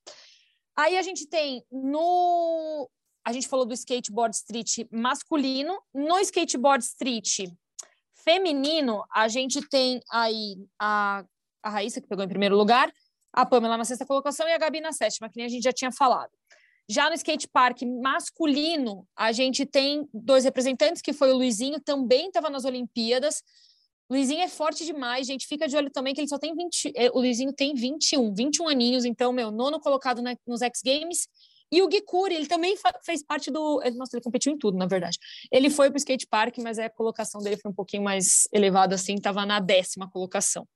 Aí 0.78 0.98
a 0.98 1.02
gente 1.02 1.28
tem 1.28 1.64
no 1.72 2.90
a 3.26 3.34
gente 3.34 3.48
falou 3.48 3.66
do 3.66 3.74
skateboard 3.74 4.36
street 4.36 4.88
masculino, 4.92 5.82
no 5.92 6.20
skateboard 6.20 6.84
street 6.84 7.48
feminino, 8.14 9.04
a 9.12 9.28
gente 9.28 9.68
tem 9.68 10.00
aí 10.12 10.58
a, 10.80 11.26
a 11.64 11.70
Raíssa, 11.70 12.00
que 12.00 12.08
pegou 12.08 12.24
em 12.24 12.28
primeiro 12.28 12.56
lugar, 12.56 12.92
a 13.34 13.46
Pamela 13.46 13.78
na 13.78 13.84
sexta 13.84 14.06
colocação 14.06 14.48
e 14.48 14.54
a 14.54 14.58
Gabi 14.60 14.80
na 14.80 14.92
sétima, 14.92 15.28
que 15.28 15.38
nem 15.38 15.46
a 15.46 15.50
gente 15.50 15.64
já 15.64 15.74
tinha 15.74 15.92
falado. 15.92 16.32
Já 16.88 17.10
no 17.10 17.16
skate 17.16 17.48
park 17.48 17.82
masculino, 18.02 19.08
a 19.16 19.32
gente 19.32 19.66
tem 19.66 20.08
dois 20.14 20.44
representantes, 20.44 21.02
que 21.02 21.14
foi 21.14 21.32
o 21.32 21.36
Luizinho, 21.36 21.80
também 21.80 22.28
estava 22.28 22.50
nas 22.50 22.64
Olimpíadas. 22.64 23.42
Luizinho 24.10 24.42
é 24.42 24.48
forte 24.48 24.86
demais, 24.86 25.26
gente. 25.26 25.48
Fica 25.48 25.68
de 25.68 25.76
olho 25.76 25.90
também 25.90 26.14
que 26.14 26.22
ele 26.22 26.28
só 26.28 26.38
tem 26.38 26.56
20. 26.56 26.92
Eh, 26.96 27.10
o 27.12 27.20
Luizinho 27.20 27.52
tem 27.52 27.74
21, 27.74 28.34
21 28.36 28.68
aninhos, 28.68 29.04
então, 29.04 29.34
meu, 29.34 29.50
nono 29.50 29.80
colocado 29.80 30.22
nos 30.46 30.62
X 30.62 30.82
Games. 30.86 31.28
E 31.72 31.82
o 31.82 31.90
Gikuri, 31.92 32.36
ele 32.36 32.46
também 32.46 32.76
fez 33.04 33.24
parte 33.24 33.50
do. 33.50 33.82
Nossa, 33.96 34.16
ele 34.16 34.24
competiu 34.24 34.54
em 34.54 34.58
tudo, 34.58 34.78
na 34.78 34.86
verdade. 34.86 35.18
Ele 35.52 35.72
foi 35.72 35.90
para 35.90 35.96
o 35.96 35.98
skate 35.98 36.28
park, 36.28 36.60
mas 36.60 36.78
a 36.78 36.88
colocação 36.90 37.42
dele 37.42 37.58
foi 37.58 37.72
um 37.72 37.74
pouquinho 37.74 38.04
mais 38.04 38.48
elevada, 38.54 38.94
assim, 38.94 39.16
estava 39.16 39.44
na 39.46 39.60
décima 39.60 40.10
colocação. 40.10 40.68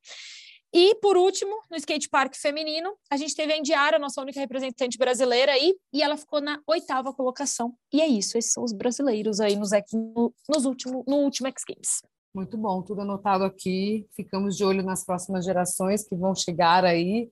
E, 0.74 0.96
por 0.96 1.18
último, 1.18 1.62
no 1.70 1.78
skate 1.78 2.08
park 2.10 2.36
feminino, 2.36 2.96
a 3.10 3.18
gente 3.18 3.36
teve 3.36 3.54
a 3.54 3.58
Indiara, 3.58 3.98
nossa 3.98 4.22
única 4.22 4.40
representante 4.40 4.98
brasileira 4.98 5.52
aí, 5.52 5.76
e 5.92 6.04
ela 6.04 6.16
ficou 6.16 6.40
na 6.40 6.62
oitava 6.68 7.12
colocação. 7.12 7.74
E 7.92 8.02
é 8.02 8.08
isso, 8.08 8.38
esses 8.38 8.54
são 8.54 8.64
os 8.64 8.72
brasileiros 8.72 9.40
aí 9.40 9.56
nos, 9.56 9.72
no, 9.94 10.34
nos 10.48 10.66
último, 10.66 11.04
no 11.08 11.18
último 11.18 11.48
X 11.48 11.64
Games. 11.68 12.02
Muito 12.34 12.56
bom, 12.56 12.84
tudo 12.84 13.02
anotado 13.02 13.44
aqui. 13.44 14.08
Ficamos 14.16 14.56
de 14.56 14.64
olho 14.64 14.84
nas 14.84 15.04
próximas 15.04 15.44
gerações 15.44 16.08
que 16.08 16.16
vão 16.16 16.36
chegar 16.36 16.86
aí. 16.86 17.32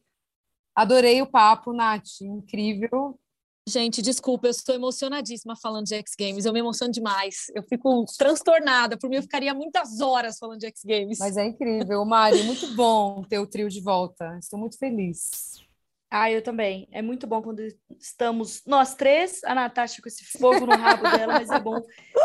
Adorei 0.76 1.22
o 1.22 1.28
papo, 1.28 1.72
Nath, 1.72 2.22
incrível. 2.22 3.20
Gente, 3.68 4.02
desculpa, 4.02 4.48
eu 4.48 4.52
estou 4.52 4.74
emocionadíssima 4.74 5.54
falando 5.54 5.86
de 5.86 5.96
X 5.96 6.14
Games. 6.18 6.46
Eu 6.46 6.54
me 6.54 6.60
emociono 6.60 6.92
demais. 6.92 7.48
Eu 7.54 7.62
fico 7.62 8.06
transtornada. 8.18 8.98
Por 8.98 9.10
mim, 9.10 9.18
eu 9.18 9.22
ficaria 9.22 9.54
muitas 9.54 10.00
horas 10.00 10.38
falando 10.40 10.60
de 10.60 10.68
X 10.68 10.84
Games. 10.86 11.20
Mas 11.20 11.36
é 11.36 11.46
incrível, 11.46 12.06
Mari. 12.06 12.44
Muito 12.44 12.74
bom 12.76 13.24
ter 13.24 13.40
o 13.40 13.46
trio 13.46 13.68
de 13.68 13.82
volta. 13.82 14.38
Estou 14.40 14.58
muito 14.58 14.78
feliz. 14.78 15.66
Ah, 16.10 16.32
eu 16.32 16.42
também. 16.42 16.88
É 16.94 17.02
muito 17.02 17.28
bom 17.28 17.42
quando 17.42 17.62
estamos 18.00 18.64
nós 18.66 18.96
três, 18.96 19.44
a 19.44 19.54
Natasha 19.54 20.02
com 20.02 20.08
esse 20.08 20.24
fogo 20.38 20.66
no 20.66 20.78
rabo 20.78 21.04
dela, 21.04 21.34
mas 21.34 21.50
é 21.50 21.60
bom 21.60 21.82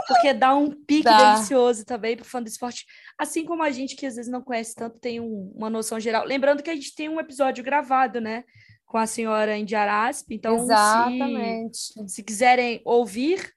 porque 0.06 0.32
dá 0.32 0.54
um 0.54 0.70
pique 0.70 1.02
dá. 1.02 1.34
delicioso 1.34 1.84
também 1.84 2.16
para 2.16 2.22
o 2.22 2.28
fã 2.28 2.40
do 2.40 2.46
esporte. 2.46 2.86
Assim 3.18 3.44
como 3.44 3.64
a 3.64 3.70
gente 3.72 3.96
que 3.96 4.06
às 4.06 4.14
vezes 4.14 4.30
não 4.30 4.42
conhece 4.42 4.76
tanto 4.76 5.00
tem 5.00 5.18
um, 5.18 5.52
uma 5.56 5.68
noção 5.68 5.98
geral. 5.98 6.24
Lembrando 6.24 6.62
que 6.62 6.70
a 6.70 6.74
gente 6.74 6.94
tem 6.94 7.08
um 7.08 7.18
episódio 7.18 7.64
gravado, 7.64 8.20
né? 8.20 8.44
Com 8.92 8.98
a 8.98 9.06
senhora 9.06 9.56
Indiarasp. 9.56 10.34
Então, 10.34 10.58
Exatamente. 10.58 11.78
Se, 11.78 12.08
se 12.08 12.22
quiserem 12.22 12.82
ouvir, 12.84 13.50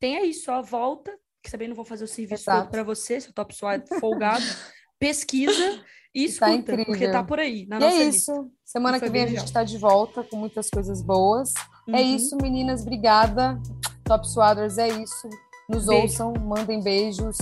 tem 0.00 0.16
aí 0.16 0.32
só 0.32 0.62
volta, 0.62 1.14
que 1.42 1.50
também 1.50 1.68
não 1.68 1.76
vou 1.76 1.84
fazer 1.84 2.04
o 2.04 2.08
serviço 2.08 2.46
para 2.70 2.82
você, 2.82 3.20
seu 3.20 3.34
top 3.34 3.54
suado 3.54 3.84
folgado. 4.00 4.42
Pesquisa 4.98 5.84
e 6.14 6.26
tá 6.32 6.50
escuta, 6.50 6.76
tá 6.76 6.84
porque 6.86 7.08
tá 7.08 7.22
por 7.22 7.38
aí. 7.38 7.66
Na 7.66 7.76
e 7.76 7.80
nossa 7.80 7.96
é 7.96 8.04
isso. 8.04 8.32
Lista. 8.32 8.50
Semana 8.64 8.98
que 8.98 9.10
vem 9.10 9.24
a 9.24 9.26
gente 9.26 9.44
está 9.44 9.62
de 9.62 9.76
volta 9.76 10.24
com 10.24 10.36
muitas 10.36 10.70
coisas 10.70 11.02
boas. 11.02 11.52
É 11.86 11.90
uhum. 11.90 11.96
É 11.96 12.02
isso, 12.02 12.36
meninas. 12.40 12.80
Obrigada. 12.80 13.60
Top 14.04 14.26
Swaders 14.26 14.78
é 14.78 14.88
isso. 14.88 15.28
Nos 15.68 15.84
Beijo. 15.84 16.02
ouçam, 16.02 16.32
mandem 16.32 16.82
beijos 16.82 17.36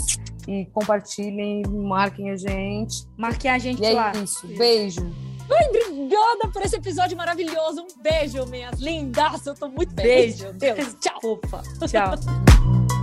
e 0.48 0.66
compartilhem, 0.72 1.62
marquem 1.68 2.30
a 2.30 2.36
gente. 2.36 3.06
Marquem 3.16 3.50
a 3.52 3.58
gente 3.58 3.80
e 3.80 3.86
é 3.86 3.92
lá. 3.92 4.12
É 4.14 4.18
isso. 4.18 4.46
Beijo. 4.48 5.00
Ai, 5.48 5.72
obrigada 6.06 6.48
por 6.52 6.62
esse 6.62 6.76
episódio 6.76 7.16
maravilhoso. 7.16 7.82
Um 7.82 8.02
beijo, 8.02 8.46
minhas 8.46 8.78
lindas. 8.80 9.44
Eu 9.46 9.54
tô 9.54 9.68
muito 9.68 9.94
feliz. 9.94 10.40
Beijo. 10.40 10.52
Deus. 10.52 10.96
Tchau. 11.00 11.18
Opa. 11.22 11.62
Tchau. 11.86 12.86